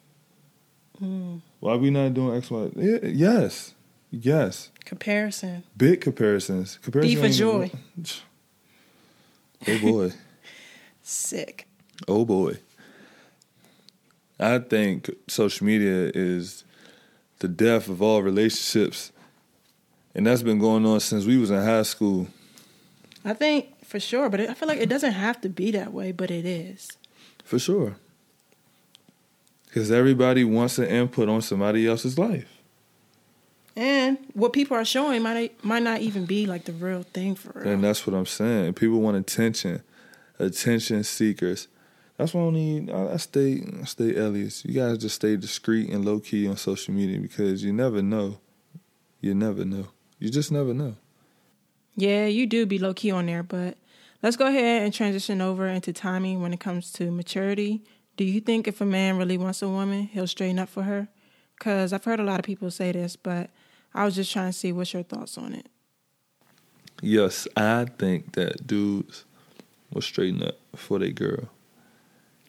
Mm. 1.02 1.42
Why 1.60 1.76
we 1.76 1.90
not 1.90 2.14
doing 2.14 2.38
X, 2.38 2.50
Y? 2.50 2.70
Yes. 3.04 3.74
Yes. 4.12 4.72
Comparison. 4.86 5.64
Big 5.76 6.00
comparisons. 6.02 6.80
Comparison. 6.82 7.16
B 7.16 7.22
for 7.22 7.30
joy. 7.30 7.72
Oh 9.68 9.80
boy. 9.80 10.12
Sick. 11.02 11.68
Oh 12.08 12.26
boy. 12.26 12.58
I 14.40 14.60
think 14.60 15.10
social 15.28 15.66
media 15.66 16.12
is 16.14 16.64
the 17.40 17.48
death 17.48 17.88
of 17.88 18.02
all 18.02 18.22
relationships. 18.22 19.12
And 20.14 20.28
that's 20.28 20.44
been 20.44 20.60
going 20.60 20.86
on 20.86 21.00
since 21.00 21.26
we 21.26 21.38
was 21.38 21.52
in 21.52 21.62
high 21.62 21.84
school. 21.84 22.28
I 23.24 23.34
think 23.34 23.84
for 23.86 24.00
sure, 24.00 24.30
but 24.30 24.40
I 24.40 24.54
feel 24.54 24.68
like 24.68 24.80
it 24.80 24.90
doesn't 24.90 25.14
have 25.14 25.42
to 25.42 25.50
be 25.50 25.72
that 25.72 25.94
way, 25.94 26.12
but 26.12 26.32
it 26.32 26.46
is. 26.46 26.90
For 27.44 27.60
sure. 27.60 27.98
Because 29.66 29.92
everybody 29.92 30.44
wants 30.44 30.78
an 30.80 30.86
input 30.86 31.28
on 31.28 31.42
somebody 31.42 31.88
else's 31.88 32.18
life. 32.18 32.55
And 33.76 34.18
what 34.34 34.54
people 34.54 34.78
are 34.78 34.86
showing 34.86 35.22
might 35.22 35.64
might 35.64 35.84
not 35.84 36.00
even 36.00 36.26
be 36.26 36.46
like 36.46 36.64
the 36.64 36.72
real 36.72 37.04
thing 37.04 37.36
for 37.36 37.60
real. 37.60 37.74
And 37.74 37.84
that's 37.84 38.08
what 38.08 38.16
I'm 38.16 38.26
saying. 38.26 38.74
People 38.74 39.02
want 39.02 39.18
attention, 39.18 39.84
attention 40.40 41.04
seekers. 41.04 41.68
That's 42.18 42.34
why 42.34 42.44
I 42.44 42.50
need. 42.52 42.90
I 42.90 43.18
stay, 43.18 43.62
I 43.82 43.84
stay 43.84 44.16
Elias. 44.16 44.64
You 44.64 44.74
guys 44.74 44.98
just 44.98 45.16
stay 45.16 45.36
discreet 45.36 45.90
and 45.90 46.06
low 46.06 46.20
key 46.20 46.48
on 46.48 46.56
social 46.56 46.94
media 46.94 47.20
because 47.20 47.64
you 47.64 47.74
never 47.74 48.02
know. 48.02 48.40
You 49.20 49.34
never 49.36 49.66
know. 49.66 49.88
You 50.20 50.30
just 50.30 50.52
never 50.52 50.74
know. 50.74 50.96
Yeah, 51.98 52.28
you 52.28 52.46
do 52.48 52.66
be 52.66 52.80
low 52.80 52.94
key 52.94 53.12
on 53.12 53.26
there, 53.26 53.44
but 53.44 53.78
let's 54.24 54.38
go 54.38 54.48
ahead 54.48 54.84
and 54.84 54.94
transition 54.94 55.42
over 55.42 55.68
into 55.68 55.92
timing 55.92 56.42
when 56.42 56.54
it 56.54 56.60
comes 56.60 56.92
to 56.94 57.12
maturity. 57.12 57.84
Do 58.16 58.24
you 58.24 58.40
think 58.40 58.68
if 58.68 58.80
a 58.80 58.86
man 58.86 59.18
really 59.18 59.38
wants 59.38 59.62
a 59.62 59.68
woman, 59.68 60.04
he'll 60.04 60.28
straighten 60.28 60.60
up 60.60 60.70
for 60.70 60.84
her? 60.84 61.10
Because 61.58 61.92
I've 61.92 62.06
heard 62.06 62.20
a 62.20 62.24
lot 62.24 62.40
of 62.40 62.46
people 62.46 62.72
say 62.72 62.92
this, 62.94 63.16
but 63.16 63.50
I 63.96 64.04
was 64.04 64.16
just 64.16 64.32
trying 64.32 64.50
to 64.50 64.54
see 64.54 64.74
what's 64.74 64.94
your 64.94 65.04
thoughts 65.04 65.38
on 65.38 65.54
it. 65.54 65.68
Yes, 67.02 67.48
I 67.56 67.86
think 67.98 68.34
that 68.34 68.68
dudes 68.68 69.24
will 69.92 70.02
straighten 70.02 70.44
up 70.44 70.58
for 70.76 71.00
their 71.00 71.12
girl. 71.12 71.50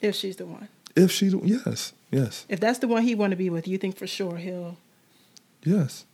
If 0.00 0.16
she's 0.16 0.36
the 0.36 0.46
one. 0.46 0.68
If 0.96 1.12
she, 1.12 1.28
yes, 1.28 1.92
yes. 2.10 2.46
If 2.48 2.58
that's 2.58 2.80
the 2.80 2.88
one 2.88 3.04
he 3.04 3.14
want 3.14 3.30
to 3.30 3.36
be 3.36 3.48
with, 3.48 3.68
you 3.68 3.78
think 3.78 3.96
for 3.96 4.08
sure 4.08 4.38
he'll. 4.38 4.76
Yes. 5.62 6.04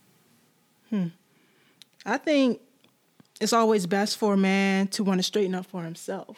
Hmm. 0.90 1.08
I 2.04 2.18
think 2.18 2.60
it's 3.40 3.54
always 3.54 3.86
best 3.86 4.18
for 4.18 4.34
a 4.34 4.36
man 4.36 4.88
to 4.88 5.02
want 5.02 5.18
to 5.18 5.22
straighten 5.22 5.54
up 5.54 5.66
for 5.66 5.82
himself. 5.82 6.36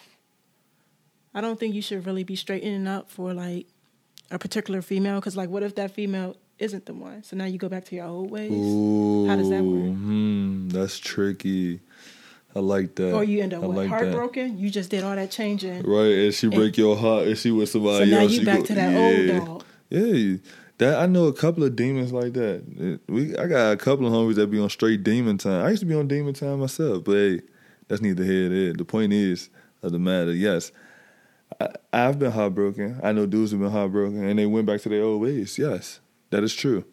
I 1.35 1.41
don't 1.41 1.59
think 1.59 1.75
you 1.75 1.83
should 1.83 2.07
really 2.07 2.23
be 2.23 2.37
straightening 2.37 2.87
up 2.87 3.11
for 3.11 3.35
like 3.35 3.67
a 4.31 4.39
particular 4.39 4.83
female 4.83 5.17
because, 5.17 5.37
like, 5.37 5.49
what 5.49 5.65
if 5.65 5.75
that 5.75 5.91
female 5.91 6.37
isn't 6.59 6.87
the 6.87 6.95
one. 6.95 7.23
So 7.23 7.37
now 7.37 7.45
you 7.45 7.59
go 7.59 7.69
back 7.69 7.85
to 7.87 7.97
your 7.97 8.07
old 8.07 8.31
ways. 8.31 8.53
Ooh, 8.53 9.27
How 9.27 9.37
does 9.37 9.51
that 9.51 9.63
work? 9.63 9.93
Hmm, 9.93 10.69
that's 10.69 10.99
tricky. 10.99 11.81
I 12.57 12.61
like 12.61 12.95
that. 12.97 13.15
Or 13.15 13.25
you 13.25 13.43
end 13.43 13.53
up 13.53 13.63
like 13.65 13.89
heartbroken. 13.89 14.55
That. 14.55 14.61
You 14.61 14.71
just 14.71 14.91
did 14.91 15.03
all 15.03 15.17
that 15.17 15.31
changing, 15.31 15.83
right? 15.83 16.13
And 16.13 16.35
she 16.35 16.49
break 16.49 16.77
your 16.77 16.97
heart, 16.97 17.27
and 17.27 17.37
she 17.37 17.51
with 17.51 17.69
somebody 17.69 18.05
else? 18.05 18.11
so 18.11 18.17
now 18.17 18.23
you 18.23 18.45
back 18.45 18.61
go, 18.61 18.65
to 18.67 18.75
that 18.75 18.93
yeah, 18.93 19.39
old 19.39 19.47
dog. 19.47 19.65
Yeah, 19.91 20.37
that 20.79 20.99
I 21.01 21.07
know 21.07 21.25
a 21.27 21.33
couple 21.33 21.65
of 21.65 21.75
demons 21.75 22.13
like 22.13 22.33
that. 22.35 23.01
We 23.09 23.37
I 23.37 23.47
got 23.47 23.73
a 23.73 23.77
couple 23.77 24.07
of 24.07 24.13
homies 24.13 24.37
that 24.37 24.49
be 24.49 24.61
on 24.61 24.71
straight 24.71 25.03
demon 25.03 25.37
time. 25.39 25.65
I 25.65 25.71
used 25.71 25.81
to 25.81 25.87
be 25.87 25.95
on 25.95 26.07
demon 26.07 26.35
time 26.35 26.61
myself, 26.61 27.03
but 27.05 27.15
hey, 27.15 27.41
that's 27.89 28.01
neither 28.01 28.23
here 28.23 28.49
nor 28.49 28.59
there. 28.59 28.73
The 28.73 28.85
point 28.85 29.13
is 29.13 29.51
of 29.83 29.91
the 29.91 29.99
matter. 29.99 30.33
Yes, 30.33 30.71
I, 31.61 31.69
I've 31.93 32.21
been 32.21 32.33
heartbroken. 32.33 33.01
I 33.03 33.11
know 33.11 33.27
dudes 33.27 33.51
have 33.51 33.61
been 33.61 33.71
heartbroken, 33.71 34.25
and 34.25 34.39
they 34.39 34.47
went 34.47 34.67
back 34.67 34.81
to 34.83 34.89
their 34.89 35.03
old 35.03 35.23
ways. 35.23 35.59
Yes, 35.59 35.99
that 36.35 36.43
is 36.43 36.53
true. 36.53 36.85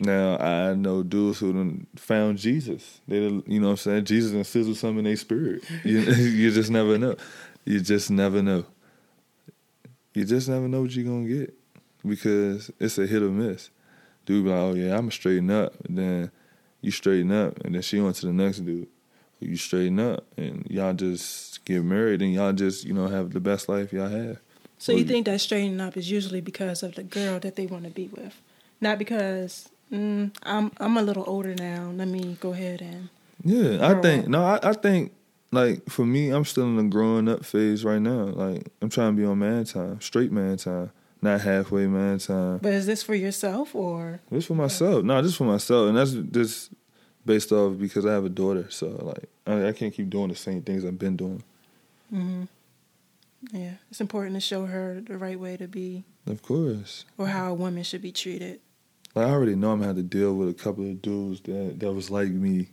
Now 0.00 0.36
I 0.36 0.74
know 0.74 1.02
dudes 1.02 1.40
who 1.40 1.80
found 1.96 2.38
Jesus. 2.38 3.00
They, 3.08 3.16
you 3.16 3.42
know, 3.58 3.66
what 3.66 3.70
I'm 3.72 3.76
saying 3.78 4.04
Jesus 4.04 4.30
and 4.30 4.46
sizzle 4.46 4.76
something 4.76 4.98
in 4.98 5.04
their 5.06 5.16
spirit. 5.16 5.64
You, 5.84 5.98
you 6.00 6.52
just 6.52 6.70
never 6.70 6.96
know. 6.98 7.16
You 7.64 7.80
just 7.80 8.12
never 8.12 8.40
know. 8.40 8.64
You 10.14 10.24
just 10.24 10.48
never 10.48 10.68
know 10.68 10.82
what 10.82 10.94
you're 10.94 11.04
gonna 11.04 11.26
get 11.26 11.52
because 12.06 12.70
it's 12.78 12.96
a 12.98 13.08
hit 13.08 13.24
or 13.24 13.30
miss. 13.30 13.70
Dude 14.24 14.44
be 14.44 14.50
like, 14.50 14.58
oh 14.60 14.74
yeah, 14.74 14.96
I'ma 14.96 15.10
straighten 15.10 15.50
up. 15.50 15.74
And 15.88 15.98
then 15.98 16.30
you 16.80 16.92
straighten 16.92 17.32
up, 17.32 17.58
and 17.64 17.74
then 17.74 17.82
she 17.82 18.00
went 18.00 18.14
to 18.16 18.26
the 18.26 18.32
next 18.32 18.60
dude. 18.60 18.86
You 19.40 19.56
straighten 19.56 19.98
up, 19.98 20.26
and 20.36 20.64
y'all 20.70 20.94
just 20.94 21.64
get 21.64 21.82
married, 21.82 22.22
and 22.22 22.32
y'all 22.32 22.52
just 22.52 22.84
you 22.84 22.94
know 22.94 23.08
have 23.08 23.32
the 23.32 23.40
best 23.40 23.68
life 23.68 23.92
y'all 23.92 24.08
have. 24.08 24.38
So 24.78 24.92
you 24.92 25.04
think 25.04 25.26
that 25.26 25.40
straightening 25.40 25.80
up 25.80 25.96
is 25.96 26.10
usually 26.10 26.40
because 26.40 26.82
of 26.82 26.94
the 26.94 27.02
girl 27.02 27.40
that 27.40 27.56
they 27.56 27.66
want 27.66 27.84
to 27.84 27.90
be 27.90 28.08
with, 28.08 28.40
not 28.80 28.98
because 28.98 29.68
mm, 29.92 30.30
I'm 30.44 30.70
I'm 30.78 30.96
a 30.96 31.02
little 31.02 31.24
older 31.26 31.54
now. 31.54 31.92
Let 31.94 32.08
me 32.08 32.36
go 32.40 32.52
ahead 32.52 32.80
and 32.80 33.08
yeah. 33.44 33.86
I 33.86 34.00
think 34.00 34.24
up. 34.24 34.30
no. 34.30 34.44
I, 34.44 34.60
I 34.62 34.72
think 34.72 35.12
like 35.50 35.88
for 35.88 36.06
me, 36.06 36.30
I'm 36.30 36.44
still 36.44 36.64
in 36.64 36.76
the 36.76 36.84
growing 36.84 37.28
up 37.28 37.44
phase 37.44 37.84
right 37.84 38.00
now. 38.00 38.24
Like 38.24 38.68
I'm 38.80 38.88
trying 38.88 39.16
to 39.16 39.20
be 39.20 39.26
on 39.26 39.40
man 39.40 39.64
time, 39.64 40.00
straight 40.00 40.30
man 40.30 40.56
time, 40.56 40.92
not 41.22 41.40
halfway 41.40 41.86
man 41.86 42.18
time. 42.18 42.58
But 42.58 42.72
is 42.72 42.86
this 42.86 43.02
for 43.02 43.16
yourself 43.16 43.74
or? 43.74 44.20
This 44.30 44.46
for 44.46 44.54
myself. 44.54 45.04
No, 45.04 45.20
this 45.20 45.36
for 45.36 45.44
myself, 45.44 45.88
and 45.88 45.98
that's 45.98 46.12
just 46.12 46.70
based 47.26 47.50
off 47.50 47.78
because 47.78 48.06
I 48.06 48.12
have 48.12 48.24
a 48.24 48.30
daughter. 48.30 48.66
So 48.70 48.88
like 48.88 49.28
I, 49.46 49.68
I 49.68 49.72
can't 49.72 49.92
keep 49.92 50.08
doing 50.08 50.28
the 50.28 50.36
same 50.36 50.62
things 50.62 50.84
I've 50.84 50.98
been 50.98 51.16
doing. 51.16 51.42
Mm-hmm. 52.14 52.44
Yeah, 53.52 53.74
it's 53.90 54.00
important 54.00 54.34
to 54.34 54.40
show 54.40 54.66
her 54.66 55.00
the 55.00 55.16
right 55.16 55.38
way 55.38 55.56
to 55.56 55.68
be. 55.68 56.04
Of 56.26 56.42
course. 56.42 57.04
Or 57.16 57.28
how 57.28 57.50
a 57.50 57.54
woman 57.54 57.82
should 57.84 58.02
be 58.02 58.12
treated. 58.12 58.60
Like 59.14 59.26
I 59.26 59.30
already 59.30 59.54
know 59.54 59.70
I'm 59.72 59.78
gonna 59.78 59.88
have 59.88 59.96
to 59.96 60.02
deal 60.02 60.34
with 60.34 60.48
a 60.48 60.54
couple 60.54 60.88
of 60.88 61.00
dudes 61.00 61.40
that 61.42 61.76
that 61.78 61.92
was 61.92 62.10
like 62.10 62.28
me, 62.28 62.68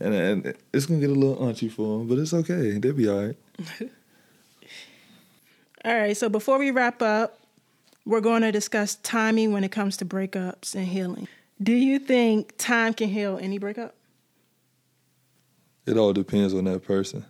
and, 0.00 0.14
and 0.14 0.54
it's 0.72 0.86
gonna 0.86 1.00
get 1.00 1.10
a 1.10 1.14
little 1.14 1.36
unchy 1.36 1.70
for 1.70 1.98
them, 1.98 2.08
but 2.08 2.18
it's 2.18 2.32
okay. 2.32 2.78
They'll 2.78 2.92
be 2.94 3.08
all 3.08 3.26
right. 3.26 3.36
all 5.84 5.94
right. 5.94 6.16
So 6.16 6.28
before 6.28 6.58
we 6.58 6.70
wrap 6.70 7.02
up, 7.02 7.40
we're 8.06 8.20
going 8.20 8.42
to 8.42 8.50
discuss 8.50 8.96
timing 8.96 9.52
when 9.52 9.64
it 9.64 9.70
comes 9.70 9.98
to 9.98 10.06
breakups 10.06 10.74
and 10.74 10.86
healing. 10.86 11.28
Do 11.62 11.72
you 11.72 11.98
think 11.98 12.54
time 12.56 12.94
can 12.94 13.08
heal 13.10 13.38
any 13.40 13.58
breakup? 13.58 13.94
It 15.86 15.96
all 15.98 16.12
depends 16.12 16.54
on 16.54 16.64
that 16.64 16.84
person, 16.84 17.26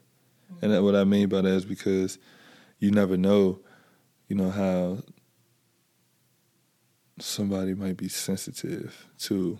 and 0.62 0.84
what 0.84 0.94
I 0.94 1.04
mean 1.04 1.28
by 1.28 1.40
that 1.40 1.48
is 1.48 1.64
because 1.64 2.18
you 2.78 2.90
never 2.90 3.16
know, 3.16 3.60
you 4.28 4.36
know, 4.36 4.50
how 4.50 4.98
somebody 7.18 7.74
might 7.74 7.96
be 7.96 8.08
sensitive 8.08 9.06
to 9.18 9.58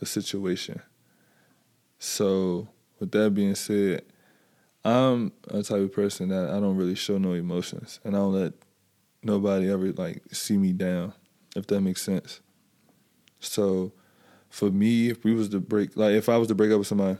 a 0.00 0.06
situation. 0.06 0.80
So, 1.98 2.68
with 2.98 3.12
that 3.12 3.34
being 3.34 3.54
said, 3.54 4.02
I'm 4.84 5.32
a 5.48 5.62
type 5.62 5.80
of 5.80 5.92
person 5.92 6.28
that 6.28 6.50
I 6.50 6.60
don't 6.60 6.76
really 6.76 6.94
show 6.94 7.18
no 7.18 7.32
emotions, 7.32 8.00
and 8.04 8.14
I 8.14 8.18
don't 8.18 8.34
let 8.34 8.52
nobody 9.22 9.70
ever 9.70 9.92
like 9.92 10.22
see 10.32 10.56
me 10.56 10.72
down, 10.72 11.14
if 11.54 11.66
that 11.68 11.80
makes 11.80 12.02
sense. 12.02 12.40
So, 13.40 13.92
for 14.48 14.70
me, 14.70 15.10
if 15.10 15.24
we 15.24 15.34
was 15.34 15.48
to 15.50 15.60
break, 15.60 15.96
like 15.96 16.14
if 16.14 16.28
I 16.28 16.36
was 16.36 16.48
to 16.48 16.54
break 16.54 16.70
up 16.70 16.78
with 16.78 16.86
somebody, 16.86 17.18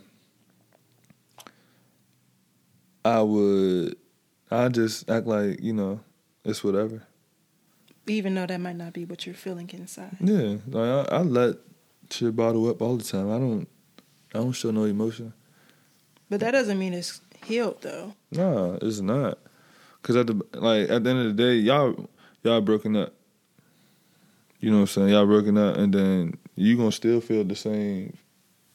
I 3.04 3.22
would, 3.22 3.96
I 4.50 4.68
just 4.68 5.10
act 5.10 5.26
like 5.26 5.60
you 5.60 5.72
know, 5.72 6.00
it's 6.44 6.62
whatever. 6.62 7.02
Even 8.06 8.34
though 8.34 8.46
that 8.46 8.60
might 8.60 8.76
not 8.76 8.92
be 8.92 9.04
what 9.04 9.26
you're 9.26 9.34
feeling 9.34 9.68
inside. 9.72 10.16
Yeah, 10.20 10.56
like 10.68 11.10
I, 11.12 11.16
I 11.16 11.22
let 11.22 11.56
shit 12.10 12.36
bottle 12.36 12.68
up 12.70 12.80
all 12.80 12.96
the 12.96 13.04
time. 13.04 13.30
I 13.30 13.38
don't, 13.38 13.68
I 14.34 14.38
don't 14.38 14.52
show 14.52 14.70
no 14.70 14.84
emotion. 14.84 15.32
But 16.30 16.40
that 16.40 16.52
doesn't 16.52 16.78
mean 16.78 16.94
it's 16.94 17.20
healed 17.44 17.82
though. 17.82 18.14
Nah, 18.30 18.78
it's 18.82 19.00
not. 19.00 19.38
Cause 20.02 20.16
at 20.16 20.28
the 20.28 20.40
like 20.54 20.88
at 20.88 21.02
the 21.02 21.10
end 21.10 21.18
of 21.18 21.36
the 21.36 21.42
day, 21.42 21.54
y'all 21.54 22.08
y'all 22.44 22.60
broken 22.60 22.96
up. 22.96 23.12
You 24.60 24.70
know 24.70 24.76
what 24.76 24.82
I'm 24.82 24.86
saying? 24.86 25.08
Y'all 25.08 25.26
broken 25.26 25.58
up, 25.58 25.76
and 25.76 25.92
then 25.92 26.38
you 26.54 26.76
gonna 26.76 26.92
still 26.92 27.20
feel 27.20 27.44
the 27.44 27.56
same 27.56 28.16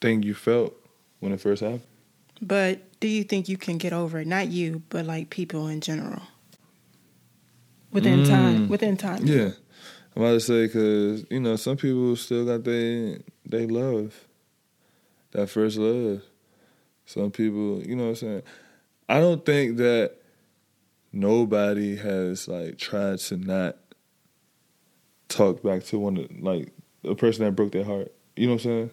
thing 0.00 0.22
you 0.22 0.34
felt 0.34 0.74
when 1.20 1.32
it 1.32 1.40
first 1.40 1.62
happened. 1.62 1.82
But 2.42 2.98
do 3.00 3.06
you 3.06 3.22
think 3.22 3.48
you 3.48 3.56
can 3.56 3.78
get 3.78 3.92
over 3.92 4.18
it? 4.18 4.26
Not 4.26 4.48
you, 4.48 4.82
but 4.88 5.06
like 5.06 5.30
people 5.30 5.68
in 5.68 5.80
general. 5.80 6.22
Within 7.92 8.24
Mm. 8.24 8.28
time. 8.28 8.68
Within 8.68 8.96
time. 8.96 9.24
Yeah, 9.26 9.52
I'm 10.16 10.22
about 10.22 10.32
to 10.32 10.40
say 10.40 10.66
because 10.66 11.24
you 11.30 11.40
know 11.40 11.56
some 11.56 11.76
people 11.76 12.16
still 12.16 12.44
got 12.44 12.64
they 12.64 13.22
they 13.46 13.66
love, 13.66 14.26
that 15.30 15.48
first 15.48 15.78
love. 15.78 16.22
Some 17.06 17.30
people, 17.30 17.82
you 17.82 17.94
know 17.94 18.04
what 18.04 18.08
I'm 18.10 18.16
saying. 18.16 18.42
I 19.08 19.20
don't 19.20 19.44
think 19.44 19.76
that 19.76 20.14
nobody 21.12 21.96
has 21.96 22.48
like 22.48 22.78
tried 22.78 23.18
to 23.18 23.36
not 23.36 23.76
talk 25.28 25.62
back 25.62 25.84
to 25.84 25.98
one 25.98 26.16
of 26.16 26.30
like 26.40 26.72
a 27.04 27.14
person 27.14 27.44
that 27.44 27.52
broke 27.52 27.72
their 27.72 27.84
heart. 27.84 28.12
You 28.36 28.46
know 28.46 28.54
what 28.54 28.64
I'm 28.64 28.70
saying? 28.70 28.90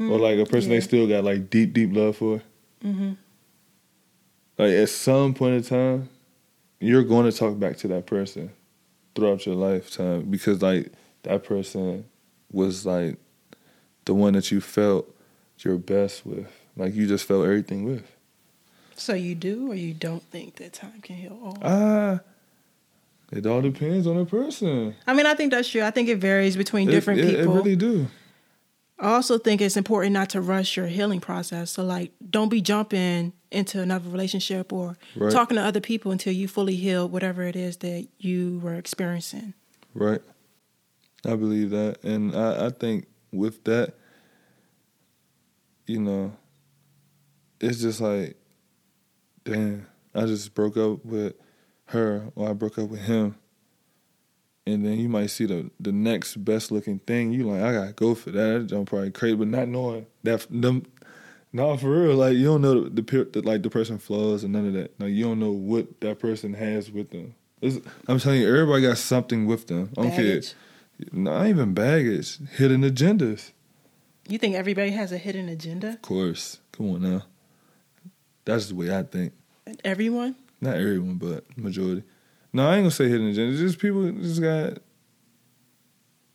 or 0.00 0.16
like 0.18 0.38
a 0.38 0.44
person 0.46 0.70
yeah. 0.70 0.76
they 0.76 0.80
still 0.80 1.08
got 1.08 1.24
like 1.24 1.50
deep, 1.50 1.72
deep 1.72 1.92
love 1.92 2.16
for. 2.16 2.40
Mm-hmm. 2.84 3.12
Like 4.58 4.72
at 4.72 4.88
some 4.88 5.34
point 5.34 5.54
in 5.54 5.62
time, 5.62 6.08
you're 6.80 7.04
going 7.04 7.30
to 7.30 7.36
talk 7.36 7.58
back 7.58 7.76
to 7.78 7.88
that 7.88 8.06
person 8.06 8.50
throughout 9.14 9.46
your 9.46 9.54
lifetime 9.54 10.22
because 10.30 10.62
like 10.62 10.92
that 11.22 11.44
person 11.44 12.04
was 12.52 12.86
like 12.86 13.18
the 14.04 14.14
one 14.14 14.32
that 14.34 14.50
you 14.50 14.60
felt 14.60 15.12
your 15.58 15.76
best 15.76 16.24
with. 16.24 16.50
Like 16.76 16.94
you 16.94 17.06
just 17.06 17.24
felt 17.24 17.44
everything 17.44 17.84
with. 17.84 18.04
So 18.96 19.14
you 19.14 19.34
do 19.34 19.70
or 19.70 19.74
you 19.74 19.94
don't 19.94 20.22
think 20.24 20.56
that 20.56 20.72
time 20.72 21.00
can 21.02 21.16
heal 21.16 21.38
all? 21.42 21.58
Ah, 21.62 22.20
it 23.30 23.46
all 23.46 23.60
depends 23.60 24.06
on 24.06 24.16
the 24.16 24.24
person. 24.24 24.94
I 25.06 25.12
mean, 25.14 25.26
I 25.26 25.34
think 25.34 25.52
that's 25.52 25.68
true. 25.68 25.82
I 25.82 25.90
think 25.90 26.08
it 26.08 26.16
varies 26.16 26.56
between 26.56 26.88
It- 26.88 26.92
different 26.92 27.20
it, 27.20 27.36
people. 27.36 27.54
It 27.54 27.56
really 27.56 27.76
do. 27.76 28.08
I 29.00 29.14
also 29.14 29.38
think 29.38 29.60
it's 29.60 29.76
important 29.76 30.12
not 30.12 30.30
to 30.30 30.40
rush 30.40 30.76
your 30.76 30.86
healing 30.88 31.20
process. 31.20 31.70
So, 31.70 31.84
like, 31.84 32.12
don't 32.30 32.48
be 32.48 32.60
jumping 32.60 33.32
into 33.50 33.80
another 33.80 34.10
relationship 34.10 34.72
or 34.72 34.96
Right. 35.14 35.30
talking 35.32 35.56
to 35.56 35.62
other 35.62 35.80
people 35.80 36.10
until 36.10 36.32
you 36.32 36.48
fully 36.48 36.74
heal 36.74 37.08
whatever 37.08 37.44
it 37.44 37.54
is 37.54 37.76
that 37.78 38.08
you 38.18 38.58
were 38.62 38.74
experiencing. 38.74 39.54
Right. 39.94 40.20
I 41.24 41.36
believe 41.36 41.70
that. 41.70 42.02
And 42.02 42.34
I, 42.34 42.66
I 42.66 42.70
think 42.70 43.06
with 43.32 43.62
that, 43.64 43.94
you 45.86 46.00
know, 46.00 46.32
it's 47.60 47.80
just 47.80 48.00
like, 48.00 48.36
damn, 49.44 49.86
I 50.14 50.26
just 50.26 50.54
broke 50.54 50.76
up 50.76 51.04
with 51.04 51.34
her 51.86 52.30
or 52.34 52.50
I 52.50 52.52
broke 52.52 52.78
up 52.78 52.88
with 52.90 53.00
him. 53.00 53.36
And 54.68 54.84
then 54.84 54.98
you 54.98 55.08
might 55.08 55.28
see 55.28 55.46
the 55.46 55.70
the 55.80 55.92
next 55.92 56.36
best 56.36 56.70
looking 56.70 56.98
thing. 56.98 57.32
You 57.32 57.50
like, 57.50 57.62
I 57.62 57.72
gotta 57.72 57.92
go 57.92 58.14
for 58.14 58.30
that. 58.32 58.70
I'm 58.72 58.84
probably 58.84 59.10
crazy, 59.10 59.36
but 59.36 59.48
not 59.48 59.68
knowing 59.68 60.06
that 60.24 60.46
them 60.50 60.84
no, 61.52 61.76
for 61.76 61.90
real. 61.90 62.16
Like 62.16 62.36
you 62.36 62.44
don't 62.44 62.60
know 62.60 62.84
the, 62.84 63.02
the, 63.02 63.24
the 63.32 63.42
like 63.42 63.62
the 63.62 63.70
person 63.70 63.98
flaws 63.98 64.44
and 64.44 64.52
none 64.52 64.66
of 64.66 64.74
that. 64.74 65.00
Like 65.00 65.12
you 65.12 65.24
don't 65.24 65.40
know 65.40 65.52
what 65.52 66.00
that 66.00 66.18
person 66.18 66.54
has 66.54 66.90
with 66.90 67.10
them. 67.10 67.34
It's, 67.60 67.78
I'm 68.06 68.18
telling 68.18 68.40
you, 68.40 68.48
everybody 68.48 68.82
got 68.82 68.98
something 68.98 69.46
with 69.46 69.66
them. 69.66 69.90
I 69.96 70.02
don't 70.02 70.12
care. 70.12 70.42
Not 71.12 71.46
even 71.46 71.74
baggage, 71.74 72.38
hidden 72.56 72.82
agendas. 72.82 73.52
You 74.28 74.38
think 74.38 74.54
everybody 74.56 74.90
has 74.90 75.10
a 75.12 75.18
hidden 75.18 75.48
agenda? 75.48 75.90
Of 75.90 76.02
course. 76.02 76.58
Come 76.72 76.90
on 76.90 77.02
now. 77.02 77.22
That's 78.44 78.66
the 78.66 78.74
way 78.74 78.94
I 78.94 79.02
think. 79.02 79.32
Everyone? 79.84 80.36
Not 80.60 80.76
everyone, 80.76 81.14
but 81.14 81.44
majority. 81.56 82.02
No, 82.58 82.68
I 82.68 82.74
ain't 82.74 82.82
gonna 82.82 82.90
say 82.90 83.08
hidden 83.08 83.32
agendas. 83.32 83.58
Just 83.58 83.78
people 83.78 84.10
just 84.10 84.42
got 84.42 84.78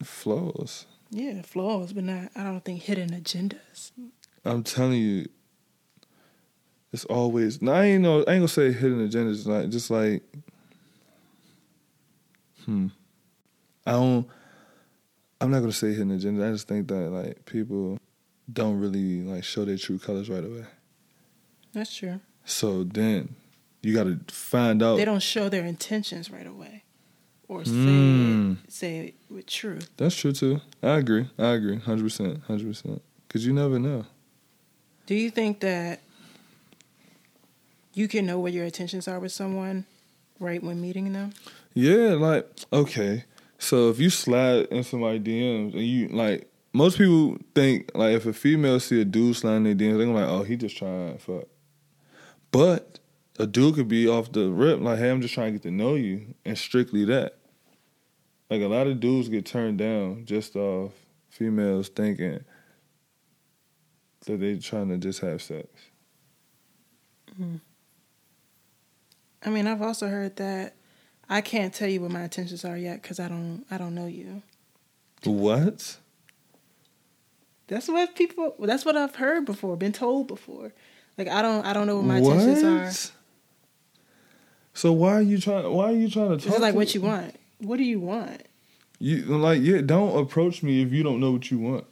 flaws. 0.03 0.85
Yeah, 1.09 1.41
flaws, 1.41 1.91
but 1.91 2.05
not, 2.05 2.31
I 2.33 2.43
don't 2.43 2.63
think 2.63 2.81
hidden 2.81 3.09
agendas. 3.09 3.91
I'm 4.45 4.63
telling 4.63 5.01
you, 5.01 5.27
it's 6.93 7.03
always. 7.03 7.61
No, 7.61 7.73
I 7.73 7.83
ain't 7.87 8.03
know. 8.03 8.19
I 8.19 8.19
ain't 8.19 8.39
gonna 8.39 8.47
say 8.47 8.71
hidden 8.71 9.05
agendas. 9.05 9.45
Like 9.45 9.69
just 9.69 9.91
like, 9.91 10.23
hmm. 12.63 12.87
I 13.85 13.91
don't. 13.91 14.25
I'm 15.41 15.51
not 15.51 15.59
gonna 15.59 15.73
say 15.73 15.89
hidden 15.89 16.11
agenda. 16.11 16.47
I 16.47 16.51
just 16.51 16.69
think 16.69 16.87
that 16.87 17.09
like 17.09 17.43
people 17.43 17.97
don't 18.49 18.79
really 18.79 19.23
like 19.23 19.43
show 19.43 19.65
their 19.65 19.77
true 19.77 19.99
colors 19.99 20.29
right 20.29 20.45
away. 20.45 20.63
That's 21.73 21.93
true. 21.93 22.21
So 22.45 22.85
then 22.85 23.35
you 23.83 23.93
got 23.93 24.05
to 24.05 24.19
find 24.33 24.81
out. 24.81 24.95
They 24.97 25.05
don't 25.05 25.21
show 25.21 25.49
their 25.49 25.65
intentions 25.65 26.31
right 26.31 26.47
away 26.47 26.83
or 27.47 27.63
say, 27.65 27.71
Mm. 27.71 28.63
it, 28.63 28.71
say 28.71 28.99
it 29.07 29.15
with 29.29 29.45
truth. 29.45 29.89
That's 29.97 30.15
true 30.15 30.31
too. 30.31 30.61
I 30.81 30.95
agree. 30.97 31.29
I 31.37 31.49
agree. 31.49 31.77
Hundred 31.77 32.03
percent. 32.03 32.41
Hundred 32.47 32.67
percent. 32.67 33.01
Because 33.27 33.45
you 33.45 33.53
never 33.53 33.77
know. 33.79 34.05
Do 35.05 35.13
you 35.15 35.29
think 35.29 35.59
that 35.59 35.99
you 37.93 38.07
can 38.07 38.25
know 38.25 38.39
what 38.39 38.53
your 38.53 38.65
intentions 38.65 39.07
are 39.07 39.19
with 39.19 39.31
someone 39.31 39.85
right 40.39 40.63
when 40.63 40.81
meeting 40.81 41.13
them? 41.13 41.33
Yeah, 41.73 42.13
like 42.13 42.47
okay. 42.71 43.25
So 43.59 43.89
if 43.89 43.99
you 43.99 44.09
slide 44.09 44.65
in 44.67 44.83
somebody's 44.83 45.21
DMs 45.21 45.73
and 45.73 45.83
you 45.83 46.07
like, 46.09 46.49
most 46.73 46.97
people 46.97 47.37
think 47.55 47.91
like 47.95 48.15
if 48.15 48.25
a 48.25 48.33
female 48.33 48.79
see 48.79 49.01
a 49.01 49.05
dude 49.05 49.35
sliding 49.35 49.63
their 49.63 49.73
DMs, 49.75 49.97
they're 49.97 50.05
gonna 50.05 50.13
like, 50.19 50.27
oh, 50.29 50.43
he 50.43 50.55
just 50.57 50.77
trying 50.77 51.13
to 51.13 51.19
fuck. 51.19 51.45
But 52.51 52.99
a 53.39 53.47
dude 53.47 53.75
could 53.75 53.87
be 53.87 54.07
off 54.07 54.31
the 54.31 54.49
rip 54.49 54.79
like, 54.79 54.99
hey, 54.99 55.09
I'm 55.09 55.21
just 55.21 55.33
trying 55.33 55.47
to 55.47 55.51
get 55.53 55.63
to 55.63 55.71
know 55.71 55.95
you, 55.95 56.35
and 56.45 56.57
strictly 56.57 57.05
that. 57.05 57.37
Like 58.49 58.61
a 58.61 58.67
lot 58.67 58.87
of 58.87 58.99
dudes 58.99 59.29
get 59.29 59.45
turned 59.45 59.79
down 59.79 60.25
just 60.25 60.55
off 60.55 60.91
females 61.29 61.89
thinking 61.89 62.43
that 64.25 64.39
they're 64.39 64.57
trying 64.57 64.89
to 64.89 64.97
just 64.97 65.21
have 65.21 65.41
sex. 65.41 65.67
Mm-hmm. 67.31 67.55
I 69.45 69.49
mean, 69.49 69.67
I've 69.67 69.81
also 69.81 70.07
heard 70.07 70.35
that 70.37 70.75
I 71.29 71.41
can't 71.41 71.73
tell 71.73 71.89
you 71.89 72.01
what 72.01 72.11
my 72.11 72.23
intentions 72.23 72.63
are 72.63 72.77
yet 72.77 73.01
because 73.01 73.19
I 73.19 73.27
don't, 73.27 73.65
I 73.71 73.77
don't 73.77 73.95
know 73.95 74.05
you. 74.05 74.43
What? 75.23 75.97
That's 77.67 77.87
what 77.87 78.15
people. 78.15 78.55
That's 78.59 78.85
what 78.85 78.95
I've 78.95 79.15
heard 79.15 79.45
before, 79.45 79.75
been 79.77 79.93
told 79.93 80.27
before. 80.27 80.73
Like 81.17 81.27
I 81.27 81.41
don't, 81.41 81.65
I 81.65 81.73
don't 81.73 81.87
know 81.87 81.95
what 81.95 82.05
my 82.05 82.17
intentions 82.17 82.63
are. 82.63 83.13
So 84.73 84.91
why 84.91 85.13
are 85.13 85.21
you 85.21 85.37
trying? 85.39 85.71
Why 85.71 85.85
are 85.85 85.93
you 85.95 86.09
trying 86.09 86.29
to 86.29 86.37
talk? 86.37 86.53
It's 86.53 86.59
like 86.61 86.73
to- 86.73 86.77
what 86.77 86.95
you 86.95 87.01
want. 87.01 87.35
What 87.59 87.77
do 87.77 87.83
you 87.83 87.99
want? 87.99 88.41
You 88.99 89.23
like 89.23 89.61
yeah. 89.61 89.81
Don't 89.81 90.17
approach 90.17 90.63
me 90.63 90.81
if 90.81 90.91
you 90.91 91.03
don't 91.03 91.19
know 91.19 91.31
what 91.31 91.49
you 91.51 91.59
want. 91.59 91.85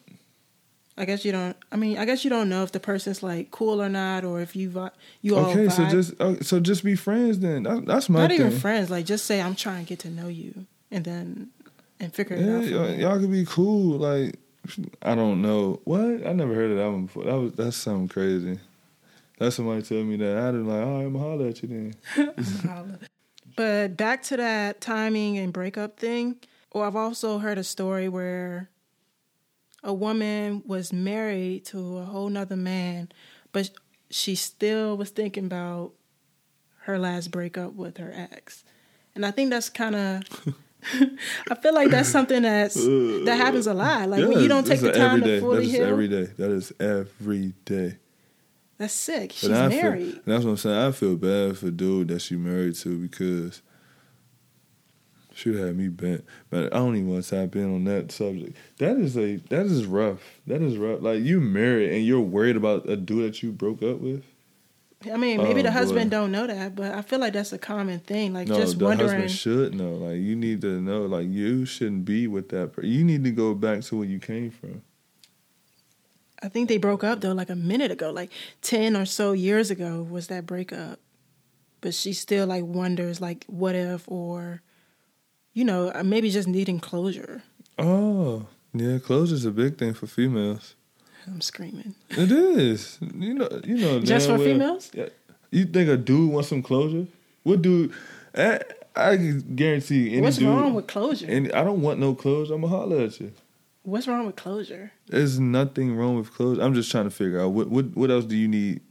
I 0.97 1.05
guess 1.05 1.23
you 1.25 1.31
don't. 1.31 1.55
I 1.71 1.77
mean, 1.77 1.97
I 1.97 2.05
guess 2.05 2.23
you 2.23 2.29
don't 2.29 2.47
know 2.49 2.63
if 2.63 2.71
the 2.73 2.79
person's 2.79 3.23
like 3.23 3.49
cool 3.51 3.81
or 3.81 3.89
not, 3.89 4.23
or 4.23 4.41
if 4.41 4.55
you 4.55 4.69
vi- 4.69 4.91
you 5.21 5.35
all 5.37 5.45
okay, 5.49 5.67
so 5.69 5.87
just 5.87 6.19
uh, 6.21 6.41
so 6.41 6.59
just 6.59 6.83
be 6.83 6.95
friends 6.95 7.39
then. 7.39 7.63
That, 7.63 7.85
that's 7.85 8.09
my 8.09 8.21
not 8.21 8.29
thing. 8.31 8.39
even 8.41 8.59
friends. 8.59 8.89
Like 8.89 9.05
just 9.05 9.25
say 9.25 9.41
I'm 9.41 9.55
trying 9.55 9.85
to 9.85 9.89
get 9.89 9.99
to 9.99 10.09
know 10.09 10.27
you, 10.27 10.65
and 10.91 11.03
then 11.05 11.49
and 11.99 12.13
figure 12.13 12.35
it 12.35 12.45
Yeah, 12.45 12.57
out. 12.57 12.65
y'all, 12.65 12.91
y'all 12.95 13.19
could 13.19 13.31
be 13.31 13.45
cool. 13.45 13.97
Like 13.97 14.35
I 15.01 15.15
don't 15.15 15.41
know 15.41 15.79
what. 15.85 16.25
I 16.27 16.33
never 16.33 16.53
heard 16.53 16.71
of 16.71 16.77
that 16.77 16.91
one 16.91 17.05
before. 17.05 17.23
That 17.23 17.39
was 17.39 17.53
that's 17.53 17.77
something 17.77 18.07
crazy. 18.07 18.59
That's 19.41 19.55
somebody 19.55 19.81
tell 19.81 20.03
me 20.03 20.17
that. 20.17 20.37
I'd 20.37 20.51
be 20.51 20.57
like, 20.59 20.85
oh, 20.85 20.97
I'm 20.99 21.13
gonna 21.13 21.25
holler 21.25 21.47
at 21.47 21.63
you 21.63 21.93
then. 22.15 22.99
But 23.57 23.97
back 23.97 24.21
to 24.25 24.37
that 24.37 24.81
timing 24.81 25.39
and 25.39 25.51
breakup 25.51 25.99
thing. 25.99 26.37
Or 26.69 26.85
I've 26.85 26.95
also 26.95 27.39
heard 27.39 27.57
a 27.57 27.63
story 27.63 28.07
where 28.07 28.69
a 29.83 29.93
woman 29.93 30.61
was 30.67 30.93
married 30.93 31.65
to 31.65 31.97
a 31.97 32.05
whole 32.05 32.29
nother 32.29 32.55
man, 32.55 33.11
but 33.51 33.71
she 34.11 34.35
still 34.35 34.95
was 34.95 35.09
thinking 35.09 35.45
about 35.45 35.93
her 36.83 36.99
last 36.99 37.31
breakup 37.31 37.73
with 37.73 37.97
her 37.97 38.13
ex. 38.15 38.63
And 39.15 39.25
I 39.25 39.31
think 39.31 39.49
that's 39.49 39.69
kind 39.69 39.95
of. 39.95 40.21
I 41.51 41.55
feel 41.55 41.73
like 41.73 41.89
that's 41.89 42.09
something 42.09 42.43
that's 42.43 42.75
that 42.75 43.35
happens 43.37 43.65
a 43.65 43.73
lot. 43.73 44.07
Like 44.07 44.23
when 44.23 44.39
you 44.39 44.47
don't 44.47 44.67
take 44.67 44.81
the 44.81 44.91
time 44.91 45.21
day. 45.21 45.35
to 45.37 45.41
fully 45.41 45.57
That 45.57 45.63
is 45.63 45.71
heal. 45.71 45.85
every 45.87 46.07
day. 46.07 46.25
That 46.37 46.51
is 46.51 46.71
every 46.79 47.53
day. 47.65 47.97
That's 48.81 48.93
sick. 48.95 49.31
She's 49.31 49.47
But 49.47 49.69
married. 49.69 50.13
Feel, 50.13 50.21
that's 50.25 50.43
what 50.43 50.49
I'm 50.51 50.57
saying. 50.57 50.75
I 50.75 50.91
feel 50.91 51.15
bad 51.15 51.55
for 51.59 51.69
dude 51.69 52.07
that 52.07 52.19
she 52.23 52.35
married 52.35 52.73
to 52.77 52.97
because 52.97 53.61
should 55.35 55.55
have 55.55 55.75
me 55.75 55.87
bent. 55.87 56.25
But 56.49 56.73
I 56.73 56.77
don't 56.77 56.95
even 56.95 57.09
want 57.09 57.23
to 57.23 57.29
tap 57.29 57.55
in 57.55 57.73
on 57.75 57.83
that 57.85 58.11
subject. 58.11 58.57
That 58.79 58.97
is 58.97 59.15
a 59.17 59.35
that 59.49 59.67
is 59.67 59.85
rough. 59.85 60.19
That 60.47 60.63
is 60.63 60.77
rough. 60.77 61.01
Like 61.03 61.21
you 61.21 61.39
married 61.39 61.91
and 61.91 62.03
you're 62.03 62.19
worried 62.21 62.55
about 62.55 62.89
a 62.89 62.95
dude 62.97 63.25
that 63.25 63.43
you 63.43 63.51
broke 63.51 63.83
up 63.83 63.99
with. 63.99 64.23
I 65.11 65.17
mean, 65.17 65.37
maybe 65.41 65.59
Oh, 65.61 65.63
the 65.63 65.71
husband 65.71 66.09
boy. 66.11 66.17
don't 66.17 66.31
know 66.31 66.47
that, 66.47 66.75
but 66.75 66.93
I 66.93 67.03
feel 67.03 67.19
like 67.19 67.33
that's 67.33 67.53
a 67.53 67.57
common 67.59 67.99
thing. 67.99 68.33
Like 68.33 68.47
no, 68.47 68.55
just 68.55 68.79
the 68.79 68.85
wondering. 68.85 69.09
husband 69.11 69.31
should 69.31 69.75
know. 69.75 69.93
Like 69.93 70.17
you 70.19 70.35
need 70.35 70.61
to 70.61 70.81
know. 70.81 71.05
Like 71.05 71.27
you 71.27 71.65
shouldn't 71.65 72.05
be 72.05 72.25
with 72.27 72.49
that. 72.49 72.73
Per- 72.73 72.83
you 72.83 73.03
need 73.03 73.23
to 73.25 73.31
go 73.31 73.53
back 73.53 73.81
to 73.81 73.97
where 73.97 74.07
you 74.07 74.17
came 74.17 74.49
from. 74.49 74.81
I 76.43 76.47
think 76.49 76.67
they 76.69 76.77
broke 76.77 77.03
up 77.03 77.21
though, 77.21 77.33
like 77.33 77.49
a 77.49 77.55
minute 77.55 77.91
ago, 77.91 78.11
like 78.11 78.31
ten 78.61 78.95
or 78.95 79.05
so 79.05 79.31
years 79.33 79.69
ago 79.71 80.01
was 80.09 80.27
that 80.27 80.45
breakup. 80.45 80.99
But 81.81 81.93
she 81.93 82.13
still 82.13 82.47
like 82.47 82.63
wonders, 82.63 83.21
like 83.21 83.45
what 83.47 83.75
if, 83.75 84.07
or 84.07 84.61
you 85.53 85.63
know, 85.65 85.91
uh, 85.93 86.03
maybe 86.03 86.29
just 86.29 86.47
needing 86.47 86.79
closure. 86.79 87.43
Oh, 87.77 88.45
yeah. 88.73 88.99
Closure's 88.99 89.45
a 89.45 89.51
big 89.51 89.77
thing 89.77 89.93
for 89.93 90.07
females. 90.07 90.75
I'm 91.27 91.41
screaming. 91.41 91.93
It 92.11 92.31
is. 92.31 92.97
You 93.01 93.33
know. 93.35 93.49
You 93.63 93.77
know. 93.77 93.99
Just 93.99 94.27
for 94.27 94.35
well- 94.35 94.43
females? 94.43 94.91
Yeah. 94.93 95.09
You 95.51 95.65
think 95.65 95.89
a 95.89 95.97
dude 95.97 96.31
wants 96.31 96.47
some 96.49 96.61
closure? 96.63 97.07
What 97.43 97.61
dude? 97.61 97.91
I, 98.33 98.61
I 98.95 99.17
can 99.17 99.55
guarantee 99.55 100.13
any 100.13 100.21
What's 100.21 100.37
dude. 100.37 100.47
wrong 100.47 100.73
with 100.73 100.87
closure? 100.87 101.25
And 101.29 101.51
I 101.51 101.63
don't 101.65 101.81
want 101.81 101.99
no 101.99 102.15
closure. 102.15 102.53
I'm 102.53 102.61
gonna 102.61 102.75
holler 102.75 103.01
at 103.01 103.19
you. 103.19 103.33
What's 103.83 104.07
wrong 104.07 104.27
with 104.27 104.35
closure? 104.35 104.91
There's 105.07 105.39
nothing 105.39 105.95
wrong 105.95 106.15
with 106.15 106.31
closure. 106.33 106.61
I'm 106.61 106.73
just 106.73 106.91
trying 106.91 107.05
to 107.05 107.09
figure 107.09 107.39
out 107.41 107.49
what 107.49 107.69
what 107.69 107.95
what 107.95 108.11
else 108.11 108.25
do 108.25 108.37
you 108.37 108.47
need 108.47 108.81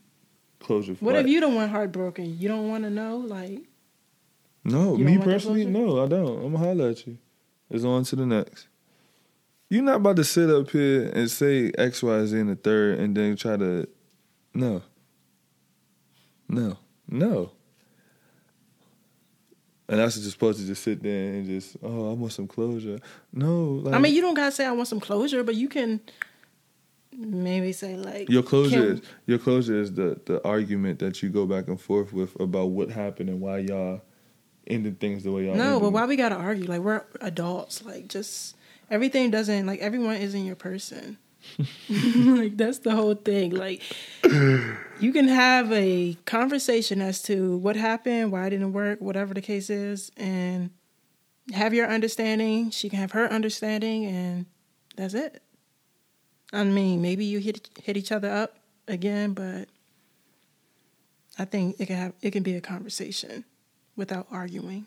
closure 0.59 0.95
for? 0.95 1.05
What 1.05 1.17
if 1.17 1.27
you 1.29 1.41
don't 1.41 1.55
want 1.55 1.71
heartbroken? 1.71 2.39
You 2.39 2.49
don't 2.49 2.69
want 2.69 2.85
to 2.85 2.91
know, 2.91 3.19
like 3.19 3.63
No, 4.65 4.97
me 4.97 5.05
don't 5.05 5.07
want 5.07 5.21
the 5.21 5.25
personally, 5.33 5.65
no, 5.65 6.05
I 6.05 6.09
don't. 6.09 6.45
I'm 6.45 6.53
gonna 6.53 6.59
holler 6.59 6.89
at 6.91 7.07
you. 7.07 7.19
It's 7.71 7.85
on 7.85 8.03
to 8.05 8.17
the 8.17 8.27
next. 8.27 8.67
You're 9.69 9.85
not 9.85 9.97
about 9.97 10.17
to 10.17 10.25
sit 10.25 10.51
up 10.51 10.69
here 10.71 11.09
and 11.15 11.31
say 11.31 11.71
X, 11.79 12.03
Y, 12.03 12.27
Z 12.27 12.37
in 12.37 12.49
the 12.49 12.57
third 12.57 12.99
and 12.99 13.17
then 13.17 13.37
try 13.37 13.57
to 13.57 13.89
no. 14.53 14.83
No. 16.49 16.79
No. 17.09 17.53
And 19.91 19.99
that's 19.99 20.15
just 20.15 20.31
supposed 20.31 20.61
to 20.61 20.67
just 20.67 20.85
sit 20.85 21.03
there 21.03 21.33
and 21.33 21.47
just, 21.47 21.77
oh, 21.83 22.11
I 22.11 22.15
want 22.15 22.33
some 22.33 22.47
closure. 22.47 23.01
No, 23.33 23.65
like 23.83 23.93
I 23.93 23.99
mean, 23.99 24.15
you 24.15 24.21
don't 24.21 24.35
gotta 24.35 24.53
say 24.53 24.65
I 24.65 24.71
want 24.71 24.87
some 24.87 25.01
closure, 25.01 25.43
but 25.43 25.57
you 25.57 25.69
can 25.69 26.01
maybe 27.13 27.73
say 27.73 27.97
like 27.97 28.31
your 28.31 28.45
closure 28.45 28.71
can- 28.71 28.97
is 28.99 29.03
your 29.27 29.39
closure 29.39 29.81
is 29.81 29.93
the 29.95 30.21
the 30.27 30.47
argument 30.47 31.01
that 31.01 31.25
you 31.25 31.29
go 31.29 31.45
back 31.45 31.67
and 31.67 31.81
forth 31.81 32.13
with 32.13 32.39
about 32.39 32.67
what 32.67 32.89
happened 32.89 33.29
and 33.29 33.41
why 33.41 33.59
y'all 33.59 34.01
ended 34.69 35.01
things 35.01 35.25
the 35.25 35.33
way 35.33 35.47
y'all 35.47 35.57
No, 35.57 35.81
but 35.81 35.91
why 35.91 36.07
we 36.07 36.15
gotta 36.15 36.37
argue? 36.37 36.67
Like 36.67 36.83
we're 36.83 37.05
adults. 37.21 37.85
Like 37.85 38.07
just 38.07 38.55
everything 38.91 39.33
doesn't 39.33 39.67
like 39.67 39.81
everyone 39.81 40.17
isn't 40.19 40.45
your 40.45 40.55
person. 40.55 41.19
like 41.89 42.57
that's 42.57 42.79
the 42.79 42.93
whole 42.95 43.17
thing. 43.17 43.51
Like 43.51 43.83
you 45.01 45.13
can 45.13 45.29
have 45.29 45.73
a 45.73 46.17
conversation 46.27 47.01
as 47.01 47.23
to 47.23 47.57
what 47.57 47.77
happened, 47.77 48.33
why 48.33 48.47
it 48.47 48.51
didn't 48.51 48.73
work, 48.73 49.01
whatever 49.01 49.35
the 49.35 49.41
case 49.41 49.71
is, 49.71 50.11
and 50.17 50.71
have 51.53 51.73
your 51.75 51.89
understanding. 51.89 52.71
She 52.71 52.89
can 52.89 52.99
have 52.99 53.13
her 53.13 53.31
understanding, 53.31 54.05
and 54.05 54.47
that's 54.97 55.15
it. 55.15 55.43
I 56.53 56.65
mean, 56.65 57.01
maybe 57.01 57.25
you 57.25 57.39
hit 57.39 57.69
hit 57.83 57.97
each 57.97 58.13
other 58.13 58.31
up 58.31 58.59
again, 58.89 59.33
but 59.33 59.69
I 61.39 61.45
think 61.45 61.77
it 61.79 61.87
can 61.87 61.97
have 61.97 62.13
it 62.21 62.33
can 62.33 62.43
be 62.43 62.57
a 62.57 62.61
conversation 62.61 63.45
without 63.97 64.27
arguing. 64.31 64.87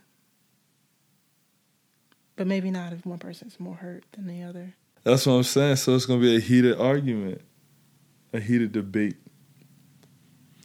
But 2.36 2.48
maybe 2.48 2.72
not 2.72 2.94
if 2.94 3.06
one 3.06 3.20
person's 3.20 3.60
more 3.60 3.76
hurt 3.76 4.04
than 4.12 4.28
the 4.28 4.44
other. 4.44 4.74
That's 5.04 5.26
what 5.26 5.34
I'm 5.34 5.44
saying. 5.44 5.78
So 5.78 5.96
it's 5.96 6.06
gonna 6.06 6.22
be 6.22 6.36
a 6.36 6.40
heated 6.40 6.80
argument, 6.80 7.42
a 8.34 8.40
heated 8.40 8.72
debate. 8.72 9.18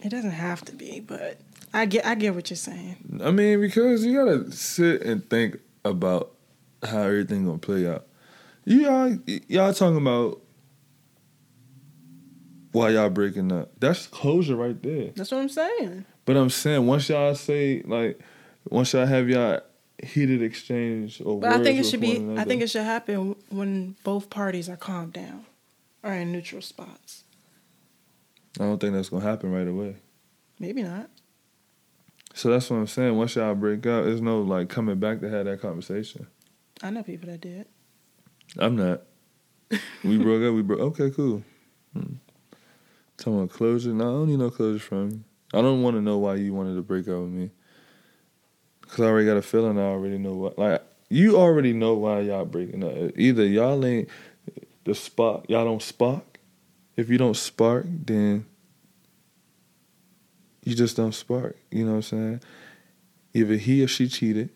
It 0.03 0.09
doesn't 0.09 0.31
have 0.31 0.63
to 0.65 0.73
be, 0.73 0.99
but 0.99 1.39
I 1.73 1.85
get 1.85 2.05
I 2.05 2.15
get 2.15 2.35
what 2.35 2.49
you're 2.49 2.57
saying. 2.57 3.21
I 3.23 3.31
mean, 3.31 3.59
because 3.59 4.05
you 4.05 4.13
gotta 4.13 4.51
sit 4.51 5.01
and 5.01 5.27
think 5.29 5.57
about 5.83 6.31
how 6.83 7.01
everything 7.01 7.45
gonna 7.45 7.57
play 7.57 7.87
out. 7.87 8.07
You 8.65 8.81
y'all, 8.81 9.17
y'all 9.47 9.73
talking 9.73 9.97
about 9.97 10.41
why 12.71 12.89
y'all 12.89 13.09
breaking 13.09 13.51
up? 13.51 13.71
That's 13.79 14.07
closure 14.07 14.55
right 14.55 14.81
there. 14.81 15.09
That's 15.15 15.31
what 15.31 15.39
I'm 15.39 15.49
saying. 15.49 16.05
But 16.25 16.37
I'm 16.37 16.49
saying 16.49 16.85
once 16.85 17.09
y'all 17.09 17.35
say 17.35 17.81
like, 17.85 18.19
once 18.69 18.93
y'all 18.93 19.05
have 19.05 19.27
y'all 19.29 19.61
heated 20.01 20.41
exchange 20.41 21.21
or 21.25 21.39
But 21.39 21.51
I 21.51 21.63
think 21.63 21.79
it 21.79 21.85
should 21.85 22.01
be 22.01 22.25
I 22.37 22.45
think 22.45 22.61
it 22.61 22.69
should 22.69 22.83
happen 22.83 23.35
when 23.49 23.95
both 24.03 24.29
parties 24.29 24.69
are 24.69 24.77
calmed 24.77 25.13
down 25.13 25.45
or 26.03 26.13
in 26.13 26.31
neutral 26.31 26.61
spots. 26.61 27.23
I 28.57 28.63
don't 28.63 28.79
think 28.79 28.93
that's 28.93 29.09
gonna 29.09 29.23
happen 29.23 29.51
right 29.51 29.67
away. 29.67 29.97
Maybe 30.59 30.83
not. 30.83 31.09
So 32.33 32.49
that's 32.49 32.69
what 32.69 32.77
I'm 32.77 32.87
saying. 32.87 33.17
Once 33.17 33.35
y'all 33.35 33.55
break 33.55 33.85
up, 33.85 34.05
there's 34.05 34.21
no 34.21 34.41
like 34.41 34.69
coming 34.69 34.99
back 34.99 35.21
to 35.21 35.29
have 35.29 35.45
that 35.45 35.61
conversation. 35.61 36.27
I 36.81 36.89
know 36.89 37.03
people 37.03 37.29
that 37.29 37.41
did. 37.41 37.67
I'm 38.57 38.75
not. 38.75 39.01
We 40.03 40.17
broke 40.17 40.43
up. 40.43 40.55
We 40.55 40.61
broke. 40.61 40.79
Okay, 40.79 41.11
cool. 41.11 41.43
Hmm. 41.93 42.15
Talking 43.17 43.39
about 43.39 43.49
closure. 43.49 43.93
No, 43.93 44.07
I 44.07 44.11
don't 44.13 44.29
need 44.29 44.39
no 44.39 44.49
closure 44.49 44.79
from 44.79 45.09
you. 45.11 45.23
I 45.53 45.61
don't 45.61 45.81
want 45.81 45.95
to 45.95 46.01
know 46.01 46.17
why 46.17 46.35
you 46.35 46.53
wanted 46.53 46.75
to 46.75 46.81
break 46.81 47.07
up 47.07 47.19
with 47.19 47.29
me. 47.29 47.51
Cause 48.87 49.01
I 49.01 49.09
already 49.09 49.27
got 49.27 49.37
a 49.37 49.41
feeling. 49.41 49.77
I 49.77 49.83
already 49.83 50.17
know 50.17 50.33
what. 50.33 50.57
Like 50.57 50.81
you 51.09 51.37
already 51.37 51.73
know 51.73 51.95
why 51.95 52.21
y'all 52.21 52.45
breaking 52.45 52.83
up. 52.83 53.17
Either 53.17 53.45
y'all 53.45 53.83
ain't 53.85 54.09
the 54.85 54.95
spot. 54.95 55.49
Y'all 55.49 55.65
don't 55.65 55.81
spark. 55.81 56.28
If 56.99 57.09
you 57.09 57.17
don't 57.17 57.37
spark, 57.37 57.85
then 57.87 58.45
you 60.65 60.75
just 60.75 60.97
don't 60.97 61.13
spark. 61.13 61.55
You 61.71 61.85
know 61.85 61.91
what 61.91 61.95
I'm 61.97 62.01
saying? 62.01 62.41
Either 63.33 63.55
he 63.55 63.81
or 63.81 63.87
she 63.87 64.09
cheated, 64.09 64.49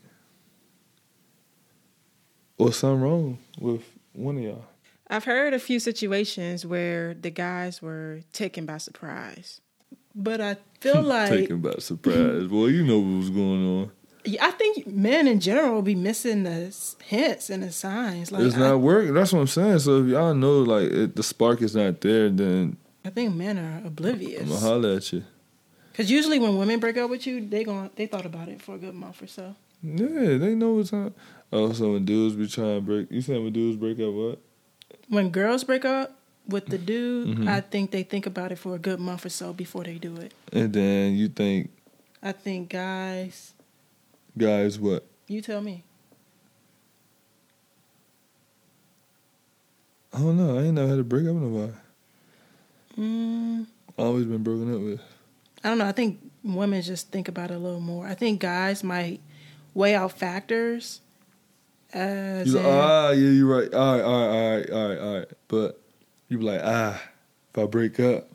or 2.57 2.73
something 2.73 3.01
wrong 3.01 3.37
with 3.57 3.83
one 4.11 4.35
of 4.37 4.43
y'all. 4.43 4.65
I've 5.07 5.23
heard 5.23 5.53
a 5.53 5.59
few 5.59 5.79
situations 5.79 6.65
where 6.65 7.13
the 7.13 7.29
guys 7.29 7.81
were 7.81 8.19
taken 8.33 8.65
by 8.65 8.77
surprise. 8.77 9.61
But 10.13 10.41
I 10.41 10.57
feel 10.81 11.01
like 11.01 11.29
Taken 11.29 11.61
by 11.61 11.75
surprise. 11.79 12.47
Boy, 12.47 12.67
you 12.67 12.83
know 12.83 12.99
what 12.99 13.19
was 13.19 13.29
going 13.29 13.65
on. 13.65 13.91
I 14.41 14.51
think 14.51 14.87
men 14.87 15.27
in 15.27 15.39
general 15.39 15.73
will 15.73 15.81
be 15.81 15.95
missing 15.95 16.43
the 16.43 16.73
hints 17.03 17.49
and 17.49 17.61
the 17.63 17.71
signs. 17.71 18.31
Like 18.31 18.43
it's 18.43 18.55
I, 18.55 18.59
not 18.59 18.79
working. 18.79 19.13
That's 19.13 19.33
what 19.33 19.39
I'm 19.39 19.47
saying. 19.47 19.79
So 19.79 20.03
if 20.03 20.07
y'all 20.07 20.33
know 20.33 20.59
like 20.59 20.91
it, 20.91 21.15
the 21.15 21.23
spark 21.23 21.61
is 21.61 21.75
not 21.75 21.99
there, 22.01 22.29
then 22.29 22.77
I 23.03 23.09
think 23.09 23.35
men 23.35 23.57
are 23.57 23.81
oblivious. 23.85 24.41
I'm 24.41 24.47
oblivious. 24.47 24.49
gonna 24.49 24.59
holler 24.73 24.95
at 24.97 25.13
you. 25.13 25.23
Because 25.91 26.09
usually 26.09 26.39
when 26.39 26.57
women 26.57 26.79
break 26.79 26.97
up 26.97 27.09
with 27.09 27.27
you, 27.27 27.45
they 27.45 27.63
gon' 27.63 27.89
they 27.95 28.05
thought 28.07 28.25
about 28.25 28.47
it 28.47 28.61
for 28.61 28.75
a 28.75 28.77
good 28.77 28.95
month 28.95 29.21
or 29.21 29.27
so. 29.27 29.55
Yeah, 29.83 30.37
they 30.37 30.55
know 30.55 30.73
what's 30.75 30.93
up. 30.93 31.13
Oh, 31.51 31.71
so 31.73 31.91
when 31.91 32.05
dudes 32.05 32.35
be 32.35 32.47
trying 32.47 32.77
to 32.77 32.81
break, 32.81 33.11
you 33.11 33.21
saying 33.21 33.43
when 33.43 33.53
dudes 33.53 33.77
break 33.77 33.99
up, 33.99 34.13
what? 34.13 34.39
When 35.09 35.29
girls 35.29 35.63
break 35.63 35.83
up 35.85 36.17
with 36.47 36.67
the 36.67 36.77
dude, 36.77 37.37
Mhm. 37.39 37.47
I 37.47 37.61
think 37.61 37.91
they 37.91 38.03
think 38.03 38.25
about 38.25 38.51
it 38.51 38.57
for 38.57 38.73
a 38.75 38.79
good 38.79 38.99
month 38.99 39.25
or 39.25 39.29
so 39.29 39.53
before 39.53 39.83
they 39.83 39.95
do 39.97 40.15
it. 40.15 40.33
And 40.51 40.71
then 40.73 41.15
you 41.15 41.27
think 41.27 41.69
I 42.23 42.31
think 42.31 42.69
guys, 42.69 43.52
guys, 44.37 44.79
what? 44.79 45.05
you 45.27 45.41
tell 45.41 45.61
me. 45.61 45.83
I 50.13 50.19
don't 50.19 50.37
know. 50.37 50.59
I 50.59 50.63
ain't 50.63 50.75
never 50.75 50.87
had 50.89 50.97
to 50.97 51.03
break 51.03 51.25
up 51.27 51.33
with 51.33 51.43
nobody. 51.43 51.73
Mm, 52.99 53.65
Always 53.97 54.25
been 54.25 54.43
broken 54.43 54.73
up 54.75 54.81
with. 54.81 55.01
I 55.63 55.69
don't 55.69 55.79
know. 55.79 55.85
I 55.85 55.91
think 55.91 56.19
women 56.43 56.81
just 56.81 57.09
think 57.11 57.27
about 57.27 57.49
it 57.49 57.55
a 57.55 57.57
little 57.57 57.79
more. 57.79 58.05
I 58.05 58.13
think 58.13 58.39
guys 58.41 58.83
might 58.83 59.21
weigh 59.73 59.95
out 59.95 60.11
factors. 60.11 61.01
As 61.91 62.47
You 62.47 62.53
like, 62.59 62.65
ah, 62.65 63.09
yeah, 63.11 63.29
you're 63.29 63.47
right. 63.47 63.73
All 63.73 63.95
right, 63.95 64.03
all 64.03 64.21
right, 64.21 64.29
all 64.29 64.57
right, 64.57 64.69
all 64.69 64.89
right, 64.89 64.97
all 64.99 65.17
right. 65.19 65.27
But 65.47 65.79
you 66.27 66.37
be 66.39 66.43
like, 66.43 66.61
ah, 66.63 67.01
if 67.51 67.57
I 67.63 67.65
break 67.65 67.99
up, 67.99 68.27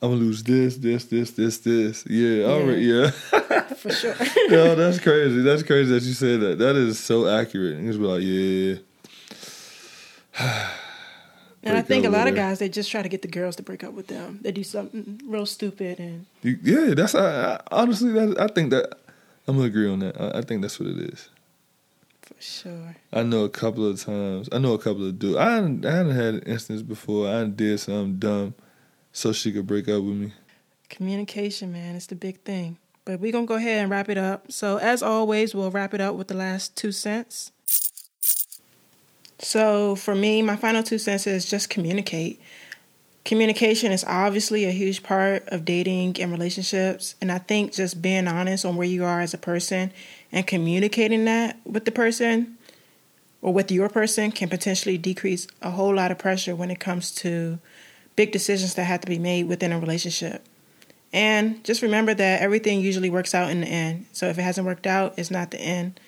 I'm 0.00 0.10
gonna 0.10 0.20
lose 0.20 0.42
this, 0.42 0.76
this, 0.76 1.04
this, 1.06 1.30
this, 1.32 1.58
this. 1.58 2.04
Yeah, 2.06 2.44
all 2.46 2.60
right, 2.62 2.78
yeah. 2.78 3.10
for 3.84 3.92
sure. 3.92 4.14
Yo, 4.48 4.74
that's 4.74 4.98
crazy. 4.98 5.42
That's 5.42 5.62
crazy 5.62 5.92
that 5.92 6.02
you 6.02 6.14
said 6.14 6.40
that. 6.40 6.58
That 6.58 6.74
is 6.74 6.98
so 6.98 7.28
accurate. 7.28 7.78
You 7.78 7.88
just 7.88 7.98
be 7.98 8.06
like, 8.06 8.22
yeah. 10.38 10.70
And 11.66 11.78
I 11.78 11.80
think 11.80 12.04
a 12.04 12.10
lot 12.10 12.28
of 12.28 12.34
guys 12.34 12.58
they 12.58 12.68
just 12.68 12.90
try 12.90 13.00
to 13.00 13.08
get 13.08 13.22
the 13.22 13.28
girls 13.28 13.56
to 13.56 13.62
break 13.62 13.82
up 13.82 13.94
with 13.94 14.08
them. 14.08 14.38
They 14.42 14.52
do 14.52 14.62
something 14.62 15.18
real 15.26 15.46
stupid 15.46 15.98
and 15.98 16.26
yeah, 16.42 16.92
that's 16.92 17.14
I, 17.14 17.54
I, 17.54 17.60
honestly 17.72 18.12
that 18.12 18.38
I 18.38 18.48
think 18.48 18.68
that 18.68 18.98
I'm 19.48 19.56
gonna 19.56 19.68
agree 19.68 19.88
on 19.90 20.00
that. 20.00 20.20
I, 20.20 20.40
I 20.40 20.42
think 20.42 20.60
that's 20.60 20.78
what 20.78 20.90
it 20.90 20.98
is. 20.98 21.30
for 22.20 22.34
sure. 22.38 22.96
I 23.14 23.22
know 23.22 23.44
a 23.44 23.48
couple 23.48 23.88
of 23.88 23.98
times. 23.98 24.50
I 24.52 24.58
know 24.58 24.74
a 24.74 24.78
couple 24.78 25.06
of 25.06 25.18
dudes. 25.18 25.38
I 25.38 25.52
I 25.52 25.54
hadn't 25.54 25.86
an 25.86 26.40
instance 26.40 26.82
before. 26.82 27.28
I 27.34 27.44
did 27.44 27.80
something 27.80 28.18
dumb, 28.18 28.54
so 29.12 29.32
she 29.32 29.50
could 29.50 29.66
break 29.66 29.88
up 29.88 30.02
with 30.02 30.16
me. 30.16 30.32
Communication, 30.90 31.72
man, 31.72 31.96
it's 31.96 32.08
the 32.08 32.14
big 32.14 32.40
thing. 32.42 32.76
But 33.04 33.20
we're 33.20 33.32
going 33.32 33.46
to 33.46 33.48
go 33.48 33.56
ahead 33.56 33.82
and 33.82 33.90
wrap 33.90 34.08
it 34.08 34.16
up. 34.16 34.50
So, 34.50 34.78
as 34.78 35.02
always, 35.02 35.54
we'll 35.54 35.70
wrap 35.70 35.92
it 35.92 36.00
up 36.00 36.14
with 36.14 36.28
the 36.28 36.34
last 36.34 36.76
two 36.76 36.92
cents. 36.92 37.52
So, 39.38 39.94
for 39.94 40.14
me, 40.14 40.40
my 40.40 40.56
final 40.56 40.82
two 40.82 40.98
cents 40.98 41.26
is 41.26 41.44
just 41.44 41.68
communicate. 41.68 42.40
Communication 43.24 43.92
is 43.92 44.04
obviously 44.04 44.64
a 44.64 44.70
huge 44.70 45.02
part 45.02 45.46
of 45.48 45.64
dating 45.64 46.20
and 46.20 46.30
relationships. 46.30 47.14
And 47.20 47.30
I 47.30 47.38
think 47.38 47.72
just 47.72 48.00
being 48.00 48.26
honest 48.26 48.64
on 48.64 48.76
where 48.76 48.86
you 48.86 49.04
are 49.04 49.20
as 49.20 49.34
a 49.34 49.38
person 49.38 49.92
and 50.32 50.46
communicating 50.46 51.24
that 51.26 51.58
with 51.64 51.84
the 51.84 51.92
person 51.92 52.56
or 53.40 53.52
with 53.52 53.70
your 53.70 53.88
person 53.90 54.30
can 54.32 54.48
potentially 54.48 54.96
decrease 54.96 55.46
a 55.60 55.70
whole 55.70 55.94
lot 55.94 56.10
of 56.10 56.18
pressure 56.18 56.56
when 56.56 56.70
it 56.70 56.80
comes 56.80 57.14
to 57.16 57.58
big 58.16 58.32
decisions 58.32 58.74
that 58.74 58.84
have 58.84 59.02
to 59.02 59.06
be 59.06 59.18
made 59.18 59.46
within 59.46 59.72
a 59.72 59.78
relationship. 59.78 60.42
And 61.14 61.62
just 61.62 61.80
remember 61.80 62.12
that 62.12 62.42
everything 62.42 62.80
usually 62.80 63.08
works 63.08 63.36
out 63.36 63.48
in 63.48 63.60
the 63.60 63.68
end. 63.68 64.06
So 64.12 64.26
if 64.26 64.36
it 64.36 64.42
hasn't 64.42 64.66
worked 64.66 64.84
out, 64.84 65.14
it's 65.16 65.30
not 65.30 65.52
the 65.52 65.60
end. 65.60 66.00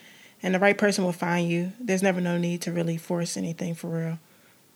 And 0.42 0.52
the 0.52 0.58
right 0.58 0.76
person 0.76 1.04
will 1.04 1.12
find 1.12 1.48
you. 1.48 1.72
There's 1.78 2.02
never 2.02 2.20
no 2.20 2.38
need 2.38 2.60
to 2.62 2.72
really 2.72 2.96
force 2.96 3.36
anything 3.36 3.76
for 3.76 3.86
real. 3.86 4.18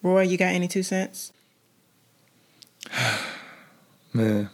Roy, 0.04 0.22
you 0.22 0.38
got 0.38 0.54
any 0.54 0.68
two 0.68 0.84
cents? 0.84 1.32
Man, 4.12 4.48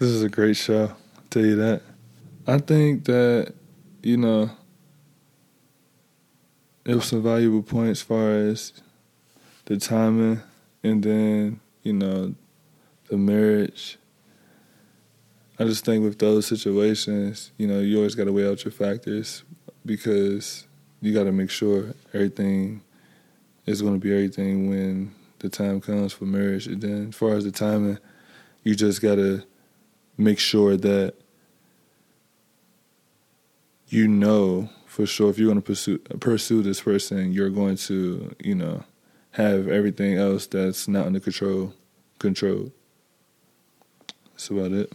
this 0.00 0.08
is 0.08 0.24
a 0.24 0.28
great 0.28 0.56
show. 0.56 0.88
I'll 1.16 1.24
tell 1.30 1.46
you 1.46 1.54
that. 1.56 1.82
I 2.48 2.58
think 2.58 3.04
that, 3.04 3.54
you 4.02 4.16
know, 4.16 4.50
it 6.84 6.96
was 6.96 7.04
some 7.04 7.22
valuable 7.22 7.62
points 7.62 8.00
as 8.00 8.02
far 8.02 8.32
as 8.32 8.72
the 9.66 9.76
timing 9.76 10.42
and 10.82 11.00
then, 11.00 11.60
you 11.84 11.92
know, 11.92 12.34
the 13.08 13.16
marriage. 13.16 13.98
I 15.58 15.64
just 15.64 15.84
think 15.84 16.04
with 16.04 16.18
those 16.18 16.46
situations, 16.46 17.50
you 17.58 17.66
know, 17.66 17.80
you 17.80 17.96
always 17.96 18.14
got 18.14 18.24
to 18.24 18.32
weigh 18.32 18.48
out 18.48 18.64
your 18.64 18.72
factors 18.72 19.42
because 19.84 20.66
you 21.00 21.12
got 21.12 21.24
to 21.24 21.32
make 21.32 21.50
sure 21.50 21.94
everything 22.14 22.82
is 23.66 23.82
going 23.82 23.94
to 23.94 24.00
be 24.00 24.12
everything 24.12 24.70
when 24.70 25.14
the 25.40 25.48
time 25.48 25.80
comes 25.80 26.12
for 26.12 26.24
marriage. 26.24 26.66
And 26.66 26.80
then, 26.80 27.08
as 27.08 27.14
far 27.14 27.34
as 27.34 27.44
the 27.44 27.52
timing, 27.52 27.98
you 28.62 28.74
just 28.74 29.02
got 29.02 29.16
to 29.16 29.42
make 30.16 30.38
sure 30.38 30.76
that 30.76 31.14
you 33.88 34.06
know 34.06 34.68
for 34.86 35.06
sure 35.06 35.30
if 35.30 35.38
you're 35.38 35.46
going 35.46 35.62
to 35.62 35.66
pursue 35.66 35.98
pursue 35.98 36.62
this 36.62 36.80
person, 36.80 37.32
you're 37.32 37.50
going 37.50 37.76
to, 37.76 38.34
you 38.42 38.54
know, 38.54 38.82
have 39.32 39.68
everything 39.68 40.16
else 40.16 40.46
that's 40.46 40.88
not 40.88 41.06
under 41.06 41.20
control 41.20 41.72
controlled. 42.18 42.72
That's 44.38 44.50
about 44.50 44.70
it. 44.70 44.92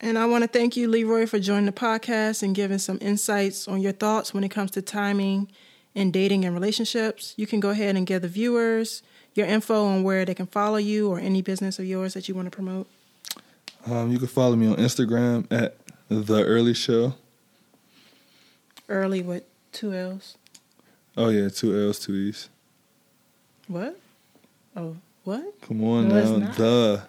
And 0.00 0.16
I 0.16 0.24
want 0.26 0.42
to 0.42 0.48
thank 0.48 0.76
you, 0.76 0.86
Leroy, 0.86 1.26
for 1.26 1.40
joining 1.40 1.66
the 1.66 1.72
podcast 1.72 2.40
and 2.40 2.54
giving 2.54 2.78
some 2.78 2.98
insights 3.00 3.66
on 3.66 3.80
your 3.80 3.90
thoughts 3.90 4.32
when 4.32 4.44
it 4.44 4.48
comes 4.50 4.70
to 4.72 4.82
timing 4.82 5.50
in 5.92 6.12
dating 6.12 6.44
and 6.44 6.54
relationships. 6.54 7.34
You 7.36 7.48
can 7.48 7.58
go 7.58 7.70
ahead 7.70 7.96
and 7.96 8.06
give 8.06 8.22
the 8.22 8.28
viewers 8.28 9.02
your 9.34 9.48
info 9.48 9.86
on 9.86 10.04
where 10.04 10.24
they 10.24 10.34
can 10.34 10.46
follow 10.46 10.76
you 10.76 11.10
or 11.10 11.18
any 11.18 11.42
business 11.42 11.80
of 11.80 11.84
yours 11.84 12.14
that 12.14 12.28
you 12.28 12.34
want 12.36 12.46
to 12.46 12.50
promote. 12.52 12.86
Um, 13.86 14.12
you 14.12 14.18
can 14.18 14.28
follow 14.28 14.54
me 14.54 14.68
on 14.68 14.76
Instagram 14.76 15.50
at 15.50 15.76
the 16.08 16.44
Early 16.44 16.74
Show. 16.74 17.14
Early 18.88 19.20
with 19.20 19.42
two 19.72 19.92
L's. 19.92 20.38
Oh 21.16 21.30
yeah, 21.30 21.48
two 21.48 21.76
L's, 21.76 21.98
two 21.98 22.14
E's. 22.14 22.48
What? 23.66 23.98
Oh, 24.76 24.96
what? 25.24 25.60
Come 25.62 25.82
on 25.82 26.08
no, 26.08 26.38
now, 26.38 26.52
the 26.52 27.02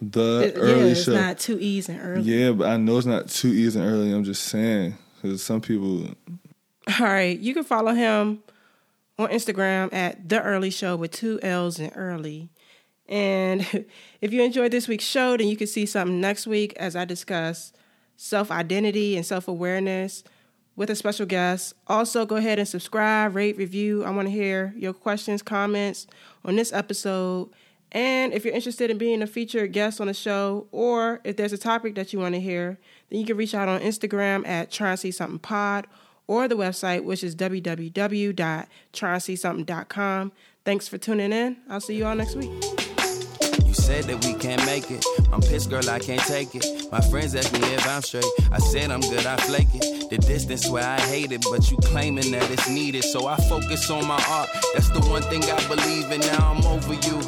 the 0.00 0.52
it, 0.54 0.54
early 0.56 0.80
yeah, 0.80 0.86
it's 0.86 1.04
show. 1.04 1.14
not 1.14 1.38
two 1.38 1.58
E's 1.58 1.88
and 1.88 2.00
early. 2.00 2.22
Yeah, 2.22 2.52
but 2.52 2.68
I 2.68 2.76
know 2.76 2.98
it's 2.98 3.06
not 3.06 3.28
two 3.28 3.48
E's 3.48 3.76
and 3.76 3.84
early. 3.84 4.12
I'm 4.12 4.24
just 4.24 4.44
saying 4.44 4.96
because 5.20 5.42
some 5.42 5.60
people. 5.60 6.08
All 7.00 7.06
right, 7.06 7.38
you 7.38 7.52
can 7.54 7.64
follow 7.64 7.92
him 7.92 8.42
on 9.18 9.28
Instagram 9.30 9.92
at 9.92 10.28
the 10.28 10.42
Early 10.42 10.70
Show 10.70 10.96
with 10.96 11.10
two 11.10 11.38
L's 11.42 11.78
and 11.78 11.92
early. 11.94 12.48
And 13.08 13.62
if 14.20 14.32
you 14.32 14.42
enjoyed 14.42 14.70
this 14.70 14.88
week's 14.88 15.04
show, 15.04 15.36
then 15.36 15.48
you 15.48 15.56
can 15.56 15.66
see 15.66 15.86
something 15.86 16.20
next 16.20 16.46
week 16.46 16.74
as 16.76 16.94
I 16.94 17.04
discuss 17.04 17.72
self 18.16 18.50
identity 18.50 19.16
and 19.16 19.26
self 19.26 19.48
awareness 19.48 20.22
with 20.76 20.90
a 20.90 20.94
special 20.94 21.26
guest. 21.26 21.74
Also, 21.88 22.24
go 22.24 22.36
ahead 22.36 22.58
and 22.58 22.68
subscribe, 22.68 23.34
rate, 23.34 23.56
review. 23.56 24.04
I 24.04 24.10
want 24.10 24.28
to 24.28 24.32
hear 24.32 24.72
your 24.76 24.92
questions, 24.92 25.42
comments 25.42 26.06
on 26.44 26.56
this 26.56 26.72
episode. 26.72 27.50
And 27.92 28.34
if 28.34 28.44
you're 28.44 28.54
interested 28.54 28.90
in 28.90 28.98
being 28.98 29.22
a 29.22 29.26
featured 29.26 29.72
guest 29.72 30.00
on 30.00 30.08
the 30.08 30.14
show, 30.14 30.66
or 30.72 31.20
if 31.24 31.36
there's 31.36 31.52
a 31.52 31.58
topic 31.58 31.94
that 31.94 32.12
you 32.12 32.18
want 32.18 32.34
to 32.34 32.40
hear, 32.40 32.78
then 33.08 33.20
you 33.20 33.26
can 33.26 33.36
reach 33.36 33.54
out 33.54 33.68
on 33.68 33.80
Instagram 33.80 34.44
at 34.46 34.70
try 34.70 34.94
something 34.94 35.38
pod 35.38 35.86
or 36.26 36.46
the 36.46 36.56
website, 36.56 37.04
which 37.04 37.24
is 37.24 37.34
www.tryandsee-something.com. 37.34 40.32
Thanks 40.64 40.86
for 40.86 40.98
tuning 40.98 41.32
in. 41.32 41.56
I'll 41.70 41.80
see 41.80 41.96
you 41.96 42.04
all 42.04 42.14
next 42.14 42.34
week. 42.34 42.50
You 43.64 43.72
said 43.72 44.04
that 44.04 44.22
we 44.24 44.34
can't 44.34 44.62
make 44.66 44.90
it. 44.90 45.02
I'm 45.32 45.40
pissed, 45.40 45.70
girl, 45.70 45.88
I 45.88 45.98
can't 45.98 46.20
take 46.22 46.54
it. 46.54 46.66
My 46.92 47.00
friends 47.00 47.34
ask 47.34 47.50
me 47.52 47.60
if 47.74 47.88
I'm 47.88 48.02
straight. 48.02 48.26
I 48.52 48.58
said 48.58 48.90
I'm 48.90 49.00
good, 49.00 49.24
I 49.24 49.38
flake 49.38 49.68
it. 49.74 50.10
The 50.10 50.18
distance 50.18 50.68
where 50.68 50.84
I 50.84 51.00
hate 51.00 51.32
it, 51.32 51.42
but 51.50 51.70
you 51.70 51.78
claiming 51.78 52.30
that 52.32 52.50
it's 52.50 52.68
needed. 52.68 53.04
So 53.04 53.26
I 53.26 53.36
focus 53.48 53.88
on 53.90 54.06
my 54.06 54.22
art. 54.28 54.50
That's 54.74 54.90
the 54.90 55.00
one 55.08 55.22
thing 55.22 55.42
I 55.44 55.66
believe 55.68 56.10
in. 56.10 56.20
Now 56.20 56.52
I'm 56.52 56.62
over 56.66 56.92
you. 56.94 57.22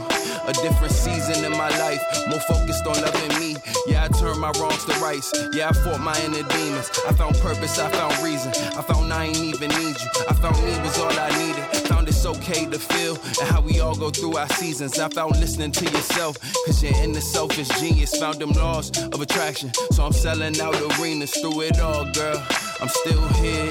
A 0.47 0.53
different 0.53 0.93
season 0.93 1.45
in 1.45 1.53
my 1.53 1.69
life, 1.79 2.03
more 2.29 2.41
focused 2.41 2.87
on 2.87 3.01
loving 3.01 3.41
me. 3.41 3.57
Yeah, 3.87 4.05
I 4.05 4.09
turned 4.09 4.41
my 4.41 4.51
wrongs 4.59 4.85
to 4.87 4.93
rights. 5.01 5.33
Yeah, 5.53 5.69
I 5.69 5.73
fought 5.73 6.01
my 6.01 6.19
inner 6.25 6.47
demons. 6.49 6.91
I 7.07 7.13
found 7.13 7.37
purpose, 7.39 7.79
I 7.79 7.91
found 7.91 8.23
reason. 8.23 8.53
I 8.77 8.83
found 8.83 9.13
I 9.13 9.27
ain't 9.27 9.37
even 9.37 9.71
need 9.71 9.97
you. 10.01 10.09
I 10.29 10.35
found 10.35 10.57
me 10.65 10.73
was 10.81 10.99
all 10.99 11.13
I 11.13 11.31
needed. 11.39 11.65
Found 11.89 12.09
it's 12.09 12.25
okay 12.27 12.67
to 12.67 12.79
feel 12.79 13.15
and 13.41 13.49
how 13.49 13.61
we 13.61 13.81
all 13.81 13.95
go 13.95 14.11
through 14.11 14.37
our 14.37 14.49
seasons. 14.49 14.99
I 14.99 15.09
found 15.09 15.39
listening 15.41 15.73
to 15.73 15.85
yourself, 15.85 16.39
cause 16.67 16.83
your 16.83 16.95
inner 16.95 17.21
self 17.21 17.59
is 17.59 17.69
genius. 17.81 18.17
Found 18.17 18.39
them 18.39 18.53
laws 18.53 18.91
of 19.13 19.21
attraction. 19.21 19.73
So 19.93 20.05
I'm 20.05 20.13
selling 20.13 20.61
out 20.61 20.75
arenas 20.99 21.33
through 21.37 21.63
it 21.63 21.81
all, 21.81 22.11
girl. 22.13 22.43
I'm 22.81 22.89
still 22.89 23.29
here 23.41 23.71